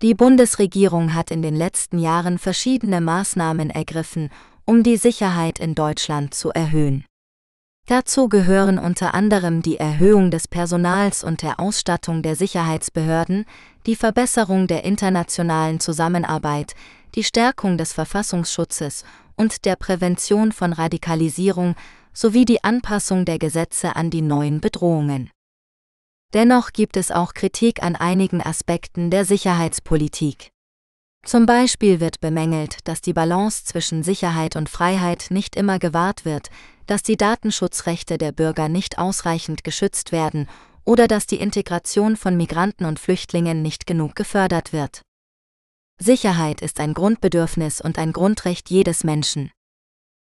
Die 0.02 0.16
Bundesregierung 0.16 1.14
hat 1.14 1.30
in 1.30 1.44
den 1.44 1.56
letzten 1.56 2.00
Jahren 2.00 2.40
verschiedene 2.40 3.02
Maßnahmen 3.02 3.70
ergriffen, 3.70 4.32
um 4.66 4.84
die 4.84 4.98
Sicherheit 4.98 5.60
in 5.60 5.76
Deutschland 5.76 6.34
zu 6.34 6.52
erhöhen. 6.52 7.06
Dazu 7.86 8.30
gehören 8.30 8.80
unter 8.80 9.14
anderem 9.14 9.62
die 9.62 9.78
Erhöhung 9.78 10.32
des 10.32 10.48
Personals 10.48 11.24
und 11.24 11.42
der 11.42 11.60
Ausstattung 11.60 12.22
der 12.22 12.38
Sicherheitsbehörden, 12.38 13.46
die 13.86 13.98
Verbesserung 13.98 14.68
der 14.68 14.86
internationalen 14.86 15.82
Zusammenarbeit, 15.82 16.76
die 17.16 17.26
Stärkung 17.26 17.78
des 17.78 17.92
Verfassungsschutzes 17.92 19.04
und 19.36 19.66
der 19.66 19.76
Prävention 19.76 20.54
von 20.54 20.72
Radikalisierung 20.72 21.76
sowie 22.14 22.46
die 22.46 22.64
Anpassung 22.64 23.26
der 23.26 23.40
Gesetze 23.40 23.96
an 23.98 24.10
die 24.10 24.22
neuen 24.22 24.62
Bedrohungen. 24.62 25.30
Dennoch 26.34 26.72
gibt 26.72 26.96
es 26.96 27.12
auch 27.12 27.34
Kritik 27.34 27.84
an 27.84 27.96
einigen 27.96 28.42
Aspekten 28.42 29.12
der 29.12 29.26
Sicherheitspolitik. 29.26 30.52
Zum 31.26 31.46
Beispiel 31.46 32.02
wird 32.02 32.20
bemängelt, 32.20 32.80
dass 32.84 33.00
die 33.00 33.14
Balance 33.14 33.64
zwischen 33.64 34.04
Sicherheit 34.04 34.58
und 34.58 34.70
Freiheit 34.70 35.28
nicht 35.30 35.56
immer 35.56 35.80
gewahrt 35.80 36.26
wird, 36.26 36.50
dass 36.86 37.02
die 37.02 37.16
Datenschutzrechte 37.16 38.18
der 38.18 38.34
Bürger 38.34 38.68
nicht 38.68 38.98
ausreichend 38.98 39.64
geschützt 39.64 40.12
werden 40.12 40.50
oder 40.84 41.08
dass 41.08 41.26
die 41.26 41.40
Integration 41.40 42.18
von 42.18 42.36
Migranten 42.36 42.84
und 42.84 43.00
Flüchtlingen 43.00 43.62
nicht 43.62 43.88
genug 43.88 44.16
gefördert 44.16 44.74
wird. 44.74 45.02
Sicherheit 45.98 46.62
ist 46.62 46.82
ein 46.82 46.94
Grundbedürfnis 46.94 47.80
und 47.80 47.98
ein 47.98 48.12
Grundrecht 48.12 48.70
jedes 48.70 49.06
Menschen. 49.06 49.52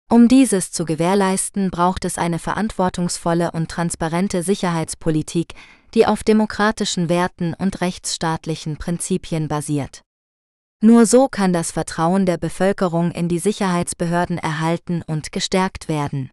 Um 0.09 0.29
dieses 0.29 0.71
zu 0.71 0.85
gewährleisten, 0.85 1.69
braucht 1.69 2.05
es 2.05 2.17
eine 2.17 2.39
verantwortungsvolle 2.39 3.51
und 3.51 3.69
transparente 3.69 4.41
Sicherheitspolitik, 4.41 5.53
die 5.95 6.05
auf 6.05 6.23
demokratischen 6.23 7.09
Werten 7.09 7.53
und 7.55 7.81
rechtsstaatlichen 7.81 8.77
Prinzipien 8.77 9.49
basiert. 9.49 10.01
Nur 10.85 11.05
so 11.05 11.29
kann 11.29 11.53
das 11.53 11.71
Vertrauen 11.71 12.25
der 12.25 12.37
Bevölkerung 12.37 13.11
in 13.11 13.29
die 13.29 13.39
Sicherheitsbehörden 13.39 14.37
erhalten 14.37 15.01
und 15.07 15.31
gestärkt 15.31 15.87
werden. 15.87 16.29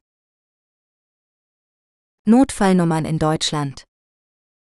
Notfallnummern 2.26 3.04
in 3.04 3.20
Deutschland 3.20 3.84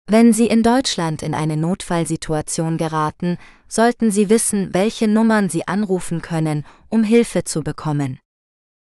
Wenn 0.06 0.32
Sie 0.32 0.46
in 0.46 0.62
Deutschland 0.62 1.24
in 1.24 1.34
eine 1.34 1.58
Notfallsituation 1.58 2.78
geraten, 2.78 3.40
sollten 3.68 4.12
Sie 4.12 4.30
wissen, 4.30 4.76
welche 4.76 5.08
Nummern 5.08 5.50
Sie 5.50 5.68
anrufen 5.68 6.22
können, 6.22 6.68
um 6.90 7.04
Hilfe 7.04 7.44
zu 7.44 7.64
bekommen. 7.64 8.20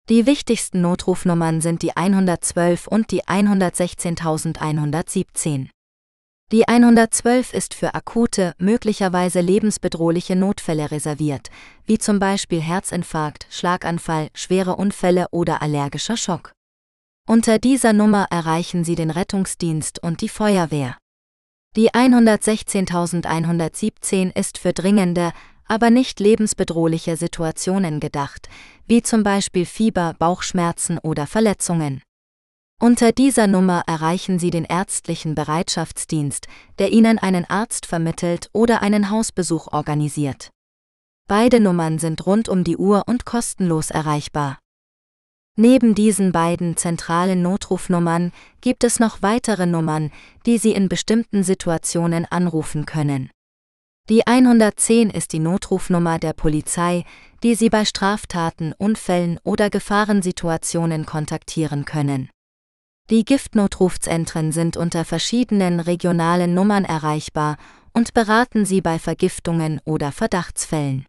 Die 0.08 0.26
wichtigsten 0.26 0.80
Notrufnummern 0.80 1.60
sind 1.60 1.82
die 1.82 1.98
112 1.98 2.88
und 2.88 3.12
die 3.12 3.28
116117. 3.28 5.72
Die 6.52 6.68
112 6.68 7.54
ist 7.54 7.76
für 7.76 7.94
akute, 7.94 8.56
möglicherweise 8.58 9.40
lebensbedrohliche 9.40 10.36
Notfälle 10.36 10.90
reserviert, 10.90 11.52
wie 11.86 12.00
zum 12.00 12.18
Beispiel 12.18 12.60
Herzinfarkt, 12.60 13.46
Schlaganfall, 13.52 14.30
schwere 14.34 14.76
Unfälle 14.76 15.28
oder 15.30 15.62
allergischer 15.62 16.18
Schock. 16.18 16.54
Unter 17.28 17.60
dieser 17.60 17.94
Nummer 17.94 18.26
erreichen 18.32 18.84
Sie 18.84 18.96
den 18.96 19.12
Rettungsdienst 19.12 20.02
und 20.02 20.22
die 20.22 20.30
Feuerwehr. 20.30 20.98
Die 21.76 21.94
116117 21.94 24.32
ist 24.32 24.58
für 24.58 24.74
dringende, 24.74 25.34
aber 25.68 25.92
nicht 25.92 26.20
lebensbedrohliche 26.20 27.16
Situationen 27.16 28.00
gedacht, 28.00 28.50
wie 28.88 29.04
zum 29.04 29.22
Beispiel 29.22 29.68
Fieber, 29.68 30.16
Bauchschmerzen 30.18 30.98
oder 30.98 31.28
Verletzungen. 31.28 32.02
Unter 32.82 33.12
dieser 33.12 33.48
Nummer 33.48 33.84
erreichen 33.88 34.40
Sie 34.40 34.52
den 34.52 34.64
ärztlichen 34.64 35.36
Bereitschaftsdienst, 35.36 36.48
der 36.80 36.94
Ihnen 36.94 37.20
einen 37.20 37.44
Arzt 37.44 37.86
vermittelt 37.86 38.50
oder 38.54 38.82
einen 38.82 39.10
Hausbesuch 39.10 39.68
organisiert. 39.74 40.52
Beide 41.28 41.60
Nummern 41.60 42.00
sind 42.00 42.26
rund 42.26 42.48
um 42.48 42.64
die 42.64 42.78
Uhr 42.78 43.04
und 43.06 43.26
kostenlos 43.26 43.92
erreichbar. 43.92 44.60
Neben 45.58 45.94
diesen 45.94 46.32
beiden 46.32 46.78
zentralen 46.78 47.42
Notrufnummern 47.42 48.32
gibt 48.62 48.86
es 48.86 48.98
noch 48.98 49.22
weitere 49.22 49.66
Nummern, 49.66 50.10
die 50.46 50.58
Sie 50.58 50.72
in 50.72 50.88
bestimmten 50.88 51.44
Situationen 51.44 52.26
anrufen 52.26 52.86
können. 52.86 53.30
Die 54.08 54.26
110 54.26 55.10
ist 55.10 55.34
die 55.34 55.40
Notrufnummer 55.40 56.18
der 56.18 56.32
Polizei, 56.32 57.04
die 57.44 57.56
Sie 57.56 57.70
bei 57.70 57.84
Straftaten, 57.84 58.72
Unfällen 58.78 59.38
oder 59.44 59.70
Gefahrensituationen 59.70 61.06
kontaktieren 61.06 61.84
können. 61.84 62.30
Die 63.10 63.26
Giftnotrufzentren 63.26 64.52
sind 64.52 64.78
unter 64.78 65.04
verschiedenen 65.04 65.80
regionalen 65.80 66.54
Nummern 66.54 66.86
erreichbar 66.86 67.58
und 67.92 68.14
beraten 68.14 68.66
Sie 68.66 68.82
bei 68.82 69.00
Vergiftungen 69.00 69.82
oder 69.84 70.12
Verdachtsfällen. 70.12 71.08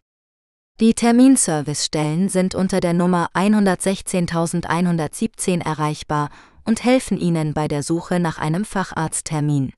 Die 0.79 0.95
Terminservicestellen 0.95 2.27
sind 2.27 2.55
unter 2.55 2.79
der 2.79 2.93
Nummer 2.93 3.27
116117 3.33 5.61
erreichbar 5.61 6.31
und 6.65 6.83
helfen 6.83 7.19
Ihnen 7.19 7.53
bei 7.53 7.67
der 7.67 7.83
Suche 7.83 8.19
nach 8.19 8.39
einem 8.39 8.65
Facharzttermin. 8.65 9.71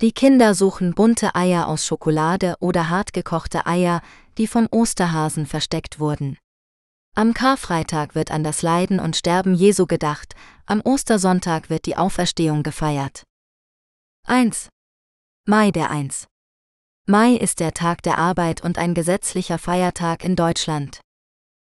Die 0.00 0.12
Kinder 0.12 0.54
suchen 0.54 0.94
bunte 0.94 1.34
Eier 1.34 1.68
aus 1.68 1.86
Schokolade 1.86 2.54
oder 2.60 2.88
hartgekochte 2.90 3.66
Eier, 3.66 4.02
die 4.38 4.46
vom 4.46 4.68
Osterhasen 4.70 5.46
versteckt 5.46 5.98
wurden. 5.98 6.38
Am 7.14 7.32
Karfreitag 7.32 8.14
wird 8.14 8.30
an 8.30 8.44
das 8.44 8.60
Leiden 8.62 9.00
und 9.00 9.16
Sterben 9.16 9.54
Jesu 9.54 9.86
gedacht, 9.86 10.34
am 10.66 10.82
Ostersonntag 10.82 11.70
wird 11.70 11.86
die 11.86 11.96
Auferstehung 11.96 12.62
gefeiert. 12.62 13.24
1. 14.26 14.68
Mai 15.46 15.70
der 15.70 15.90
1. 15.90 16.26
Mai 17.06 17.34
ist 17.34 17.60
der 17.60 17.72
Tag 17.72 18.02
der 18.02 18.18
Arbeit 18.18 18.62
und 18.62 18.78
ein 18.78 18.92
gesetzlicher 18.92 19.58
Feiertag 19.58 20.24
in 20.24 20.36
Deutschland. 20.36 21.00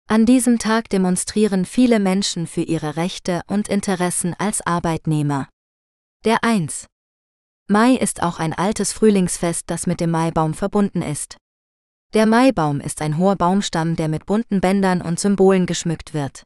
An 0.07 0.25
diesem 0.25 0.59
Tag 0.59 0.89
demonstrieren 0.89 1.65
viele 1.65 1.99
Menschen 1.99 2.47
für 2.47 2.61
ihre 2.61 2.95
Rechte 2.95 3.41
und 3.47 3.67
Interessen 3.67 4.33
als 4.33 4.65
Arbeitnehmer. 4.65 5.49
Der 6.23 6.43
1. 6.43 6.87
Mai 7.67 7.95
ist 7.95 8.23
auch 8.23 8.39
ein 8.39 8.53
altes 8.53 8.93
Frühlingsfest, 8.93 9.63
das 9.67 9.87
mit 9.87 9.99
dem 9.99 10.11
Maibaum 10.11 10.53
verbunden 10.53 11.01
ist. 11.01 11.37
Der 12.15 12.25
Maibaum 12.25 12.79
ist 12.79 13.01
ein 13.01 13.17
hoher 13.17 13.35
Baumstamm, 13.35 13.97
der 13.97 14.07
mit 14.07 14.25
bunten 14.25 14.61
Bändern 14.61 15.01
und 15.01 15.19
Symbolen 15.19 15.65
geschmückt 15.65 16.13
wird. 16.13 16.43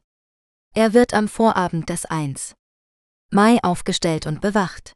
Er 0.74 0.94
wird 0.94 1.14
am 1.14 1.28
Vorabend 1.28 1.88
des 1.88 2.06
1. 2.06 2.56
Mai 3.30 3.60
aufgestellt 3.62 4.26
und 4.26 4.40
bewacht. 4.40 4.94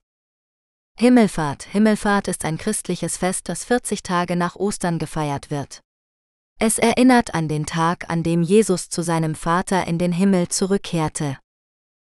Himmelfahrt 0.98 1.62
Himmelfahrt 1.62 2.26
ist 2.26 2.44
ein 2.44 2.58
christliches 2.58 3.16
Fest, 3.16 3.48
das 3.48 3.64
40 3.64 4.02
Tage 4.02 4.34
nach 4.34 4.56
Ostern 4.56 4.98
gefeiert 4.98 5.48
wird. 5.48 5.80
Es 6.58 6.80
erinnert 6.80 7.34
an 7.36 7.46
den 7.46 7.66
Tag, 7.66 8.10
an 8.10 8.24
dem 8.24 8.42
Jesus 8.42 8.88
zu 8.88 9.02
seinem 9.02 9.36
Vater 9.36 9.86
in 9.86 9.98
den 9.98 10.10
Himmel 10.10 10.48
zurückkehrte. 10.48 11.38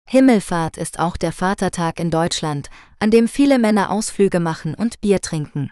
Himmelfahrt 0.09 0.75
ist 0.75 0.99
auch 0.99 1.15
der 1.15 1.31
Vatertag 1.31 2.01
in 2.01 2.11
Deutschland, 2.11 2.69
an 2.99 3.11
dem 3.11 3.29
viele 3.29 3.59
Männer 3.59 3.91
Ausflüge 3.91 4.41
machen 4.41 4.75
und 4.75 4.99
Bier 4.99 5.21
trinken. 5.21 5.71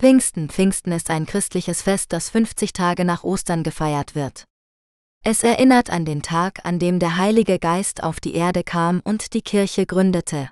Pfingsten 0.00 0.48
Pfingsten 0.48 0.92
ist 0.92 1.10
ein 1.10 1.26
christliches 1.26 1.82
Fest, 1.82 2.14
das 2.14 2.30
50 2.30 2.72
Tage 2.72 3.04
nach 3.04 3.22
Ostern 3.22 3.62
gefeiert 3.62 4.14
wird. 4.14 4.46
Es 5.22 5.42
erinnert 5.42 5.90
an 5.90 6.06
den 6.06 6.22
Tag, 6.22 6.64
an 6.64 6.78
dem 6.78 6.98
der 6.98 7.18
Heilige 7.18 7.58
Geist 7.58 8.02
auf 8.02 8.18
die 8.18 8.34
Erde 8.34 8.64
kam 8.64 9.02
und 9.04 9.34
die 9.34 9.42
Kirche 9.42 9.84
gründete. 9.84 10.50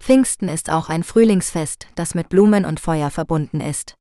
Pfingsten 0.00 0.48
ist 0.48 0.70
auch 0.70 0.88
ein 0.88 1.04
Frühlingsfest, 1.04 1.86
das 1.94 2.16
mit 2.16 2.28
Blumen 2.28 2.64
und 2.64 2.80
Feuer 2.80 3.10
verbunden 3.10 3.60
ist. 3.60 3.94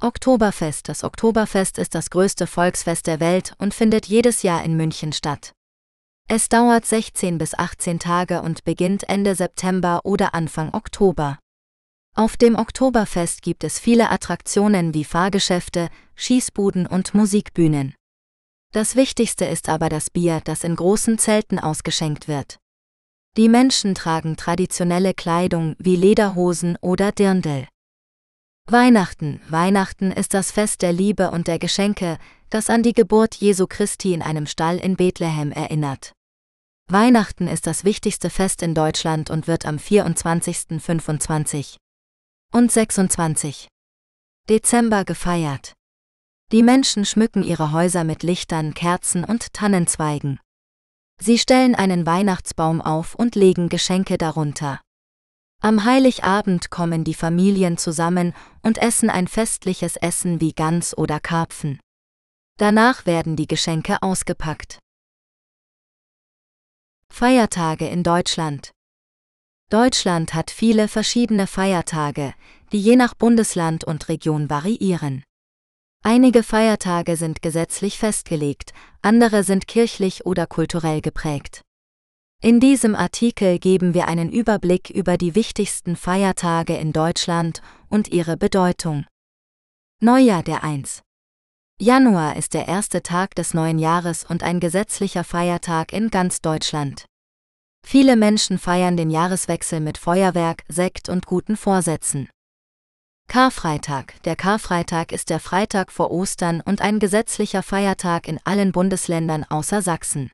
Oktoberfest 0.00 0.88
Das 0.88 1.02
Oktoberfest 1.02 1.76
ist 1.78 1.96
das 1.96 2.10
größte 2.10 2.46
Volksfest 2.46 3.08
der 3.08 3.18
Welt 3.18 3.54
und 3.58 3.74
findet 3.74 4.06
jedes 4.06 4.44
Jahr 4.44 4.62
in 4.62 4.76
München 4.76 5.12
statt. 5.12 5.54
Es 6.28 6.48
dauert 6.48 6.86
16 6.86 7.36
bis 7.36 7.58
18 7.58 7.98
Tage 7.98 8.42
und 8.42 8.62
beginnt 8.62 9.08
Ende 9.08 9.34
September 9.34 10.02
oder 10.04 10.34
Anfang 10.34 10.72
Oktober. 10.72 11.40
Auf 12.14 12.36
dem 12.36 12.56
Oktoberfest 12.56 13.40
gibt 13.40 13.64
es 13.64 13.78
viele 13.78 14.10
Attraktionen 14.10 14.92
wie 14.92 15.04
Fahrgeschäfte, 15.04 15.88
Schießbuden 16.14 16.86
und 16.86 17.14
Musikbühnen. 17.14 17.94
Das 18.72 18.96
Wichtigste 18.96 19.46
ist 19.46 19.70
aber 19.70 19.88
das 19.88 20.10
Bier, 20.10 20.42
das 20.44 20.62
in 20.62 20.76
großen 20.76 21.16
Zelten 21.18 21.58
ausgeschenkt 21.58 22.28
wird. 22.28 22.58
Die 23.38 23.48
Menschen 23.48 23.94
tragen 23.94 24.36
traditionelle 24.36 25.14
Kleidung 25.14 25.74
wie 25.78 25.96
Lederhosen 25.96 26.76
oder 26.82 27.12
Dirndl. 27.12 27.66
Weihnachten. 28.68 29.40
Weihnachten 29.48 30.12
ist 30.12 30.34
das 30.34 30.52
Fest 30.52 30.82
der 30.82 30.92
Liebe 30.92 31.30
und 31.30 31.48
der 31.48 31.58
Geschenke, 31.58 32.18
das 32.50 32.68
an 32.68 32.82
die 32.82 32.92
Geburt 32.92 33.36
Jesu 33.36 33.66
Christi 33.66 34.12
in 34.12 34.20
einem 34.20 34.46
Stall 34.46 34.76
in 34.76 34.96
Bethlehem 34.96 35.50
erinnert. 35.50 36.12
Weihnachten 36.90 37.48
ist 37.48 37.66
das 37.66 37.84
wichtigste 37.84 38.28
Fest 38.28 38.62
in 38.62 38.74
Deutschland 38.74 39.30
und 39.30 39.46
wird 39.46 39.64
am 39.64 39.78
24., 39.78 40.78
25. 40.78 41.78
und 42.52 42.70
26. 42.70 43.68
Dezember 44.48 45.04
gefeiert. 45.04 45.72
Die 46.52 46.62
Menschen 46.62 47.06
schmücken 47.06 47.42
ihre 47.42 47.72
Häuser 47.72 48.04
mit 48.04 48.22
Lichtern, 48.22 48.74
Kerzen 48.74 49.24
und 49.24 49.54
Tannenzweigen. 49.54 50.38
Sie 51.18 51.38
stellen 51.38 51.74
einen 51.74 52.04
Weihnachtsbaum 52.04 52.82
auf 52.82 53.14
und 53.14 53.36
legen 53.36 53.70
Geschenke 53.70 54.18
darunter. 54.18 54.80
Am 55.62 55.84
Heiligabend 55.84 56.70
kommen 56.70 57.04
die 57.04 57.14
Familien 57.14 57.78
zusammen 57.78 58.34
und 58.62 58.78
essen 58.78 59.08
ein 59.08 59.28
festliches 59.28 59.96
Essen 59.96 60.40
wie 60.40 60.52
Gans 60.52 60.96
oder 60.96 61.20
Karpfen. 61.20 61.80
Danach 62.58 63.06
werden 63.06 63.36
die 63.36 63.46
Geschenke 63.46 64.02
ausgepackt. 64.02 64.78
Feiertage 67.08 67.88
in 67.88 68.02
Deutschland 68.02 68.72
Deutschland 69.72 70.34
hat 70.34 70.50
viele 70.50 70.86
verschiedene 70.86 71.46
Feiertage, 71.46 72.34
die 72.72 72.78
je 72.78 72.94
nach 72.94 73.14
Bundesland 73.14 73.84
und 73.84 74.10
Region 74.10 74.50
variieren. 74.50 75.24
Einige 76.04 76.42
Feiertage 76.42 77.16
sind 77.16 77.40
gesetzlich 77.40 77.96
festgelegt, 77.96 78.74
andere 79.00 79.44
sind 79.44 79.66
kirchlich 79.66 80.26
oder 80.26 80.46
kulturell 80.46 81.00
geprägt. 81.00 81.62
In 82.42 82.60
diesem 82.60 82.94
Artikel 82.94 83.58
geben 83.58 83.94
wir 83.94 84.08
einen 84.08 84.30
Überblick 84.30 84.90
über 84.90 85.16
die 85.16 85.34
wichtigsten 85.34 85.96
Feiertage 85.96 86.76
in 86.76 86.92
Deutschland 86.92 87.62
und 87.88 88.08
ihre 88.08 88.36
Bedeutung. 88.36 89.06
Neujahr 90.00 90.42
der 90.42 90.64
1. 90.64 91.00
Januar 91.80 92.36
ist 92.36 92.52
der 92.52 92.68
erste 92.68 93.02
Tag 93.02 93.34
des 93.36 93.54
neuen 93.54 93.78
Jahres 93.78 94.24
und 94.24 94.42
ein 94.42 94.60
gesetzlicher 94.60 95.24
Feiertag 95.24 95.94
in 95.94 96.10
ganz 96.10 96.42
Deutschland. 96.42 97.06
Viele 97.86 98.16
Menschen 98.16 98.58
feiern 98.58 98.96
den 98.96 99.10
Jahreswechsel 99.10 99.80
mit 99.80 99.98
Feuerwerk, 99.98 100.64
Sekt 100.68 101.08
und 101.08 101.26
guten 101.26 101.56
Vorsätzen. 101.56 102.28
Karfreitag. 103.28 104.14
Der 104.24 104.36
Karfreitag 104.36 105.12
ist 105.12 105.30
der 105.30 105.40
Freitag 105.40 105.90
vor 105.90 106.10
Ostern 106.10 106.60
und 106.60 106.82
ein 106.82 106.98
gesetzlicher 106.98 107.62
Feiertag 107.62 108.28
in 108.28 108.38
allen 108.44 108.72
Bundesländern 108.72 109.44
außer 109.44 109.82
Sachsen. 109.82 110.30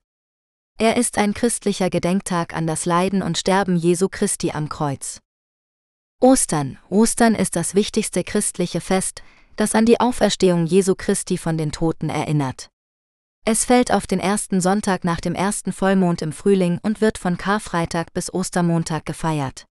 Er 0.78 0.96
ist 0.96 1.18
ein 1.18 1.34
christlicher 1.34 1.90
Gedenktag 1.90 2.54
an 2.54 2.66
das 2.66 2.86
Leiden 2.86 3.22
und 3.22 3.38
Sterben 3.38 3.76
Jesu 3.76 4.08
Christi 4.08 4.52
am 4.52 4.68
Kreuz. 4.68 5.20
Ostern. 6.20 6.78
Ostern 6.88 7.34
ist 7.34 7.54
das 7.54 7.74
wichtigste 7.74 8.24
christliche 8.24 8.80
Fest, 8.80 9.22
das 9.56 9.74
an 9.74 9.86
die 9.86 10.00
Auferstehung 10.00 10.66
Jesu 10.66 10.94
Christi 10.96 11.38
von 11.38 11.58
den 11.58 11.72
Toten 11.72 12.10
erinnert. 12.10 12.68
Es 13.50 13.64
fällt 13.64 13.90
auf 13.90 14.06
den 14.06 14.20
ersten 14.20 14.60
Sonntag 14.60 15.04
nach 15.04 15.22
dem 15.22 15.34
ersten 15.34 15.72
Vollmond 15.72 16.20
im 16.20 16.32
Frühling 16.32 16.78
und 16.82 17.00
wird 17.00 17.16
von 17.16 17.38
Karfreitag 17.38 18.12
bis 18.12 18.30
Ostermontag 18.30 19.06
gefeiert. 19.06 19.64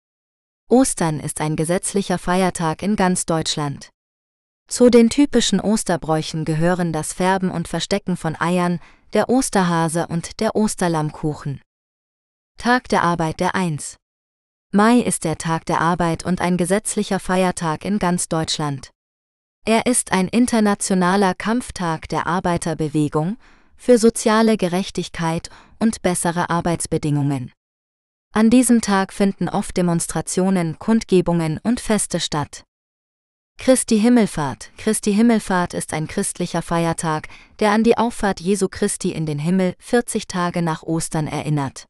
Ostern 0.69 1.19
ist 1.19 1.41
ein 1.41 1.57
gesetzlicher 1.57 2.17
Feiertag 2.17 2.82
in 2.84 2.95
ganz 2.95 3.26
Deutschland. 3.26 3.89
Zu 4.69 4.89
den 4.89 5.09
typischen 5.09 5.59
Osterbräuchen 5.59 6.45
gehören 6.45 6.93
das 6.93 7.11
Färben 7.11 7.51
und 7.51 7.67
Verstecken 7.67 8.15
von 8.15 8.39
Eiern, 8.39 8.80
der 9.11 9.28
Osterhase 9.28 10.07
und 10.07 10.39
der 10.39 10.55
Osterlammkuchen. 10.55 11.59
Tag 12.57 12.88
der 12.88 13.03
Arbeit 13.03 13.41
der 13.41 13.55
1. 13.55 13.97
Mai 14.71 14.99
ist 14.99 15.26
der 15.26 15.38
Tag 15.38 15.65
der 15.65 15.82
Arbeit 15.82 16.23
und 16.23 16.39
ein 16.39 16.55
gesetzlicher 16.55 17.19
Feiertag 17.19 17.84
in 17.84 17.99
ganz 17.99 18.30
Deutschland. 18.30 18.91
Er 19.65 19.86
ist 19.86 20.13
ein 20.13 20.30
internationaler 20.30 21.34
Kampftag 21.34 22.07
der 22.07 22.26
Arbeiterbewegung 22.26 23.36
für 23.78 23.97
soziale 23.97 24.57
Gerechtigkeit 24.57 25.49
und 25.80 26.01
bessere 26.01 26.49
Arbeitsbedingungen. 26.49 27.51
An 28.34 28.49
diesem 28.49 28.82
Tag 28.82 29.13
finden 29.13 29.47
oft 29.47 29.78
Demonstrationen, 29.78 30.78
Kundgebungen 30.78 31.59
und 31.63 31.80
Feste 31.80 32.19
statt. 32.19 32.63
Christi 33.57 33.99
Himmelfahrt. 33.99 34.71
Christi 34.78 35.13
Himmelfahrt 35.13 35.73
ist 35.73 35.93
ein 35.93 36.07
christlicher 36.07 36.61
Feiertag, 36.61 37.30
der 37.59 37.71
an 37.71 37.84
die 37.84 37.97
Auffahrt 37.97 38.41
Jesu 38.41 38.67
Christi 38.67 39.11
in 39.11 39.26
den 39.26 39.39
Himmel 39.39 39.76
40 39.80 40.28
Tage 40.28 40.61
nach 40.61 40.84
Ostern 40.84 41.28
erinnert. 41.28 41.86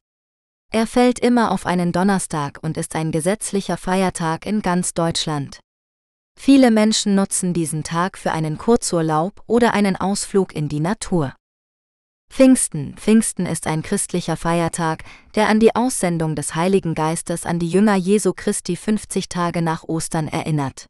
Er 0.72 0.86
fällt 0.86 1.18
immer 1.18 1.50
auf 1.50 1.66
einen 1.66 1.92
Donnerstag 1.92 2.58
und 2.62 2.76
ist 2.76 2.94
ein 2.96 3.12
gesetzlicher 3.12 3.76
Feiertag 3.76 4.46
in 4.46 4.62
ganz 4.62 4.94
Deutschland. 4.94 5.60
Viele 6.38 6.70
Menschen 6.70 7.14
nutzen 7.14 7.54
diesen 7.54 7.82
Tag 7.82 8.18
für 8.18 8.32
einen 8.32 8.58
Kurzurlaub 8.58 9.42
oder 9.46 9.74
einen 9.74 9.96
Ausflug 9.96 10.54
in 10.54 10.68
die 10.68 10.80
Natur. 10.80 11.34
Pfingsten. 12.36 12.94
Pfingsten 12.96 13.46
ist 13.46 13.66
ein 13.66 13.82
christlicher 13.82 14.36
Feiertag, 14.36 15.04
der 15.34 15.48
an 15.48 15.58
die 15.58 15.74
Aussendung 15.74 16.36
des 16.36 16.54
Heiligen 16.54 16.94
Geistes 16.94 17.46
an 17.46 17.58
die 17.58 17.68
Jünger 17.70 17.94
Jesu 17.94 18.34
Christi 18.34 18.76
50 18.76 19.30
Tage 19.30 19.62
nach 19.62 19.84
Ostern 19.84 20.28
erinnert. 20.28 20.84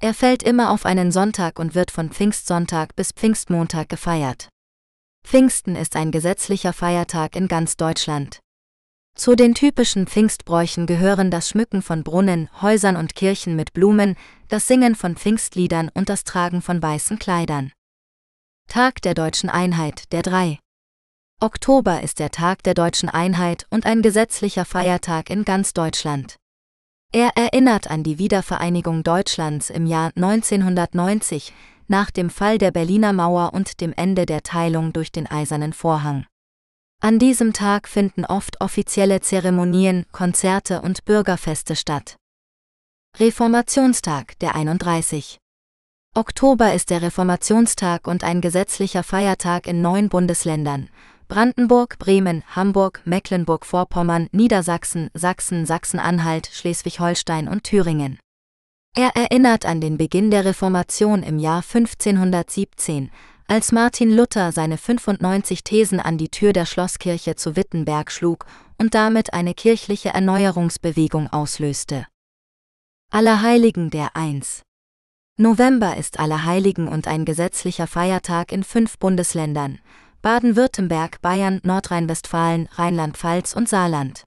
Er 0.00 0.14
fällt 0.14 0.42
immer 0.42 0.70
auf 0.70 0.86
einen 0.86 1.12
Sonntag 1.12 1.58
und 1.58 1.74
wird 1.74 1.90
von 1.90 2.10
Pfingstsonntag 2.10 2.96
bis 2.96 3.12
Pfingstmontag 3.12 3.90
gefeiert. 3.90 4.48
Pfingsten 5.24 5.76
ist 5.76 5.94
ein 5.94 6.10
gesetzlicher 6.10 6.72
Feiertag 6.72 7.36
in 7.36 7.48
ganz 7.48 7.76
Deutschland. 7.76 8.40
Zu 9.14 9.34
den 9.36 9.54
typischen 9.54 10.06
Pfingstbräuchen 10.06 10.86
gehören 10.86 11.30
das 11.30 11.50
Schmücken 11.50 11.82
von 11.82 12.02
Brunnen, 12.02 12.48
Häusern 12.62 12.96
und 12.96 13.14
Kirchen 13.14 13.56
mit 13.56 13.74
Blumen, 13.74 14.16
das 14.48 14.66
Singen 14.66 14.94
von 14.94 15.16
Pfingstliedern 15.16 15.90
und 15.92 16.08
das 16.08 16.24
Tragen 16.24 16.62
von 16.62 16.82
weißen 16.82 17.18
Kleidern. 17.18 17.72
Tag 18.68 19.02
der 19.02 19.14
deutschen 19.14 19.50
Einheit, 19.50 20.10
der 20.12 20.22
3. 20.22 20.58
Oktober 21.40 22.02
ist 22.02 22.20
der 22.20 22.30
Tag 22.30 22.62
der 22.62 22.74
deutschen 22.74 23.08
Einheit 23.08 23.66
und 23.70 23.84
ein 23.84 24.00
gesetzlicher 24.00 24.64
Feiertag 24.64 25.28
in 25.28 25.44
ganz 25.44 25.74
Deutschland. 25.74 26.36
Er 27.12 27.36
erinnert 27.36 27.90
an 27.90 28.02
die 28.02 28.18
Wiedervereinigung 28.18 29.02
Deutschlands 29.02 29.68
im 29.68 29.86
Jahr 29.86 30.12
1990 30.16 31.52
nach 31.88 32.10
dem 32.10 32.30
Fall 32.30 32.56
der 32.56 32.70
Berliner 32.70 33.12
Mauer 33.12 33.52
und 33.52 33.80
dem 33.82 33.92
Ende 33.92 34.24
der 34.24 34.42
Teilung 34.42 34.94
durch 34.94 35.12
den 35.12 35.30
Eisernen 35.30 35.74
Vorhang. 35.74 36.26
An 37.02 37.18
diesem 37.18 37.52
Tag 37.52 37.88
finden 37.88 38.24
oft 38.24 38.60
offizielle 38.60 39.20
Zeremonien, 39.20 40.06
Konzerte 40.12 40.80
und 40.80 41.04
Bürgerfeste 41.04 41.76
statt. 41.76 42.16
Reformationstag, 43.18 44.38
der 44.38 44.54
31. 44.54 45.41
Oktober 46.14 46.74
ist 46.74 46.90
der 46.90 47.00
Reformationstag 47.00 48.06
und 48.06 48.22
ein 48.22 48.42
gesetzlicher 48.42 49.02
Feiertag 49.02 49.66
in 49.66 49.80
neun 49.80 50.10
Bundesländern. 50.10 50.90
Brandenburg, 51.26 51.98
Bremen, 51.98 52.42
Hamburg, 52.54 53.00
Mecklenburg-Vorpommern, 53.06 54.28
Niedersachsen, 54.30 55.08
Sachsen, 55.14 55.64
Sachsen-Anhalt, 55.64 56.50
Schleswig-Holstein 56.52 57.48
und 57.48 57.64
Thüringen. 57.64 58.18
Er 58.94 59.16
erinnert 59.16 59.64
an 59.64 59.80
den 59.80 59.96
Beginn 59.96 60.30
der 60.30 60.44
Reformation 60.44 61.22
im 61.22 61.38
Jahr 61.38 61.62
1517, 61.62 63.10
als 63.46 63.72
Martin 63.72 64.14
Luther 64.14 64.52
seine 64.52 64.76
95 64.76 65.64
Thesen 65.64 65.98
an 65.98 66.18
die 66.18 66.28
Tür 66.28 66.52
der 66.52 66.66
Schlosskirche 66.66 67.36
zu 67.36 67.56
Wittenberg 67.56 68.12
schlug 68.12 68.44
und 68.76 68.94
damit 68.94 69.32
eine 69.32 69.54
kirchliche 69.54 70.10
Erneuerungsbewegung 70.10 71.28
auslöste. 71.28 72.06
Allerheiligen 73.10 73.88
der 73.88 74.14
1. 74.14 74.62
November 75.42 75.96
ist 75.96 76.20
Allerheiligen 76.20 76.86
und 76.86 77.08
ein 77.08 77.24
gesetzlicher 77.24 77.88
Feiertag 77.88 78.52
in 78.52 78.62
fünf 78.62 79.00
Bundesländern 79.00 79.80
Baden-Württemberg, 80.22 81.20
Bayern, 81.20 81.60
Nordrhein-Westfalen, 81.64 82.68
Rheinland-Pfalz 82.70 83.56
und 83.56 83.68
Saarland. 83.68 84.22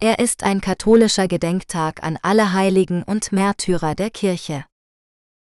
Er 0.00 0.18
ist 0.18 0.42
ein 0.42 0.60
katholischer 0.60 1.28
Gedenktag 1.28 2.02
an 2.02 2.18
alle 2.22 2.52
Heiligen 2.54 3.04
und 3.04 3.30
Märtyrer 3.30 3.94
der 3.94 4.10
Kirche. 4.10 4.64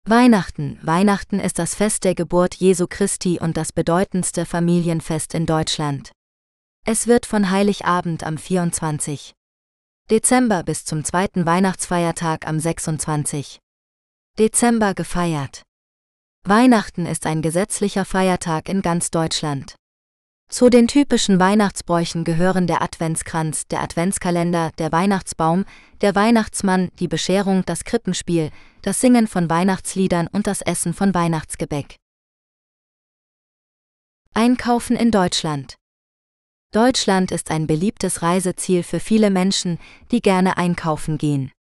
Weihnachten. 0.04 0.80
Weihnachten 0.82 1.38
ist 1.38 1.60
das 1.60 1.76
Fest 1.76 2.02
der 2.02 2.16
Geburt 2.16 2.56
Jesu 2.56 2.88
Christi 2.88 3.38
und 3.40 3.56
das 3.56 3.72
bedeutendste 3.72 4.46
Familienfest 4.46 5.34
in 5.34 5.46
Deutschland. 5.46 6.10
Es 6.84 7.06
wird 7.06 7.24
von 7.26 7.52
Heiligabend 7.52 8.24
am 8.24 8.36
24. 8.36 9.32
Dezember 10.10 10.64
bis 10.64 10.84
zum 10.84 11.04
zweiten 11.04 11.46
Weihnachtsfeiertag 11.46 12.48
am 12.48 12.58
26. 12.58 13.61
Dezember 14.38 14.94
gefeiert. 14.94 15.60
Weihnachten 16.44 17.04
ist 17.04 17.26
ein 17.26 17.42
gesetzlicher 17.42 18.06
Feiertag 18.06 18.70
in 18.70 18.80
ganz 18.80 19.10
Deutschland. 19.10 19.74
Zu 20.48 20.70
den 20.70 20.88
typischen 20.88 21.38
Weihnachtsbräuchen 21.38 22.24
gehören 22.24 22.66
der 22.66 22.80
Adventskranz, 22.80 23.66
der 23.66 23.82
Adventskalender, 23.82 24.70
der 24.78 24.90
Weihnachtsbaum, 24.90 25.66
der 26.00 26.14
Weihnachtsmann, 26.14 26.88
die 26.98 27.08
Bescherung, 27.08 27.66
das 27.66 27.84
Krippenspiel, 27.84 28.50
das 28.80 29.02
Singen 29.02 29.26
von 29.26 29.50
Weihnachtsliedern 29.50 30.28
und 30.28 30.46
das 30.46 30.62
Essen 30.62 30.94
von 30.94 31.12
Weihnachtsgebäck. 31.12 31.96
Einkaufen 34.32 34.96
in 34.96 35.10
Deutschland. 35.10 35.74
Deutschland 36.72 37.32
ist 37.32 37.50
ein 37.50 37.66
beliebtes 37.66 38.22
Reiseziel 38.22 38.82
für 38.82 38.98
viele 38.98 39.28
Menschen, 39.28 39.78
die 40.10 40.22
gerne 40.22 40.56
einkaufen 40.56 41.18
gehen. 41.18 41.52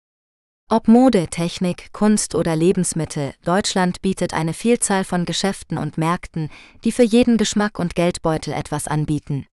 Ob 0.72 0.88
Mode, 0.88 1.26
Technik, 1.28 1.92
Kunst 1.92 2.34
oder 2.34 2.56
Lebensmittel, 2.56 3.34
Deutschland 3.44 4.00
bietet 4.00 4.32
eine 4.32 4.54
Vielzahl 4.54 5.04
von 5.04 5.26
Geschäften 5.26 5.76
und 5.76 5.98
Märkten, 5.98 6.48
die 6.82 6.92
für 6.92 7.02
jeden 7.02 7.36
Geschmack 7.36 7.78
und 7.78 7.94
Geldbeutel 7.94 8.54
etwas 8.54 8.88
anbieten. 8.88 9.44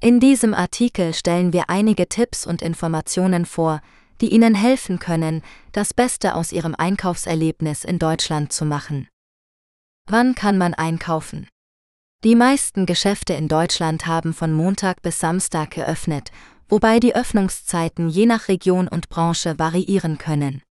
In 0.00 0.20
diesem 0.20 0.54
Artikel 0.54 1.12
stellen 1.12 1.52
wir 1.52 1.68
einige 1.68 2.08
Tipps 2.08 2.46
und 2.46 2.62
Informationen 2.62 3.44
vor, 3.44 3.82
die 4.22 4.32
Ihnen 4.32 4.54
helfen 4.54 4.98
können, 4.98 5.42
das 5.72 5.92
Beste 5.92 6.34
aus 6.34 6.50
Ihrem 6.50 6.74
Einkaufserlebnis 6.74 7.84
in 7.84 7.98
Deutschland 7.98 8.50
zu 8.50 8.64
machen. 8.64 9.06
Wann 10.06 10.34
kann 10.34 10.56
man 10.56 10.72
einkaufen? 10.72 11.46
Die 12.24 12.34
meisten 12.34 12.86
Geschäfte 12.86 13.34
in 13.34 13.48
Deutschland 13.48 14.06
haben 14.06 14.32
von 14.32 14.54
Montag 14.54 15.02
bis 15.02 15.20
Samstag 15.20 15.72
geöffnet 15.72 16.30
wobei 16.68 17.00
die 17.00 17.14
Öffnungszeiten 17.14 18.08
je 18.08 18.26
nach 18.26 18.48
Region 18.48 18.88
und 18.88 19.08
Branche 19.08 19.58
variieren 19.58 20.18
können. 20.18 20.62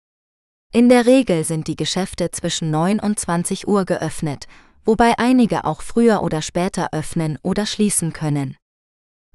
In 0.73 0.89
der 0.89 1.07
Regel 1.07 1.45
sind 1.45 1.69
die 1.69 1.77
Geschäfte 1.77 2.31
zwischen 2.31 2.71
9 2.71 3.01
und 3.01 3.19
20 3.19 3.67
Uhr 3.67 3.85
geöffnet, 3.85 4.47
wobei 4.85 5.19
einige 5.19 5.65
auch 5.65 5.83
früher 5.83 6.23
oder 6.23 6.43
später 6.43 6.93
öffnen 6.93 7.39
oder 7.43 7.67
schließen 7.67 8.13
können. 8.13 8.57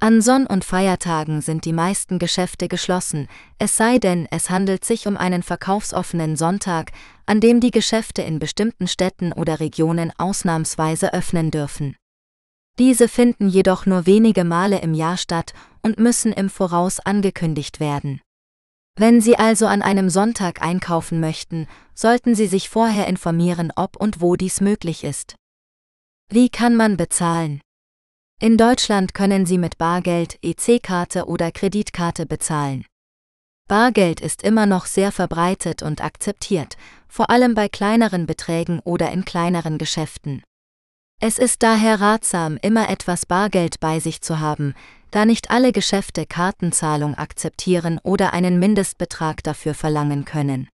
An 0.04 0.22
Sonn- 0.22 0.48
und 0.48 0.66
Feiertagen 0.66 1.42
sind 1.42 1.64
die 1.64 1.74
meisten 1.74 2.18
Geschäfte 2.18 2.68
geschlossen, 2.68 3.28
es 3.60 3.78
sei 3.78 4.00
denn, 4.00 4.28
es 4.32 4.50
handelt 4.50 4.84
sich 4.84 5.06
um 5.06 5.16
einen 5.16 5.44
verkaufsoffenen 5.44 6.36
Sonntag, 6.36 6.92
an 7.28 7.40
dem 7.40 7.60
die 7.60 7.70
Geschäfte 7.70 8.24
in 8.24 8.40
bestimmten 8.40 8.88
Städten 8.88 9.32
oder 9.32 9.60
Regionen 9.60 10.12
ausnahmsweise 10.18 11.14
öffnen 11.14 11.52
dürfen. 11.52 11.96
Diese 12.80 13.08
finden 13.08 13.48
jedoch 13.48 13.86
nur 13.86 14.08
wenige 14.08 14.44
Male 14.44 14.80
im 14.80 14.96
Jahr 14.96 15.18
statt 15.18 15.54
und 15.84 16.00
müssen 16.00 16.34
im 16.34 16.50
Voraus 16.50 17.00
angekündigt 17.00 17.80
werden. 17.80 18.22
Wenn 18.96 19.22
Sie 19.22 19.38
also 19.38 19.68
an 19.68 19.82
einem 19.82 20.10
Sonntag 20.10 20.62
einkaufen 20.62 21.20
möchten, 21.20 21.68
sollten 21.94 22.36
Sie 22.36 22.48
sich 22.48 22.70
vorher 22.70 23.08
informieren, 23.08 23.72
ob 23.76 23.96
und 23.96 24.22
wo 24.22 24.36
dies 24.36 24.62
möglich 24.62 25.04
ist. 25.04 25.36
Wie 26.30 26.50
kann 26.50 26.76
man 26.76 26.98
bezahlen? 26.98 27.62
In 28.40 28.58
Deutschland 28.58 29.14
können 29.14 29.46
Sie 29.46 29.58
mit 29.58 29.78
Bargeld, 29.78 30.38
EC-Karte 30.42 31.26
oder 31.26 31.52
Kreditkarte 31.52 32.26
bezahlen. 32.26 32.86
Bargeld 33.68 34.20
ist 34.20 34.44
immer 34.44 34.66
noch 34.66 34.86
sehr 34.86 35.12
verbreitet 35.12 35.82
und 35.82 36.04
akzeptiert, 36.04 36.76
vor 37.08 37.30
allem 37.30 37.54
bei 37.54 37.70
kleineren 37.70 38.26
Beträgen 38.26 38.80
oder 38.80 39.12
in 39.12 39.24
kleineren 39.24 39.78
Geschäften. 39.78 40.44
Es 41.22 41.38
ist 41.38 41.62
daher 41.64 42.02
ratsam, 42.02 42.58
immer 42.62 42.90
etwas 42.90 43.26
Bargeld 43.26 43.80
bei 43.80 44.00
sich 44.00 44.22
zu 44.22 44.40
haben, 44.40 44.74
da 45.12 45.26
nicht 45.26 45.52
alle 45.52 45.72
Geschäfte 45.72 46.26
Kartenzahlung 46.26 47.16
akzeptieren 47.16 48.00
oder 48.04 48.34
einen 48.34 48.60
Mindestbetrag 48.60 49.44
dafür 49.44 49.74
verlangen 49.74 50.26
können. 50.26 50.70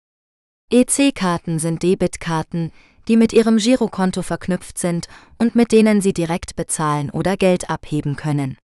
EC-Karten 0.71 1.59
sind 1.59 1.83
Debitkarten, 1.83 2.73
die 3.09 3.17
mit 3.17 3.33
Ihrem 3.33 3.59
Girokonto 3.59 4.23
verknüpft 4.23 4.79
sind 4.79 5.09
und 5.39 5.55
mit 5.55 5.73
denen 5.73 6.01
Sie 6.01 6.13
direkt 6.13 6.57
bezahlen 6.57 7.11
oder 7.11 7.37
Geld 7.37 7.71
abheben 7.71 8.17
können. 8.17 8.59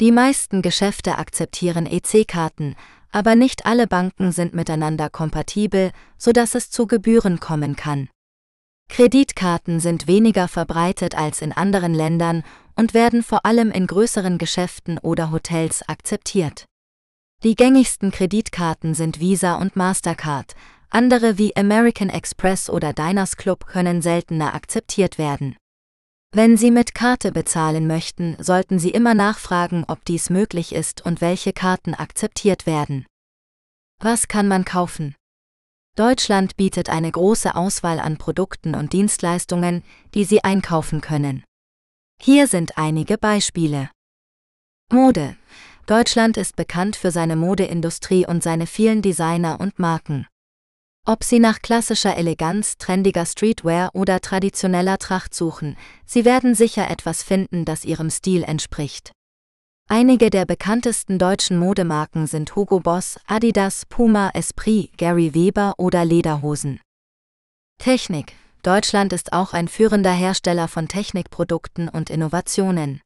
Die 0.00 0.12
meisten 0.12 0.62
Geschäfte 0.62 1.18
akzeptieren 1.18 1.86
EC-Karten, 1.86 2.76
aber 3.10 3.34
nicht 3.34 3.66
alle 3.66 3.86
Banken 3.86 4.32
sind 4.32 4.54
miteinander 4.54 5.10
kompatibel, 5.10 5.92
sodass 6.16 6.54
es 6.54 6.70
zu 6.70 6.86
Gebühren 6.86 7.40
kommen 7.40 7.76
kann. 7.76 8.08
Kreditkarten 8.88 9.80
sind 9.80 10.06
weniger 10.06 10.48
verbreitet 10.48 11.16
als 11.16 11.40
in 11.40 11.52
anderen 11.52 11.94
Ländern 11.94 12.42
und 12.76 12.94
werden 12.94 13.22
vor 13.22 13.44
allem 13.46 13.70
in 13.70 13.86
größeren 13.86 14.38
Geschäften 14.38 14.98
oder 14.98 15.30
Hotels 15.30 15.88
akzeptiert. 15.88 16.64
Die 17.42 17.54
gängigsten 17.54 18.10
Kreditkarten 18.10 18.94
sind 18.94 19.18
Visa 19.18 19.54
und 19.54 19.74
Mastercard, 19.76 20.54
andere 20.90 21.38
wie 21.38 21.56
American 21.56 22.08
Express 22.08 22.68
oder 22.68 22.92
Diners 22.92 23.36
Club 23.36 23.66
können 23.66 24.02
seltener 24.02 24.54
akzeptiert 24.54 25.18
werden. 25.18 25.56
Wenn 26.34 26.56
Sie 26.56 26.70
mit 26.70 26.94
Karte 26.94 27.32
bezahlen 27.32 27.86
möchten, 27.86 28.36
sollten 28.38 28.78
Sie 28.78 28.90
immer 28.90 29.14
nachfragen, 29.14 29.84
ob 29.88 30.04
dies 30.04 30.30
möglich 30.30 30.74
ist 30.74 31.04
und 31.04 31.20
welche 31.20 31.52
Karten 31.52 31.94
akzeptiert 31.94 32.64
werden. 32.64 33.06
Was 34.00 34.28
kann 34.28 34.48
man 34.48 34.64
kaufen? 34.64 35.14
Deutschland 35.94 36.56
bietet 36.56 36.88
eine 36.88 37.10
große 37.10 37.54
Auswahl 37.54 38.00
an 38.00 38.16
Produkten 38.16 38.74
und 38.74 38.94
Dienstleistungen, 38.94 39.82
die 40.14 40.24
Sie 40.24 40.42
einkaufen 40.42 41.02
können. 41.02 41.44
Hier 42.24 42.46
sind 42.46 42.78
einige 42.78 43.18
Beispiele. 43.18 43.90
Mode. 44.92 45.34
Deutschland 45.86 46.36
ist 46.36 46.54
bekannt 46.54 46.94
für 46.94 47.10
seine 47.10 47.34
Modeindustrie 47.34 48.24
und 48.24 48.44
seine 48.44 48.68
vielen 48.68 49.02
Designer 49.02 49.58
und 49.58 49.80
Marken. 49.80 50.28
Ob 51.04 51.24
Sie 51.24 51.40
nach 51.40 51.58
klassischer 51.62 52.16
Eleganz, 52.16 52.76
trendiger 52.78 53.26
Streetwear 53.26 53.90
oder 53.92 54.20
traditioneller 54.20 54.98
Tracht 54.98 55.34
suchen, 55.34 55.76
Sie 56.06 56.24
werden 56.24 56.54
sicher 56.54 56.88
etwas 56.88 57.24
finden, 57.24 57.64
das 57.64 57.84
Ihrem 57.84 58.08
Stil 58.08 58.44
entspricht. 58.44 59.10
Einige 59.88 60.30
der 60.30 60.44
bekanntesten 60.44 61.18
deutschen 61.18 61.58
Modemarken 61.58 62.28
sind 62.28 62.54
Hugo 62.54 62.78
Boss, 62.78 63.18
Adidas, 63.26 63.84
Puma, 63.86 64.30
Esprit, 64.32 64.96
Gary 64.96 65.34
Weber 65.34 65.74
oder 65.76 66.04
Lederhosen. 66.04 66.80
Technik 67.78 68.34
Deutschland 68.62 69.12
ist 69.12 69.32
auch 69.32 69.54
ein 69.54 69.66
führender 69.66 70.12
Hersteller 70.12 70.68
von 70.68 70.86
Technikprodukten 70.86 71.88
und 71.88 72.10
Innovationen. 72.10 73.00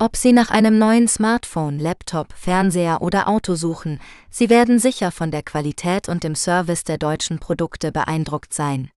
Ob 0.00 0.16
Sie 0.16 0.32
nach 0.32 0.50
einem 0.50 0.78
neuen 0.78 1.06
Smartphone, 1.06 1.78
Laptop, 1.78 2.32
Fernseher 2.32 3.02
oder 3.02 3.28
Auto 3.28 3.54
suchen, 3.54 4.00
Sie 4.30 4.50
werden 4.50 4.80
sicher 4.80 5.12
von 5.12 5.30
der 5.30 5.44
Qualität 5.44 6.08
und 6.08 6.24
dem 6.24 6.34
Service 6.34 6.82
der 6.82 6.98
deutschen 6.98 7.38
Produkte 7.38 7.92
beeindruckt 7.92 8.52
sein. 8.52 8.90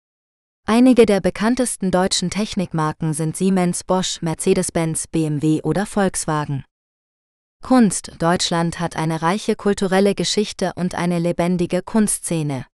Einige 0.65 1.07
der 1.07 1.21
bekanntesten 1.21 1.91
deutschen 1.91 2.31
Technikmarken 2.31 3.15
sind 3.15 3.37
Siemens, 3.37 3.83
Bosch, 3.83 4.23
Mercedes-Benz, 4.23 5.09
BMW 5.09 5.63
oder 5.63 5.87
Volkswagen. 5.87 6.65
Kunst 7.63 8.13
Deutschland 8.21 8.79
hat 8.79 8.95
eine 8.95 9.23
reiche 9.23 9.57
kulturelle 9.57 10.15
Geschichte 10.15 10.73
und 10.77 10.95
eine 10.95 11.19
lebendige 11.19 11.83
Kunstszene. 11.83 12.67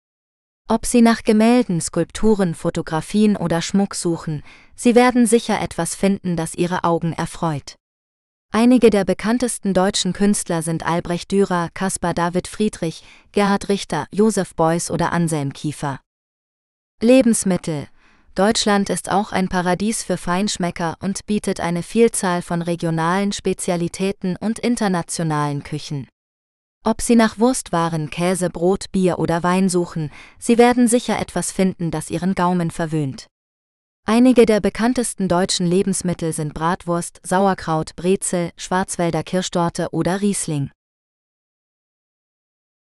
Ob 0.71 0.85
Sie 0.85 1.01
nach 1.01 1.23
Gemälden, 1.23 1.81
Skulpturen, 1.81 2.55
Fotografien 2.55 3.39
oder 3.39 3.63
Schmuck 3.63 3.95
suchen, 3.95 4.43
Sie 4.77 4.95
werden 4.95 5.27
sicher 5.27 5.63
etwas 5.63 5.95
finden, 5.95 6.37
das 6.37 6.55
Ihre 6.55 6.85
Augen 6.85 7.15
erfreut. 7.15 7.77
Einige 8.53 8.91
der 8.91 9.07
bekanntesten 9.07 9.73
deutschen 9.73 10.13
Künstler 10.13 10.61
sind 10.61 10.85
Albrecht 10.85 11.33
Dürer, 11.33 11.71
Caspar 11.73 12.13
David 12.13 12.49
Friedrich, 12.49 13.03
Gerhard 13.33 13.71
Richter, 13.71 14.07
Josef 14.11 14.55
Beuys 14.55 14.91
oder 14.91 15.11
Anselm 15.13 15.55
Kiefer. 15.55 16.01
Lebensmittel 17.01 17.89
Deutschland 18.35 18.91
ist 18.91 19.11
auch 19.11 19.33
ein 19.33 19.49
Paradies 19.49 20.03
für 20.03 20.19
Feinschmecker 20.19 20.97
und 21.01 21.25
bietet 21.25 21.61
eine 21.61 21.83
Vielzahl 21.83 22.43
von 22.43 22.61
regionalen 22.61 23.33
Spezialitäten 23.33 24.37
und 24.37 24.59
internationalen 24.59 25.63
Küchen. 25.63 26.09
Ob 26.85 27.03
Sie 27.03 27.17
nach 27.17 27.39
Wurstwaren, 27.39 28.09
Käse, 28.11 28.51
Brot, 28.51 28.91
Bier 28.93 29.19
oder 29.19 29.43
Wein 29.43 29.69
suchen, 29.69 30.11
Sie 30.39 30.59
werden 30.59 30.89
sicher 30.89 31.19
etwas 31.19 31.53
finden, 31.53 31.91
das 31.91 32.11
Ihren 32.11 32.35
Gaumen 32.35 32.71
verwöhnt. 32.71 33.27
Einige 34.07 34.47
der 34.47 34.61
bekanntesten 34.61 35.29
deutschen 35.29 35.67
Lebensmittel 35.67 36.33
sind 36.33 36.55
Bratwurst, 36.55 37.21
Sauerkraut, 37.23 37.95
Brezel, 37.95 38.53
Schwarzwälder 38.57 39.23
Kirschtorte 39.23 39.89
oder 39.91 40.23
Riesling. 40.23 40.71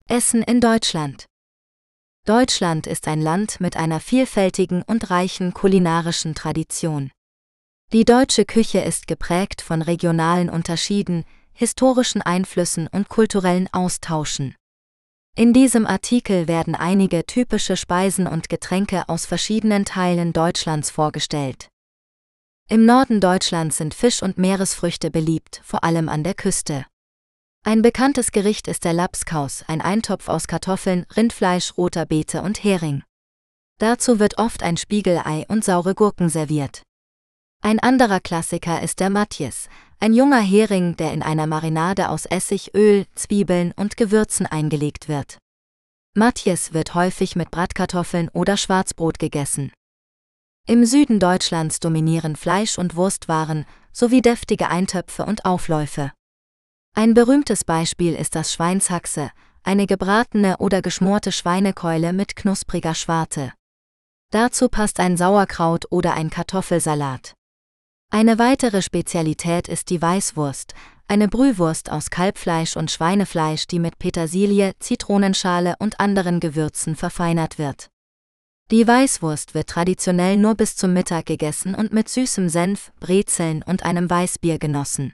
Essen 0.09 0.43
in 0.43 0.61
Deutschland 0.61 1.27
Deutschland 2.27 2.87
ist 2.87 3.07
ein 3.07 3.21
Land 3.21 3.61
mit 3.61 3.77
einer 3.77 4.01
vielfältigen 4.01 4.83
und 4.83 5.11
reichen 5.11 5.55
kulinarischen 5.55 6.35
Tradition. 6.35 7.13
Die 7.93 8.05
deutsche 8.05 8.45
Küche 8.45 8.81
ist 8.81 9.07
geprägt 9.07 9.61
von 9.61 9.83
regionalen 9.83 10.51
Unterschieden, 10.51 11.25
historischen 11.55 12.21
Einflüssen 12.21 12.89
und 12.89 13.09
kulturellen 13.09 13.69
Austauschen. 13.73 14.55
In 15.37 15.53
diesem 15.53 15.87
Artikel 15.87 16.47
werden 16.47 16.75
einige 16.75 17.25
typische 17.27 17.77
Speisen 17.77 18.27
und 18.27 18.49
Getränke 18.49 19.09
aus 19.09 19.27
verschiedenen 19.27 19.85
Teilen 19.85 20.33
Deutschlands 20.33 20.91
vorgestellt. 20.91 21.69
Im 22.69 22.87
Norden 22.87 23.21
Deutschlands 23.21 23.79
sind 23.79 23.95
Fisch 23.95 24.23
und 24.23 24.39
Meeresfrüchte 24.39 25.11
beliebt, 25.11 25.61
vor 25.65 25.85
allem 25.85 26.09
an 26.09 26.23
der 26.23 26.35
Küste. 26.35 26.87
Ein 27.65 27.83
bekanntes 27.83 28.31
Gericht 28.31 28.69
ist 28.69 28.85
der 28.85 28.93
Lapskaus, 28.93 29.65
ein 29.67 29.81
Eintopf 29.81 30.29
aus 30.29 30.47
Kartoffeln, 30.47 31.07
Rindfleisch, 31.17 31.77
roter 31.77 32.07
Beete 32.07 32.43
und 32.43 32.63
Hering. 32.63 33.03
Dazu 33.79 34.19
wird 34.19 34.39
oft 34.39 34.63
ein 34.63 34.77
Spiegelei 34.77 35.47
und 35.49 35.65
saure 35.65 35.95
Gurken 35.95 36.29
serviert. 36.29 36.83
Ein 37.61 37.81
anderer 37.81 38.21
Klassiker 38.21 38.83
ist 38.83 39.01
der 39.01 39.11
Matjes, 39.11 39.69
ein 40.01 40.13
junger 40.13 40.41
Hering, 40.41 40.97
der 40.97 41.13
in 41.13 41.23
einer 41.23 41.47
Marinade 41.47 42.09
aus 42.09 42.27
Essig, 42.27 42.75
Öl, 42.75 43.07
Zwiebeln 43.15 43.73
und 43.77 43.97
Gewürzen 43.97 44.47
eingelegt 44.47 45.09
wird. 45.09 45.39
Matjes 46.15 46.73
wird 46.73 46.95
häufig 46.95 47.37
mit 47.37 47.51
Bratkartoffeln 47.51 48.29
oder 48.33 48.57
Schwarzbrot 48.57 49.19
gegessen. 49.19 49.73
Im 50.67 50.87
Süden 50.87 51.21
Deutschlands 51.21 51.81
dominieren 51.81 52.37
Fleisch- 52.37 52.79
und 52.79 52.97
Wurstwaren 52.97 53.67
sowie 53.93 54.23
deftige 54.23 54.69
Eintöpfe 54.69 55.25
und 55.25 55.45
Aufläufe. 55.45 56.13
Ein 56.95 57.15
berühmtes 57.15 57.65
Beispiel 57.65 58.15
ist 58.15 58.35
das 58.35 58.53
Schweinshaxe, 58.53 59.31
eine 59.65 59.87
gebratene 59.87 60.59
oder 60.59 60.83
geschmorte 60.83 61.33
Schweinekeule 61.33 62.13
mit 62.13 62.37
knuspriger 62.37 62.95
Schwarte. 62.95 63.53
Dazu 64.31 64.69
passt 64.69 65.01
ein 65.01 65.17
Sauerkraut 65.17 65.87
oder 65.91 66.15
ein 66.15 66.31
Kartoffelsalat. 66.31 67.35
Eine 68.15 68.39
weitere 68.39 68.81
Spezialität 68.81 69.67
ist 69.67 69.91
die 69.91 70.01
Weißwurst, 70.01 70.73
eine 71.09 71.27
Brühwurst 71.27 71.91
aus 71.91 72.11
Kalbfleisch 72.11 72.77
und 72.77 72.93
Schweinefleisch, 72.93 73.67
die 73.67 73.81
mit 73.81 73.99
Petersilie, 73.99 74.71
Zitronenschale 74.79 75.75
und 75.81 75.99
anderen 75.99 76.39
Gewürzen 76.39 76.95
verfeinert 76.95 77.59
wird. 77.59 77.91
Die 78.71 78.87
Weißwurst 78.87 79.55
wird 79.55 79.69
traditionell 79.69 80.37
nur 80.37 80.55
bis 80.55 80.77
zum 80.77 80.93
Mittag 80.93 81.27
gegessen 81.27 81.75
und 81.75 81.93
mit 81.93 82.09
süßem 82.09 82.49
Senf, 82.49 82.93
Brezeln 83.01 83.65
und 83.65 83.85
einem 83.85 84.09
Weißbier 84.09 84.61
genossen. 84.61 85.13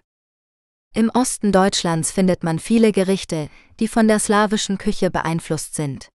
Im 0.94 1.08
Osten 1.08 1.52
Deutschlands 1.52 2.12
findet 2.12 2.44
man 2.44 2.58
viele 2.58 2.92
Gerichte, 2.92 3.48
die 3.78 3.88
von 3.88 4.08
der 4.08 4.18
slawischen 4.18 4.76
Küche 4.76 5.10
beeinflusst 5.10 5.74
sind. 5.74 6.10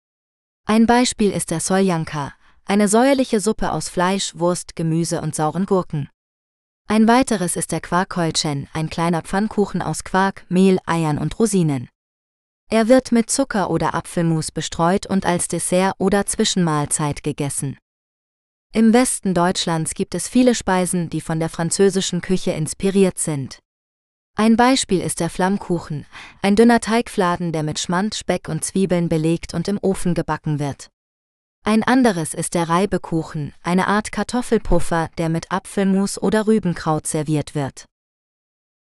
Ein 0.68 0.86
Beispiel 0.86 1.32
ist 1.32 1.50
der 1.50 1.62
Soljanka, 1.62 2.34
eine 2.66 2.90
säuerliche 2.90 3.40
Suppe 3.40 3.72
aus 3.72 3.88
Fleisch, 3.88 4.36
Wurst, 4.36 4.76
Gemüse 4.76 5.22
und 5.22 5.34
sauren 5.34 5.66
Gurken. 5.66 6.10
Ein 6.88 7.08
weiteres 7.08 7.56
ist 7.56 7.72
der 7.72 7.82
Quarkkeulchen, 7.82 8.68
ein 8.74 8.90
kleiner 8.90 9.22
Pfannkuchen 9.22 9.82
aus 9.82 10.04
Quark, 10.04 10.46
Mehl, 10.50 10.80
Eiern 10.86 11.18
und 11.18 11.40
Rosinen. 11.40 11.90
Er 12.70 12.88
wird 12.88 13.12
mit 13.12 13.30
Zucker 13.30 13.70
oder 13.70 13.94
Apfelmus 13.94 14.52
bestreut 14.52 15.06
und 15.06 15.26
als 15.26 15.48
Dessert 15.48 15.96
oder 15.98 16.26
Zwischenmahlzeit 16.26 17.24
gegessen. 17.24 17.78
Im 18.74 18.94
Westen 18.94 19.34
Deutschlands 19.34 19.94
gibt 19.94 20.16
es 20.16 20.28
viele 20.28 20.56
Speisen, 20.56 21.10
die 21.10 21.22
von 21.22 21.40
der 21.40 21.50
französischen 21.50 22.22
Küche 22.22 22.52
inspiriert 22.52 23.20
sind. 23.20 23.60
Ein 24.36 24.58
Beispiel 24.58 25.00
ist 25.02 25.20
der 25.20 25.30
Flammkuchen, 25.30 26.08
ein 26.42 26.56
dünner 26.56 26.80
Teigfladen, 26.80 27.52
der 27.52 27.62
mit 27.62 27.78
Schmand, 27.78 28.16
Speck 28.16 28.50
und 28.50 28.66
Zwiebeln 28.66 29.08
belegt 29.08 29.54
und 29.54 29.68
im 29.68 29.78
Ofen 29.80 30.16
gebacken 30.16 30.58
wird. 30.58 30.90
Ein 31.66 31.82
anderes 31.84 32.34
ist 32.34 32.56
der 32.56 32.68
Reibekuchen, 32.68 33.54
eine 33.64 33.88
Art 33.88 34.12
Kartoffelpuffer, 34.12 35.10
der 35.18 35.30
mit 35.30 35.50
Apfelmus 35.50 36.22
oder 36.22 36.46
Rübenkraut 36.46 37.08
serviert 37.08 37.56
wird. 37.56 37.86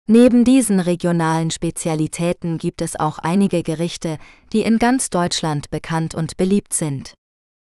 Neben 0.05 0.43
diesen 0.43 0.81
regionalen 0.81 1.49
Spezialitäten 1.49 2.57
gibt 2.57 2.81
es 2.81 2.99
auch 2.99 3.19
einige 3.19 3.63
Gerichte, 3.63 4.17
die 4.51 4.63
in 4.63 4.79
ganz 4.79 5.09
Deutschland 5.09 5.69
bekannt 5.69 6.13
und 6.13 6.35
beliebt 6.35 6.73
sind. 6.73 7.13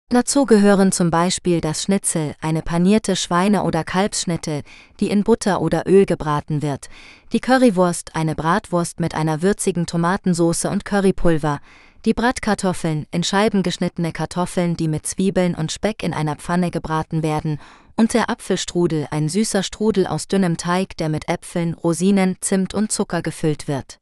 Dazu 0.09 0.47
gehören 0.47 0.91
zum 0.91 1.11
Beispiel 1.11 1.61
das 1.61 1.83
Schnitzel, 1.83 2.35
eine 2.41 2.63
panierte 2.63 3.15
Schweine- 3.15 3.65
oder 3.65 3.85
Kalbsschnitte, 3.85 4.63
die 5.01 5.11
in 5.11 5.23
Butter 5.23 5.61
oder 5.61 5.87
Öl 5.87 6.07
gebraten 6.07 6.63
wird, 6.63 6.89
die 7.35 7.41
Currywurst, 7.41 8.17
eine 8.17 8.35
Bratwurst 8.35 9.01
mit 9.01 9.15
einer 9.15 9.43
würzigen 9.43 9.85
Tomatensauce 9.85 10.65
und 10.65 10.87
Currypulver, 10.87 11.61
die 12.05 12.15
Bratkartoffeln, 12.15 13.07
in 13.11 13.25
Scheiben 13.25 13.63
geschnittene 13.63 14.13
Kartoffeln, 14.13 14.77
die 14.77 14.89
mit 14.89 15.07
Zwiebeln 15.07 15.55
und 15.55 15.73
Speck 15.73 16.03
in 16.03 16.13
einer 16.13 16.37
Pfanne 16.37 16.71
gebraten 16.71 17.23
werden, 17.23 17.59
und 17.97 18.13
der 18.13 18.29
Apfelstrudel, 18.29 19.07
ein 19.11 19.29
süßer 19.29 19.63
Strudel 19.63 20.07
aus 20.07 20.27
dünnem 20.27 20.57
Teig, 20.57 20.97
der 20.97 21.09
mit 21.09 21.29
Äpfeln, 21.29 21.75
Rosinen, 21.75 22.37
Zimt 22.41 22.75
und 22.75 22.91
Zucker 22.93 23.23
gefüllt 23.23 23.69
wird. 23.69 23.99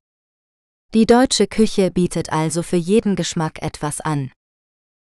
Die 0.95 1.07
deutsche 1.07 1.47
Küche 1.47 1.91
bietet 1.91 2.33
also 2.33 2.63
für 2.63 2.77
jeden 2.77 3.17
Geschmack 3.17 3.63
etwas 3.63 4.01
an. 4.01 4.33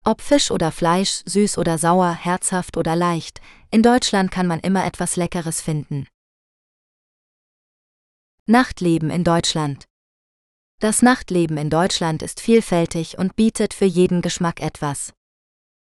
Ob 0.05 0.21
Fisch 0.21 0.51
oder 0.51 0.73
Fleisch, 0.73 1.23
süß 1.27 1.59
oder 1.59 1.79
sauer, 1.79 2.13
herzhaft 2.13 2.77
oder 2.77 2.97
leicht, 2.97 3.41
in 3.71 3.83
Deutschland 3.83 4.31
kann 4.31 4.47
man 4.47 4.61
immer 4.61 4.85
etwas 4.87 5.17
Leckeres 5.17 5.61
finden. 5.61 6.07
Nachtleben 8.47 9.11
in 9.11 9.25
Deutschland 9.25 9.85
das 10.81 11.03
Nachtleben 11.03 11.57
in 11.57 11.71
Deutschland 11.71 12.23
ist 12.23 12.41
vielfältig 12.41 13.19
und 13.19 13.35
bietet 13.35 13.75
für 13.75 13.85
jeden 13.85 14.23
Geschmack 14.23 14.63
etwas. 14.63 15.13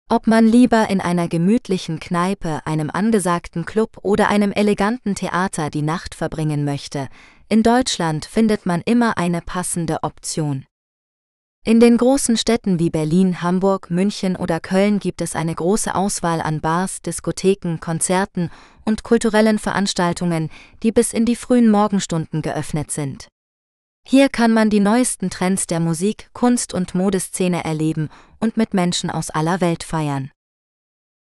Ob 0.08 0.26
man 0.26 0.46
lieber 0.46 0.90
in 0.90 1.00
einer 1.00 1.28
gemütlichen 1.28 1.98
Kneipe, 1.98 2.60
einem 2.66 2.90
angesagten 2.90 3.64
Club 3.64 3.98
oder 4.02 4.28
einem 4.28 4.52
eleganten 4.52 5.14
Theater 5.14 5.70
die 5.70 5.82
Nacht 5.82 6.14
verbringen 6.14 6.64
möchte, 6.64 7.08
in 7.48 7.62
Deutschland 7.62 8.24
findet 8.24 8.66
man 8.66 8.82
immer 8.82 9.18
eine 9.18 9.40
passende 9.40 10.02
Option. 10.02 10.66
In 11.66 11.80
den 11.80 11.96
großen 11.96 12.36
Städten 12.36 12.78
wie 12.78 12.90
Berlin, 12.90 13.40
Hamburg, 13.40 13.90
München 13.90 14.36
oder 14.36 14.60
Köln 14.60 14.98
gibt 14.98 15.22
es 15.22 15.34
eine 15.34 15.54
große 15.54 15.94
Auswahl 15.94 16.42
an 16.42 16.60
Bars, 16.60 17.00
Diskotheken, 17.00 17.78
Konzerten 17.80 18.50
und 18.84 19.02
kulturellen 19.02 19.58
Veranstaltungen, 19.58 20.50
die 20.82 20.92
bis 20.92 21.14
in 21.14 21.24
die 21.24 21.36
frühen 21.36 21.70
Morgenstunden 21.70 22.42
geöffnet 22.42 22.90
sind. 22.90 23.28
Hier 24.06 24.28
kann 24.28 24.52
man 24.52 24.68
die 24.68 24.80
neuesten 24.80 25.30
Trends 25.30 25.66
der 25.66 25.80
Musik, 25.80 26.28
Kunst 26.34 26.74
und 26.74 26.94
Modeszene 26.94 27.64
erleben 27.64 28.10
und 28.38 28.56
mit 28.56 28.74
Menschen 28.74 29.10
aus 29.10 29.30
aller 29.30 29.60
Welt 29.60 29.82
feiern. 29.82 30.30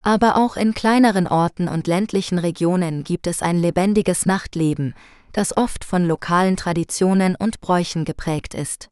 Aber 0.04 0.36
auch 0.36 0.58
in 0.58 0.74
kleineren 0.74 1.28
Orten 1.28 1.68
und 1.68 1.86
ländlichen 1.86 2.40
Regionen 2.40 3.04
gibt 3.04 3.28
es 3.28 3.44
ein 3.44 3.60
lebendiges 3.60 4.26
Nachtleben, 4.26 4.96
das 5.32 5.56
oft 5.56 5.86
von 5.86 6.06
lokalen 6.06 6.58
Traditionen 6.58 7.36
und 7.36 7.62
Bräuchen 7.62 8.04
geprägt 8.04 8.56
ist. 8.56 8.90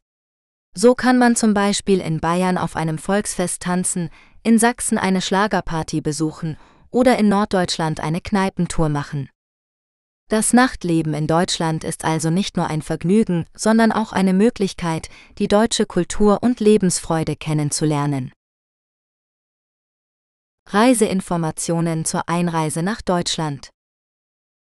So 0.72 0.94
kann 0.94 1.18
man 1.18 1.34
zum 1.34 1.52
Beispiel 1.52 2.00
in 2.00 2.20
Bayern 2.20 2.58
auf 2.58 2.76
einem 2.76 2.96
Volksfest 2.96 3.62
tanzen, 3.62 4.08
in 4.44 4.58
Sachsen 4.60 4.98
eine 4.98 5.20
Schlagerparty 5.20 6.00
besuchen 6.00 6.56
oder 6.90 7.18
in 7.18 7.28
Norddeutschland 7.28 7.98
eine 7.98 8.20
Kneipentour 8.20 8.88
machen. 8.88 9.28
Das 10.30 10.52
Nachtleben 10.52 11.12
in 11.12 11.26
Deutschland 11.26 11.82
ist 11.82 12.04
also 12.04 12.30
nicht 12.30 12.56
nur 12.56 12.68
ein 12.68 12.82
Vergnügen, 12.82 13.46
sondern 13.52 13.90
auch 13.90 14.12
eine 14.12 14.32
Möglichkeit, 14.32 15.08
die 15.38 15.48
deutsche 15.48 15.86
Kultur 15.86 16.40
und 16.40 16.60
Lebensfreude 16.60 17.34
kennenzulernen. 17.34 18.30
Reiseinformationen 20.68 22.04
zur 22.04 22.28
Einreise 22.28 22.84
nach 22.84 23.02
Deutschland. 23.02 23.70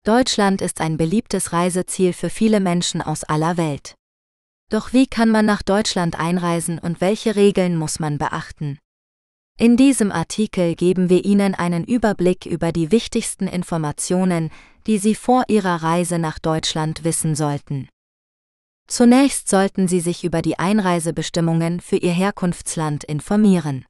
Deutschland 0.04 0.62
ist 0.62 0.82
ein 0.82 0.98
beliebtes 0.98 1.52
Reiseziel 1.52 2.14
für 2.14 2.30
viele 2.30 2.60
Menschen 2.60 3.02
aus 3.02 3.24
aller 3.24 3.58
Welt. 3.58 3.96
Doch 4.70 4.94
wie 4.94 5.08
kann 5.08 5.32
man 5.32 5.48
nach 5.48 5.64
Deutschland 5.64 6.20
einreisen 6.20 6.78
und 6.78 7.02
welche 7.02 7.36
Regeln 7.36 7.76
muss 7.76 8.00
man 8.00 8.20
beachten? 8.20 8.78
In 9.58 9.78
diesem 9.78 10.12
Artikel 10.12 10.76
geben 10.76 11.10
wir 11.10 11.24
Ihnen 11.24 11.56
einen 11.56 11.86
Überblick 11.86 12.46
über 12.46 12.74
die 12.74 12.92
wichtigsten 12.92 13.48
Informationen, 13.48 14.52
die 14.86 14.98
Sie 14.98 15.16
vor 15.16 15.46
Ihrer 15.48 15.82
Reise 15.82 16.20
nach 16.20 16.40
Deutschland 16.40 17.06
wissen 17.06 17.36
sollten. 17.36 17.88
Zunächst 18.88 19.48
sollten 19.48 19.88
Sie 19.88 20.02
sich 20.02 20.26
über 20.26 20.42
die 20.42 20.60
Einreisebestimmungen 20.60 21.80
für 21.80 21.96
Ihr 21.96 22.12
Herkunftsland 22.12 23.06
informieren. 23.06 23.86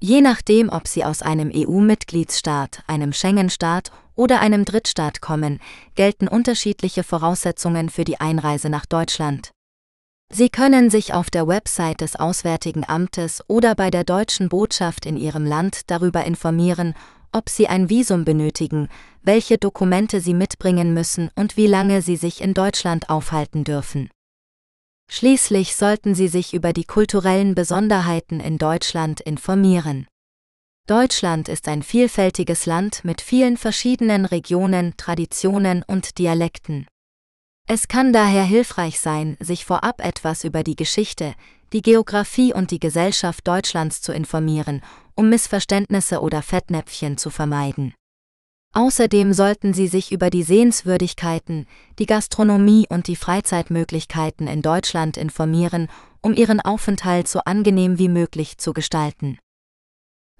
Je 0.00 0.22
nachdem, 0.22 0.68
ob 0.68 0.88
Sie 0.88 1.04
aus 1.04 1.22
einem 1.22 1.52
EU-Mitgliedsstaat, 1.54 2.82
einem 2.88 3.12
Schengen-Staat 3.12 3.92
oder 4.16 4.40
einem 4.40 4.64
Drittstaat 4.64 5.20
kommen, 5.20 5.60
gelten 5.94 6.26
unterschiedliche 6.26 7.04
Voraussetzungen 7.04 7.90
für 7.90 8.04
die 8.04 8.18
Einreise 8.18 8.68
nach 8.68 8.86
Deutschland. 8.86 9.52
Sie 10.32 10.48
können 10.48 10.90
sich 10.90 11.12
auf 11.12 11.28
der 11.28 11.48
Website 11.48 12.00
des 12.02 12.14
Auswärtigen 12.14 12.84
Amtes 12.88 13.42
oder 13.48 13.74
bei 13.74 13.90
der 13.90 14.04
deutschen 14.04 14.48
Botschaft 14.48 15.04
in 15.04 15.16
Ihrem 15.16 15.44
Land 15.44 15.90
darüber 15.90 16.24
informieren, 16.24 16.94
ob 17.32 17.48
Sie 17.48 17.66
ein 17.66 17.90
Visum 17.90 18.24
benötigen, 18.24 18.88
welche 19.22 19.58
Dokumente 19.58 20.20
Sie 20.20 20.34
mitbringen 20.34 20.94
müssen 20.94 21.30
und 21.34 21.56
wie 21.56 21.66
lange 21.66 22.00
Sie 22.00 22.14
sich 22.14 22.40
in 22.40 22.54
Deutschland 22.54 23.10
aufhalten 23.10 23.64
dürfen. 23.64 24.08
Schließlich 25.10 25.74
sollten 25.74 26.14
Sie 26.14 26.28
sich 26.28 26.54
über 26.54 26.72
die 26.72 26.84
kulturellen 26.84 27.56
Besonderheiten 27.56 28.38
in 28.38 28.58
Deutschland 28.58 29.20
informieren. 29.20 30.06
Deutschland 30.86 31.48
ist 31.48 31.66
ein 31.66 31.82
vielfältiges 31.82 32.66
Land 32.66 33.04
mit 33.04 33.20
vielen 33.20 33.56
verschiedenen 33.56 34.24
Regionen, 34.24 34.96
Traditionen 34.96 35.84
und 35.86 36.18
Dialekten. 36.18 36.86
Es 37.72 37.86
kann 37.86 38.12
daher 38.12 38.42
hilfreich 38.42 38.98
sein, 38.98 39.36
sich 39.38 39.64
vorab 39.64 40.04
etwas 40.04 40.42
über 40.42 40.64
die 40.64 40.74
Geschichte, 40.74 41.34
die 41.72 41.82
Geographie 41.82 42.52
und 42.52 42.72
die 42.72 42.80
Gesellschaft 42.80 43.46
Deutschlands 43.46 44.02
zu 44.02 44.12
informieren, 44.12 44.82
um 45.14 45.28
Missverständnisse 45.28 46.20
oder 46.20 46.42
Fettnäpfchen 46.42 47.16
zu 47.16 47.30
vermeiden. 47.30 47.94
Außerdem 48.74 49.32
sollten 49.32 49.72
Sie 49.72 49.86
sich 49.86 50.10
über 50.10 50.30
die 50.30 50.42
Sehenswürdigkeiten, 50.42 51.68
die 52.00 52.06
Gastronomie 52.06 52.88
und 52.90 53.06
die 53.06 53.14
Freizeitmöglichkeiten 53.14 54.48
in 54.48 54.62
Deutschland 54.62 55.16
informieren, 55.16 55.86
um 56.22 56.34
Ihren 56.34 56.60
Aufenthalt 56.60 57.28
so 57.28 57.38
angenehm 57.44 58.00
wie 58.00 58.08
möglich 58.08 58.58
zu 58.58 58.72
gestalten. 58.72 59.38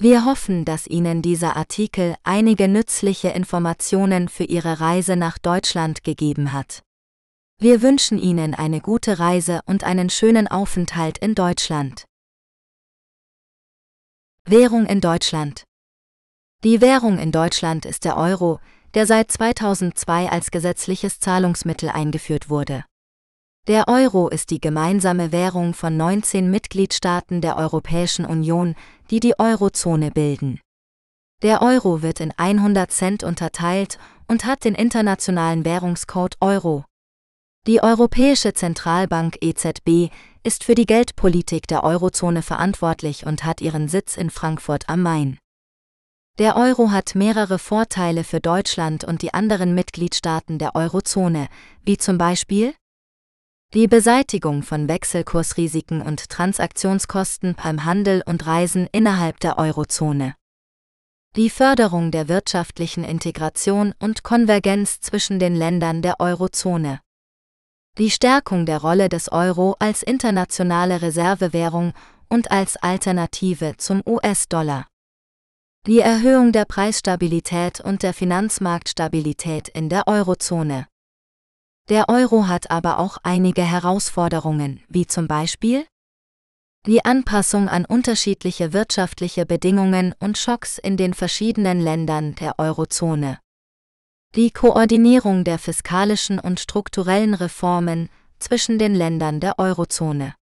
Wir 0.01 0.24
hoffen, 0.24 0.64
dass 0.64 0.89
Ihnen 0.89 1.22
dieser 1.22 1.55
Artikel 1.55 2.16
einige 2.24 2.66
nützliche 2.66 3.28
Informationen 3.28 4.28
für 4.28 4.43
Ihre 4.43 4.81
Reise 4.81 5.14
nach 5.14 5.39
Deutschland 5.39 6.03
gegeben 6.03 6.53
hat. 6.53 6.83
Wir 7.61 7.82
wünschen 7.82 8.18
Ihnen 8.18 8.54
eine 8.54 8.80
gute 8.80 9.18
Reise 9.18 9.61
und 9.66 9.84
einen 9.84 10.11
schönen 10.11 10.48
Aufenthalt 10.48 11.18
in 11.18 11.34
Deutschland. 11.34 12.04
Währung 14.46 14.86
in 14.86 15.00
Deutschland 15.00 15.64
die 16.62 16.82
Währung 16.82 17.18
in 17.18 17.32
Deutschland 17.32 17.86
ist 17.86 18.04
der 18.04 18.18
Euro, 18.18 18.61
der 18.92 19.06
seit 19.06 19.32
2002 19.32 20.28
als 20.28 20.50
gesetzliches 20.50 21.18
Zahlungsmittel 21.18 21.88
eingeführt 21.88 22.50
wurde. 22.50 22.84
Der 23.66 23.88
Euro 23.88 24.28
ist 24.28 24.50
die 24.50 24.61
gemeinsame 24.61 25.32
Währung 25.32 25.72
von 25.72 25.96
19 25.96 26.50
Mitgliedstaaten 26.50 27.40
der 27.40 27.56
Europäischen 27.56 28.26
Union, 28.26 28.74
die 29.11 29.20
die 29.20 29.38
Eurozone 29.38 30.11
bilden. 30.11 30.61
Der 31.40 31.62
Euro 31.62 32.02
wird 32.02 32.20
in 32.20 32.34
100 32.36 32.90
Cent 32.90 33.24
unterteilt 33.24 33.98
und 34.28 34.44
hat 34.44 34.64
den 34.64 34.74
internationalen 34.74 35.64
Währungscode 35.64 36.36
Euro. 36.42 36.84
Die 37.66 37.82
Europäische 37.82 38.54
Zentralbank 38.54 39.36
EZB 39.42 40.11
ist 40.42 40.64
für 40.64 40.74
die 40.74 40.86
Geldpolitik 40.86 41.66
der 41.66 41.84
Eurozone 41.84 42.40
verantwortlich 42.40 43.26
und 43.26 43.44
hat 43.44 43.61
ihren 43.61 43.86
Sitz 43.86 44.16
in 44.16 44.30
Frankfurt 44.30 44.88
am 44.88 45.02
Main. 45.02 45.38
Der 46.38 46.56
Euro 46.56 46.90
hat 46.90 47.14
mehrere 47.14 47.58
Vorteile 47.58 48.24
für 48.24 48.40
Deutschland 48.40 49.04
und 49.04 49.20
die 49.20 49.34
anderen 49.34 49.74
Mitgliedstaaten 49.74 50.58
der 50.58 50.74
Eurozone, 50.74 51.48
wie 51.82 51.98
zum 51.98 52.16
Beispiel 52.16 52.72
die 53.74 53.88
Beseitigung 53.88 54.62
von 54.62 54.88
Wechselkursrisiken 54.88 56.00
und 56.00 56.30
Transaktionskosten 56.30 57.56
beim 57.62 57.84
Handel 57.84 58.22
und 58.24 58.46
Reisen 58.46 58.88
innerhalb 58.90 59.38
der 59.40 59.58
Eurozone. 59.58 60.34
Die 61.36 61.50
Förderung 61.50 62.11
der 62.11 62.28
wirtschaftlichen 62.28 63.04
Integration 63.04 63.92
und 64.00 64.22
Konvergenz 64.22 65.00
zwischen 65.00 65.38
den 65.38 65.54
Ländern 65.54 66.00
der 66.00 66.20
Eurozone. 66.20 67.00
Die 67.99 68.11
Stärkung 68.11 68.66
der 68.66 68.78
Rolle 68.78 69.09
des 69.09 69.30
Euro 69.30 69.76
als 69.78 70.03
internationale 70.03 71.03
Reservewährung 71.03 71.93
und 72.28 72.51
als 72.51 72.76
Alternative 72.76 73.76
zum 73.76 74.03
US-Dollar. 74.07 74.86
Die 75.86 76.01
Erhöhung 76.01 76.53
der 76.53 76.66
Preisstabilität 76.66 77.80
und 77.80 78.03
der 78.03 78.14
Finanzmarktstabilität 78.14 79.68
in 79.68 79.88
der 79.88 80.07
Eurozone. 80.07 80.86
Der 81.88 82.09
Euro 82.09 82.47
hat 82.47 82.70
aber 82.70 82.99
auch 82.99 83.18
einige 83.22 83.62
Herausforderungen, 83.62 84.82
wie 84.88 85.07
zum 85.07 85.26
Beispiel 85.26 85.84
die 86.86 87.05
Anpassung 87.05 87.68
an 87.68 87.84
unterschiedliche 87.84 88.72
wirtschaftliche 88.72 89.45
Bedingungen 89.45 90.14
und 90.18 90.38
Schocks 90.38 90.78
in 90.78 90.97
den 90.97 91.12
verschiedenen 91.12 91.80
Ländern 91.80 92.34
der 92.36 92.59
Eurozone. 92.59 93.38
Die 94.37 94.53
Koordinierung 94.53 95.43
der 95.43 95.59
fiskalischen 95.59 96.39
und 96.39 96.61
strukturellen 96.61 97.35
Reformen 97.35 98.09
zwischen 98.39 98.78
den 98.78 98.95
Ländern 98.95 99.41
der 99.41 99.59
Eurozone. 99.59 100.37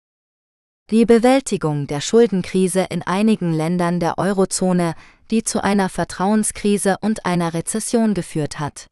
Die 0.92 1.06
Bewältigung 1.06 1.88
der 1.88 2.02
Schuldenkrise 2.02 2.88
in 2.90 3.02
einigen 3.02 3.54
Ländern 3.54 4.02
der 4.02 4.18
Eurozone 4.18 4.94
die 5.32 5.44
zu 5.44 5.64
einer 5.64 5.90
Vertrauenskrise 5.90 6.98
und 7.02 7.26
einer 7.26 7.54
Rezession 7.54 8.14
geführt 8.14 8.60
hat. 8.60 8.88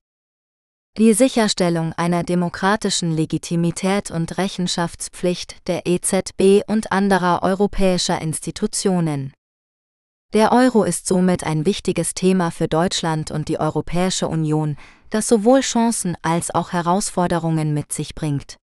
Die 0.97 1.13
Sicherstellung 1.13 1.91
einer 1.93 2.23
demokratischen 2.23 3.11
Legitimität 3.11 4.11
und 4.11 4.37
Rechenschaftspflicht 4.37 5.67
der 5.67 5.85
EZB 5.85 6.63
und 6.67 6.93
anderer 6.93 7.43
europäischer 7.43 8.21
Institutionen. 8.21 9.33
Der 10.35 10.51
Euro 10.51 10.83
ist 10.83 11.07
somit 11.07 11.45
ein 11.45 11.65
wichtiges 11.65 12.13
Thema 12.13 12.51
für 12.51 12.67
Deutschland 12.67 13.31
und 13.31 13.47
die 13.47 13.57
Europäische 13.57 14.27
Union, 14.27 14.75
das 15.09 15.29
sowohl 15.29 15.61
Chancen 15.61 16.17
als 16.23 16.53
auch 16.53 16.73
Herausforderungen 16.73 17.73
mit 17.73 17.93
sich 17.93 18.15
bringt. 18.15 18.57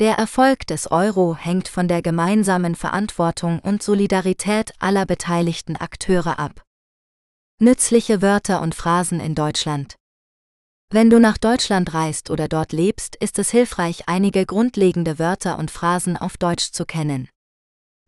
Der 0.00 0.14
Erfolg 0.14 0.66
des 0.66 0.90
Euro 0.90 1.36
hängt 1.36 1.68
von 1.68 1.86
der 1.86 2.00
gemeinsamen 2.00 2.74
Verantwortung 2.74 3.58
und 3.58 3.82
Solidarität 3.82 4.72
aller 4.78 5.04
beteiligten 5.04 5.76
Akteure 5.76 6.38
ab. 6.38 6.62
Nützliche 7.60 8.22
Wörter 8.22 8.62
und 8.62 8.74
Phrasen 8.74 9.20
in 9.20 9.34
Deutschland. 9.34 9.96
Wenn 10.90 11.10
du 11.10 11.20
nach 11.20 11.36
Deutschland 11.36 11.92
reist 11.92 12.30
oder 12.30 12.48
dort 12.48 12.72
lebst, 12.72 13.16
ist 13.16 13.38
es 13.38 13.50
hilfreich, 13.50 14.04
einige 14.06 14.46
grundlegende 14.46 15.18
Wörter 15.18 15.58
und 15.58 15.70
Phrasen 15.70 16.16
auf 16.16 16.38
Deutsch 16.38 16.72
zu 16.72 16.86
kennen. 16.86 17.28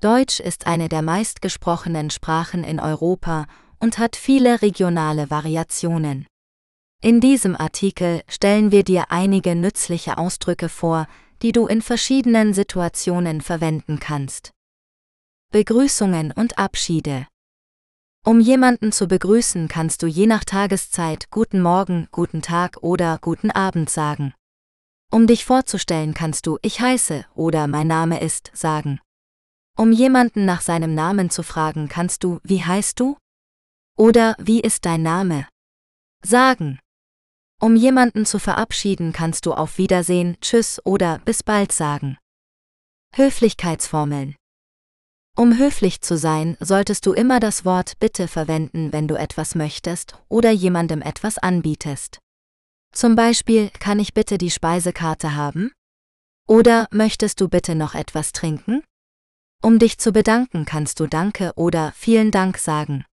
Deutsch 0.01 0.39
ist 0.39 0.69
eine 0.69 0.89
der 0.89 1.03
meistgesprochenen 1.03 2.11
Sprachen 2.11 2.63
in 2.63 2.79
Europa 2.79 3.47
und 3.81 3.99
hat 3.99 4.15
viele 4.15 4.63
regionale 4.63 5.29
Variationen. 5.29 6.29
In 7.03 7.21
diesem 7.21 7.57
Artikel 7.57 8.23
stellen 8.29 8.71
wir 8.71 8.85
dir 8.85 9.11
einige 9.11 9.57
nützliche 9.57 10.17
Ausdrücke 10.17 10.69
vor, 10.69 11.09
die 11.43 11.51
du 11.51 11.67
in 11.67 11.83
verschiedenen 11.83 12.55
Situationen 12.55 13.41
verwenden 13.41 13.99
kannst. 13.99 14.53
Begrüßungen 15.51 16.31
und 16.31 16.59
Abschiede. 16.59 17.27
Um 18.25 18.39
jemanden 18.39 18.93
zu 18.93 19.09
begrüßen, 19.09 19.67
kannst 19.67 20.03
du 20.05 20.07
je 20.07 20.27
nach 20.27 20.45
Tageszeit 20.45 21.29
Guten 21.33 21.61
Morgen, 21.61 22.07
Guten 22.13 22.43
Tag 22.43 22.77
oder 22.83 23.19
Guten 23.21 23.51
Abend 23.51 23.91
sagen. 23.91 24.33
Um 25.11 25.27
dich 25.27 25.45
vorzustellen, 25.45 26.15
kannst 26.15 26.47
du 26.47 26.59
Ich 26.63 26.81
heiße 26.81 27.25
oder 27.35 27.67
Mein 27.67 27.89
Name 27.89 28.21
ist 28.21 28.53
sagen. 28.55 29.01
Um 29.79 29.93
jemanden 29.93 30.45
nach 30.45 30.61
seinem 30.61 30.97
Namen 30.97 31.31
zu 31.31 31.45
fragen, 31.45 31.89
kannst 31.89 32.25
du 32.25 32.41
Wie 32.43 32.65
heißt 32.65 32.99
du? 32.99 33.17
Oder 33.97 34.35
Wie 34.41 34.61
ist 34.61 34.85
dein 34.85 35.03
Name? 35.03 35.47
sagen. 36.25 36.81
Um 37.61 37.77
jemanden 37.77 38.27
zu 38.27 38.41
verabschieden, 38.41 39.13
kannst 39.13 39.47
du 39.47 39.53
Auf 39.53 39.79
Wiedersehen, 39.79 40.37
Tschüss 40.41 40.85
oder 40.85 41.21
Bis 41.21 41.45
bald 41.45 41.71
sagen. 41.71 42.19
Höflichkeitsformeln. 43.15 44.35
Um 45.37 45.57
höflich 45.57 46.01
zu 46.01 46.17
sein, 46.17 46.57
solltest 46.59 47.07
du 47.07 47.13
immer 47.13 47.39
das 47.39 47.65
Wort 47.65 48.01
Bitte 48.01 48.27
verwenden, 48.27 48.93
wenn 48.93 49.07
du 49.07 49.15
etwas 49.15 49.55
möchtest 49.55 50.21
oder 50.29 50.51
jemandem 50.51 51.03
etwas 51.03 51.39
anbietest. 51.39 52.19
Zum 52.93 53.15
Beispiel, 53.15 53.71
kann 53.79 54.01
ich 54.01 54.13
bitte 54.13 54.39
die 54.39 54.51
Speisekarte 54.51 55.37
haben? 55.37 55.71
Oder 56.49 56.89
möchtest 56.91 57.41
du 57.41 57.49
bitte 57.49 57.77
noch 57.77 57.95
etwas 57.95 58.33
trinken? 58.33 58.83
Um 59.63 59.79
dich 59.79 59.99
zu 59.99 60.13
bedanken, 60.13 60.65
kannst 60.65 61.01
du 61.01 61.07
Danke 61.07 61.53
oder 61.57 61.93
Vielen 61.97 62.31
Dank 62.31 62.59
sagen. 62.59 63.05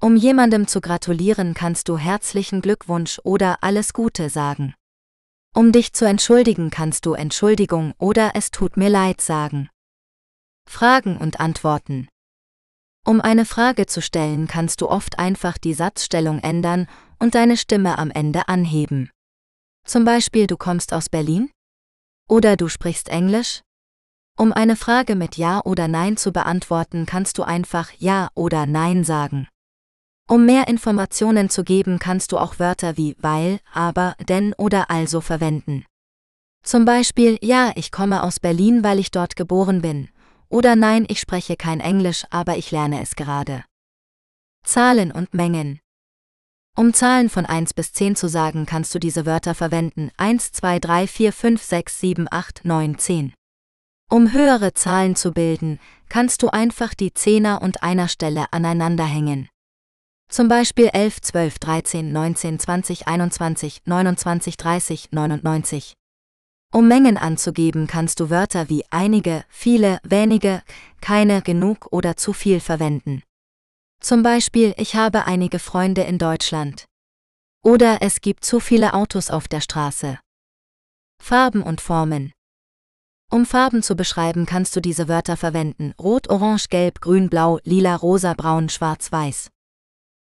Um 0.00 0.16
jemandem 0.16 0.66
zu 0.66 0.80
gratulieren, 0.80 1.54
kannst 1.54 1.88
du 1.88 1.96
herzlichen 1.96 2.60
Glückwunsch 2.60 3.20
oder 3.24 3.58
alles 3.62 3.92
Gute 3.92 4.28
sagen. 4.28 4.74
Um 5.54 5.72
dich 5.72 5.92
zu 5.92 6.04
entschuldigen, 6.06 6.70
kannst 6.70 7.06
du 7.06 7.14
Entschuldigung 7.14 7.94
oder 7.98 8.32
es 8.34 8.50
tut 8.50 8.76
mir 8.76 8.88
leid 8.88 9.20
sagen. 9.20 9.70
Fragen 10.68 11.16
und 11.16 11.40
Antworten. 11.40 12.08
Um 13.06 13.20
eine 13.20 13.44
Frage 13.44 13.86
zu 13.86 14.00
stellen, 14.00 14.46
kannst 14.46 14.80
du 14.80 14.88
oft 14.88 15.18
einfach 15.18 15.58
die 15.58 15.74
Satzstellung 15.74 16.38
ändern 16.38 16.86
und 17.18 17.34
deine 17.34 17.56
Stimme 17.56 17.98
am 17.98 18.10
Ende 18.10 18.48
anheben. 18.48 19.10
Zum 19.84 20.04
Beispiel 20.04 20.46
du 20.46 20.56
kommst 20.56 20.92
aus 20.92 21.08
Berlin? 21.08 21.50
Oder 22.28 22.56
du 22.56 22.68
sprichst 22.68 23.08
Englisch? 23.08 23.62
Um 24.38 24.52
eine 24.52 24.76
Frage 24.76 25.14
mit 25.14 25.36
Ja 25.36 25.60
oder 25.64 25.88
Nein 25.88 26.16
zu 26.16 26.32
beantworten, 26.32 27.06
kannst 27.06 27.38
du 27.38 27.42
einfach 27.42 27.90
Ja 27.98 28.28
oder 28.34 28.66
Nein 28.66 29.04
sagen. 29.04 29.48
Um 30.28 30.46
mehr 30.46 30.68
Informationen 30.68 31.50
zu 31.50 31.64
geben, 31.64 31.98
kannst 31.98 32.32
du 32.32 32.38
auch 32.38 32.58
Wörter 32.58 32.96
wie 32.96 33.16
weil, 33.20 33.60
aber, 33.72 34.14
denn 34.28 34.54
oder 34.54 34.90
also 34.90 35.20
verwenden. 35.20 35.84
Zum 36.64 36.84
Beispiel 36.84 37.38
Ja, 37.42 37.72
ich 37.74 37.90
komme 37.90 38.22
aus 38.22 38.40
Berlin, 38.40 38.84
weil 38.84 38.98
ich 38.98 39.10
dort 39.10 39.36
geboren 39.36 39.82
bin 39.82 40.08
oder 40.52 40.76
nein, 40.76 41.06
ich 41.08 41.18
spreche 41.18 41.56
kein 41.56 41.80
Englisch, 41.80 42.26
aber 42.28 42.58
ich 42.58 42.70
lerne 42.70 43.00
es 43.00 43.16
gerade. 43.16 43.64
Zahlen 44.66 45.10
und 45.10 45.32
Mengen. 45.32 45.80
Um 46.76 46.92
Zahlen 46.92 47.30
von 47.30 47.46
1 47.46 47.72
bis 47.72 47.94
10 47.94 48.16
zu 48.16 48.28
sagen, 48.28 48.66
kannst 48.66 48.94
du 48.94 48.98
diese 48.98 49.24
Wörter 49.24 49.54
verwenden 49.54 50.10
1, 50.18 50.52
2, 50.52 50.78
3, 50.78 51.06
4, 51.06 51.32
5, 51.32 51.62
6, 51.62 52.00
7, 52.00 52.28
8, 52.30 52.64
9, 52.66 52.98
10. 52.98 53.34
Um 54.12 54.30
höhere 54.30 54.74
Zahlen 54.74 55.16
zu 55.16 55.32
bilden, 55.32 55.80
kannst 56.10 56.42
du 56.42 56.48
einfach 56.48 56.92
die 56.92 57.14
Zehner- 57.14 57.62
und 57.62 57.82
Einerstelle 57.82 58.44
aneinander 58.52 59.06
hängen. 59.06 59.48
Zum 60.28 60.48
Beispiel 60.48 60.90
11, 60.92 61.22
12, 61.22 61.58
13, 61.58 62.12
19, 62.12 62.58
20, 62.58 63.08
21, 63.08 63.80
29, 63.86 64.56
30, 64.58 65.08
99. 65.12 65.94
Um 66.74 66.88
Mengen 66.88 67.16
anzugeben, 67.16 67.86
kannst 67.86 68.20
du 68.20 68.28
Wörter 68.28 68.68
wie 68.68 68.84
einige, 68.90 69.46
viele, 69.48 69.98
wenige, 70.02 70.62
keine, 71.00 71.40
genug 71.40 71.86
oder 71.90 72.14
zu 72.14 72.34
viel 72.34 72.60
verwenden. 72.60 73.22
Zum 74.02 74.22
Beispiel, 74.22 74.74
ich 74.76 74.94
habe 74.94 75.24
einige 75.24 75.58
Freunde 75.58 76.02
in 76.02 76.18
Deutschland. 76.18 76.84
Oder 77.64 78.02
es 78.02 78.20
gibt 78.20 78.44
zu 78.44 78.60
viele 78.60 78.92
Autos 78.92 79.30
auf 79.30 79.48
der 79.48 79.62
Straße. 79.62 80.18
Farben 81.18 81.62
und 81.62 81.80
Formen. 81.80 82.34
Um 83.32 83.46
Farben 83.46 83.82
zu 83.82 83.96
beschreiben, 83.96 84.44
kannst 84.44 84.76
du 84.76 84.80
diese 84.80 85.08
Wörter 85.08 85.38
verwenden. 85.38 85.94
Rot, 85.98 86.28
Orange, 86.28 86.68
Gelb, 86.68 87.00
Grün, 87.00 87.30
Blau, 87.30 87.60
Lila, 87.64 87.96
Rosa, 87.96 88.34
Braun, 88.34 88.68
Schwarz, 88.68 89.10
Weiß. 89.10 89.48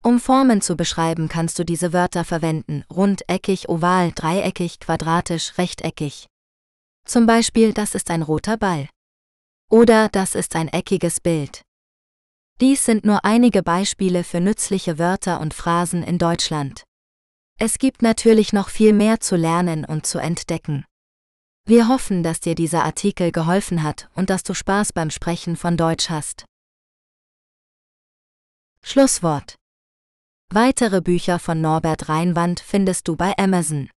Um 0.03 0.19
Formen 0.19 0.59
zu 0.59 0.75
beschreiben, 0.75 1.29
kannst 1.29 1.59
du 1.59 1.63
diese 1.63 1.93
Wörter 1.93 2.23
verwenden. 2.23 2.83
Rund, 2.91 3.21
eckig, 3.29 3.69
oval, 3.69 4.11
dreieckig, 4.15 4.79
quadratisch, 4.79 5.55
rechteckig. 5.59 6.25
Zum 7.05 7.27
Beispiel, 7.27 7.73
das 7.73 7.93
ist 7.93 8.09
ein 8.09 8.23
roter 8.23 8.57
Ball. 8.57 8.89
Oder 9.69 10.09
das 10.09 10.33
ist 10.33 10.55
ein 10.55 10.67
eckiges 10.69 11.19
Bild. 11.19 11.61
Dies 12.59 12.85
sind 12.85 13.05
nur 13.05 13.23
einige 13.23 13.61
Beispiele 13.61 14.23
für 14.23 14.41
nützliche 14.41 14.97
Wörter 14.97 15.41
und 15.41 15.53
Phrasen 15.53 16.01
in 16.01 16.17
Deutschland. 16.17 16.83
Es 17.59 17.77
gibt 17.77 18.01
natürlich 18.01 18.51
noch 18.51 18.69
viel 18.69 18.93
mehr 18.93 19.19
zu 19.19 19.35
lernen 19.35 19.85
und 19.85 20.07
zu 20.07 20.17
entdecken. 20.17 20.85
Wir 21.67 21.87
hoffen, 21.87 22.21
dass 22.21 22.39
dir 22.39 22.53
dieser 22.53 22.83
Artikel 22.83 23.31
geholfen 23.31 23.81
hat 23.81 24.07
und 24.13 24.29
dass 24.29 24.43
du 24.43 24.53
Spaß 24.53 24.93
beim 24.93 25.09
Sprechen 25.09 25.55
von 25.55 25.77
Deutsch 25.77 26.11
hast. 26.11 26.45
Schlusswort. 28.83 29.55
Weitere 30.53 31.01
Bücher 31.01 31.39
von 31.39 31.61
Norbert 31.61 32.07
Reinwand 32.07 32.59
findest 32.59 33.07
du 33.07 33.15
bei 33.15 33.35
Amazon. 33.39 33.89